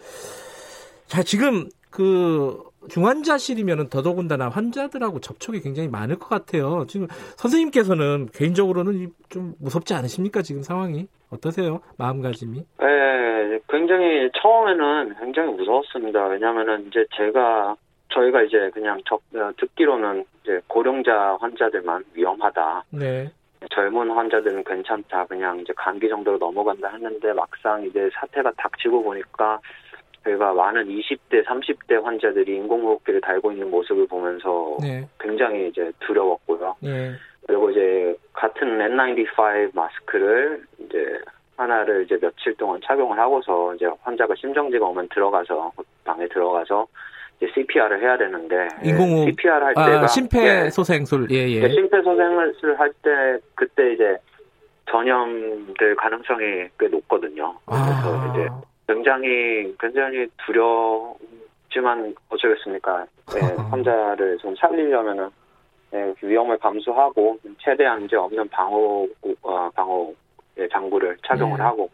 자, 1.08 1.24
지금 1.24 1.68
그 1.90 2.69
중환자실이면은 2.90 3.90
더더군다나 3.90 4.50
환자들하고 4.50 5.20
접촉이 5.20 5.62
굉장히 5.62 5.88
많을 5.90 6.18
것 6.18 6.28
같아요. 6.30 6.86
지금 6.88 7.08
선생님께서는 7.38 8.28
개인적으로는 8.34 8.94
이- 8.96 9.08
좀 9.30 9.54
무섭지 9.60 9.94
않으십니까? 9.94 10.42
지금 10.42 10.62
상황이 10.64 11.08
어떠세요? 11.32 11.80
마음가짐이? 11.98 12.64
네, 12.80 13.60
굉장히 13.70 14.30
처음에는 14.42 15.16
굉장히 15.20 15.54
무서웠습니다. 15.54 16.28
왜냐하면은 16.28 16.88
이제 16.88 17.06
제가 17.16 17.76
저희가 18.12 18.42
이제 18.42 18.70
그냥 18.74 19.00
적, 19.06 19.22
어, 19.36 19.52
듣기로는 19.58 20.26
이제 20.44 20.60
고령자 20.68 21.38
환자들만 21.40 22.04
위험하다. 22.16 22.84
네. 22.92 23.32
젊은 23.72 24.10
환자들은 24.10 24.64
괜찮다. 24.64 25.26
그냥 25.26 25.60
이제 25.60 25.74
감기 25.76 26.08
정도로 26.10 26.38
넘어간다 26.40 26.90
했는데 26.90 27.34
막상 27.34 27.84
이제 27.86 28.10
사태가 28.14 28.52
닥치고 28.58 29.04
보니까 29.04 29.60
저희가 30.30 30.54
많은 30.54 30.88
20대, 30.88 31.44
30대 31.46 32.02
환자들이 32.02 32.56
인공호흡기를 32.58 33.22
달고 33.22 33.52
있는 33.52 33.70
모습을 33.72 34.08
보면서 34.08 34.78
네. 34.82 35.08
굉장히 35.20 35.70
이제 35.70 35.92
두려웠고요. 36.02 36.76
예. 36.84 37.14
그리고 37.48 37.70
이제 37.72 38.16
같은 38.34 38.78
N95 38.78 39.72
마스크를 39.74 40.64
이제 40.80 41.20
하나를 41.58 42.06
이제 42.06 42.18
며칠 42.20 42.56
동안 42.56 42.80
착용을 42.86 43.18
하고서 43.18 43.74
이제 43.76 43.88
환자가 44.02 44.36
심정지가 44.36 44.86
오면 44.86 45.10
들어가서 45.10 45.72
그 45.76 45.84
방에 46.06 46.28
들어가서 46.28 46.88
이제 47.38 47.52
CPR을 47.54 48.02
해야 48.02 48.18
되는데 48.18 48.68
인공호흡. 48.84 49.30
CPR 49.30 49.52
할 49.52 49.74
때가 49.74 50.02
아, 50.02 50.08
심폐소생술. 50.08 51.28
예, 51.32 51.48
예. 51.48 51.64
예, 51.64 51.70
심폐소생술을 51.70 52.80
할때 52.80 53.40
그때 53.56 53.94
이제 53.94 54.18
전염될 54.90 55.96
가능성이 55.96 56.68
꽤 56.80 56.88
높거든요. 56.88 57.56
그래서 57.66 57.84
아. 57.86 58.34
이제 58.34 58.48
굉장히 58.90 59.76
굉장히 59.80 60.28
두렵지만 60.46 62.16
어쩌겠습니까? 62.30 63.06
예, 63.36 63.40
환자를 63.70 64.40
좀 64.40 64.56
살리려면은 64.56 65.30
네, 65.92 66.14
위험을 66.22 66.58
감수하고 66.58 67.38
최대한 67.60 68.04
이제 68.04 68.16
없는 68.16 68.48
방어 68.50 69.06
어, 69.44 69.70
방어 69.76 70.12
장구를 70.72 71.18
착용을 71.26 71.58
네. 71.58 71.64
하고 71.64 71.90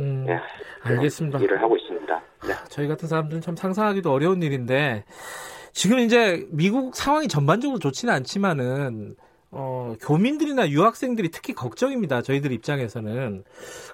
음, 0.00 0.24
예, 0.28 0.40
알겠습니다. 0.84 1.38
일을 1.40 1.60
하고 1.60 1.76
있습니다. 1.76 2.22
네. 2.46 2.54
저희 2.68 2.88
같은 2.88 3.06
사람들은 3.06 3.42
참 3.42 3.54
상상하기도 3.54 4.10
어려운 4.10 4.42
일인데 4.42 5.04
지금 5.72 5.98
이제 5.98 6.46
미국 6.50 6.94
상황이 6.94 7.28
전반적으로 7.28 7.78
좋지는 7.78 8.14
않지만은 8.14 9.16
어, 9.50 9.94
교민들이나 10.00 10.68
유학생들이 10.68 11.30
특히 11.30 11.54
걱정입니다. 11.54 12.22
저희들 12.22 12.52
입장에서는 12.52 13.44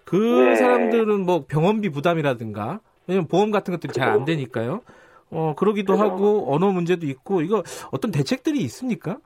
그 0.04 0.16
네. 0.16 0.56
사람들은 0.56 1.20
뭐 1.24 1.44
병원비 1.46 1.90
부담이라든가 1.90 2.80
왜냐면 3.06 3.28
보험 3.28 3.50
같은 3.50 3.72
것들이 3.72 3.92
잘 3.92 4.08
안 4.08 4.24
되니까요. 4.24 4.82
어, 5.30 5.54
그러기도 5.56 5.96
하고 5.96 6.52
언어 6.52 6.70
문제도 6.70 7.06
있고 7.06 7.42
이거 7.42 7.62
어떤 7.92 8.10
대책들이 8.10 8.58
있습니까? 8.60 9.18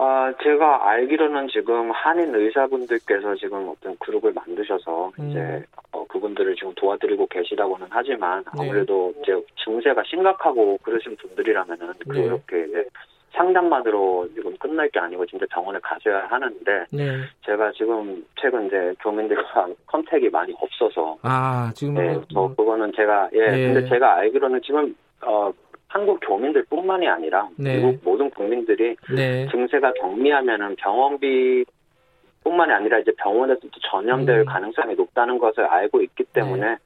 아, 0.00 0.32
제가 0.44 0.88
알기로는 0.90 1.48
지금 1.48 1.90
한인 1.90 2.32
의사분들께서 2.32 3.34
지금 3.34 3.68
어떤 3.68 3.96
그룹을 3.98 4.32
만드셔서 4.32 5.10
음. 5.18 5.30
이제 5.30 5.64
어, 5.90 6.06
그분들을 6.06 6.54
지금 6.54 6.72
도와드리고 6.76 7.26
계시다고는 7.26 7.88
하지만 7.90 8.44
네. 8.56 8.62
아무래도 8.62 9.12
이제 9.20 9.32
증세가 9.64 10.04
심각하고 10.04 10.78
그러신 10.82 11.16
분들이라면은 11.16 11.86
네. 11.88 12.04
그렇게 12.06 12.64
이제 12.68 12.84
상담만으로 13.32 14.28
지금 14.34 14.56
끝날 14.56 14.88
게 14.88 14.98
아니고 14.98 15.26
진짜 15.26 15.46
병원에 15.50 15.78
가셔야 15.82 16.26
하는데 16.26 16.84
네. 16.90 17.18
제가 17.44 17.72
지금 17.72 18.24
최근 18.40 18.66
이제 18.66 18.94
교민들과 19.00 19.68
컨택이 19.86 20.28
많이 20.30 20.52
없어서 20.58 21.18
아, 21.22 21.70
지금 21.74 21.94
네, 21.94 22.20
저 22.32 22.48
그거는 22.56 22.92
제가 22.96 23.28
예, 23.34 23.38
예. 23.38 23.72
근데 23.72 23.88
제가 23.88 24.16
알기로는 24.16 24.60
지금 24.62 24.94
어 25.22 25.52
한국 25.88 26.20
교민들뿐만이 26.20 27.08
아니라 27.08 27.48
네. 27.56 27.76
미국 27.76 28.00
모든 28.04 28.30
국민들이 28.30 28.96
네. 29.14 29.46
증세가 29.50 29.92
경미하면은 29.94 30.76
병원비 30.76 31.64
뿐만이 32.44 32.72
아니라 32.72 32.98
이제 32.98 33.12
병원에서 33.18 33.60
또 33.60 33.80
전염될 33.90 34.40
음. 34.40 34.44
가능성이 34.46 34.94
높다는 34.94 35.38
것을 35.38 35.64
알고 35.64 36.02
있기 36.02 36.24
때문에 36.32 36.76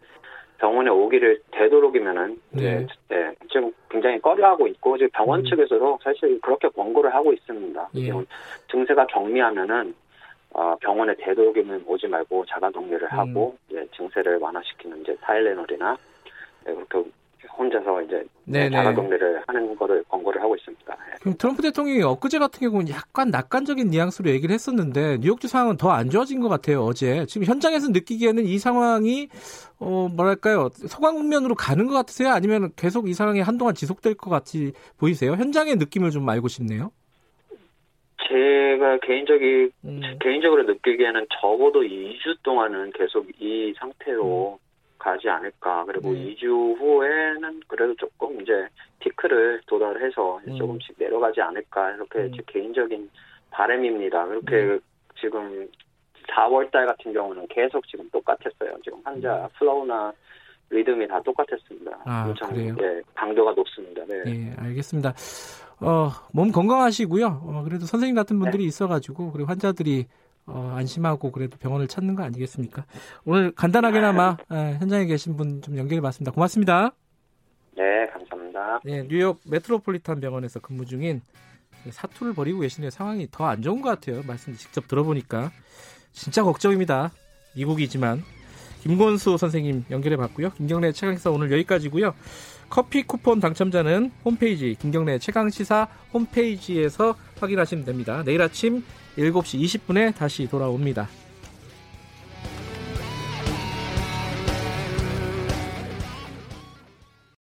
병원에 0.62 0.90
오기를 0.90 1.42
되도록이면은 1.50 2.40
네. 2.50 2.62
예, 2.62 3.16
예, 3.16 3.34
지금 3.50 3.72
굉장히 3.90 4.20
꺼려하고 4.20 4.68
있고 4.68 4.96
지금 4.96 5.10
병원 5.12 5.40
음. 5.40 5.44
측에서도 5.44 5.98
사실 6.04 6.40
그렇게 6.40 6.68
권고를 6.68 7.12
하고 7.12 7.32
있습니다. 7.32 7.88
예. 7.96 8.12
증세가 8.70 9.04
경미하면은 9.08 9.92
어, 10.54 10.76
병원에 10.80 11.14
되도록이면 11.16 11.82
오지 11.84 12.06
말고 12.06 12.44
자가 12.46 12.70
격리를 12.70 13.02
음. 13.02 13.18
하고 13.18 13.56
이제 13.68 13.84
증세를 13.96 14.36
완화시키는 14.38 15.00
이제 15.00 15.16
타일레놀이나 15.20 15.96
예, 16.68 16.72
그렇게 16.72 17.10
혼자서 17.56 18.02
이제 18.02 18.24
네네. 18.44 18.70
자가 18.70 18.94
격리를 18.94 19.42
하는 19.46 19.76
거를 19.76 20.02
권고를 20.08 20.42
하고 20.42 20.56
있습니다. 20.56 20.92
예. 20.92 21.18
그럼 21.20 21.34
트럼프 21.38 21.62
대통령이 21.62 22.02
엊그제 22.02 22.38
같은 22.38 22.60
경우는 22.60 22.88
약간 22.90 23.30
낙관적인 23.30 23.88
뉘앙스로 23.88 24.30
얘기를 24.30 24.52
했었는데 24.52 25.18
뉴욕주 25.20 25.46
상황은 25.46 25.76
더 25.76 25.92
안 25.92 26.08
좋아진 26.10 26.40
것 26.40 26.48
같아요 26.48 26.80
어제 26.80 27.26
지금 27.26 27.46
현장에서 27.46 27.88
느끼기에는 27.88 28.44
이 28.44 28.58
상황이 28.58 29.28
어 29.78 30.08
뭐랄까요 30.14 30.70
소강 30.72 31.14
국면으로 31.16 31.54
가는 31.54 31.86
것 31.86 31.94
같으세요 31.94 32.30
아니면 32.30 32.70
계속 32.76 33.08
이 33.08 33.14
상황이 33.14 33.40
한동안 33.40 33.74
지속될 33.74 34.14
것 34.14 34.30
같이 34.30 34.72
보이세요 34.98 35.32
현장의 35.32 35.76
느낌을 35.76 36.10
좀 36.10 36.28
알고 36.28 36.48
싶네요 36.48 36.90
제가 38.28 38.98
개인적인 38.98 39.70
음. 39.84 40.00
개인적으로 40.20 40.62
느끼기에는 40.64 41.26
적어도 41.40 41.82
2주 41.82 42.42
동안은 42.42 42.92
계속 42.94 43.26
이 43.38 43.74
상태로 43.78 44.58
가지 45.02 45.28
않을까. 45.28 45.84
그리고 45.84 46.10
음. 46.10 46.14
네. 46.14 46.34
2주 46.34 46.78
후에는 46.78 47.60
그래도 47.66 47.94
조금 47.96 48.40
이제 48.40 48.68
피크를 49.00 49.60
도달해서 49.66 50.40
음. 50.46 50.56
조금씩 50.56 50.94
내려가지 50.96 51.40
않을까. 51.40 51.90
이렇게 51.90 52.18
음. 52.20 52.32
제 52.36 52.42
개인적인 52.46 53.10
바람입니다. 53.50 54.26
그렇게 54.26 54.56
음. 54.56 54.80
지금 55.20 55.68
4월 56.28 56.70
달 56.70 56.86
같은 56.86 57.12
경우는 57.12 57.48
계속 57.48 57.86
지금 57.88 58.08
똑같았어요. 58.10 58.76
지금 58.84 59.00
환자 59.02 59.48
플로우나 59.58 60.12
리듬이 60.70 61.08
다 61.08 61.20
똑같았습니다. 61.22 61.90
음. 61.90 62.02
아, 62.06 62.24
엄청 62.28 62.50
그래요? 62.50 62.74
예, 62.80 63.02
강도가 63.14 63.52
높습니다. 63.52 64.04
네. 64.06 64.22
예 64.26 64.54
알겠습니다 64.56 65.12
어 65.80 66.10
몸 66.32 66.52
건강하시고요 66.52 67.26
어, 67.26 67.62
그래도 67.64 67.86
선생님 67.86 68.14
같은 68.14 68.38
분들이 68.38 68.64
있어가지고 68.64 69.32
그리고 69.32 69.48
환자들이 69.48 70.06
어, 70.46 70.74
안심하고 70.76 71.30
그래도 71.32 71.56
병원을 71.58 71.86
찾는 71.88 72.14
거 72.14 72.22
아니겠습니까 72.24 72.84
오늘 73.24 73.52
간단하게나마 73.52 74.36
예, 74.52 74.76
현장에 74.78 75.06
계신 75.06 75.36
분 75.36 75.62
좀 75.62 75.76
연결해봤습니다 75.78 76.32
고맙습니다. 76.32 76.92
네, 77.76 78.06
감사합니다. 78.12 78.80
네, 78.84 79.06
뉴욕 79.08 79.40
메트로폴리탄 79.46 80.20
병원에서 80.20 80.60
근무 80.60 80.84
중인 80.84 81.20
사투를 81.90 82.34
벌이고 82.34 82.60
계시네요. 82.60 82.90
상황이 82.90 83.28
더 83.30 83.44
안 83.46 83.62
좋은 83.62 83.80
것 83.82 83.88
같아요. 83.90 84.22
말씀 84.26 84.54
직접 84.56 84.86
들어보니까 84.88 85.50
진짜 86.12 86.42
걱정입니다. 86.42 87.10
미국이지만 87.56 88.22
김권수 88.82 89.36
선생님 89.38 89.84
연결해 89.90 90.16
봤고요. 90.16 90.50
김경래 90.50 90.92
최강시사 90.92 91.30
오늘 91.30 91.50
여기까지고요. 91.52 92.14
커피 92.68 93.02
쿠폰 93.04 93.38
당첨자는 93.40 94.10
홈페이지 94.24 94.74
김경래 94.80 95.18
최강시사 95.18 95.86
홈페이지에서 96.12 97.14
확인하시면 97.40 97.84
됩니다. 97.84 98.22
내일 98.24 98.42
아침 98.42 98.82
7시 99.16 99.60
20분에 99.60 100.14
다시 100.14 100.46
돌아옵니다. 100.46 101.08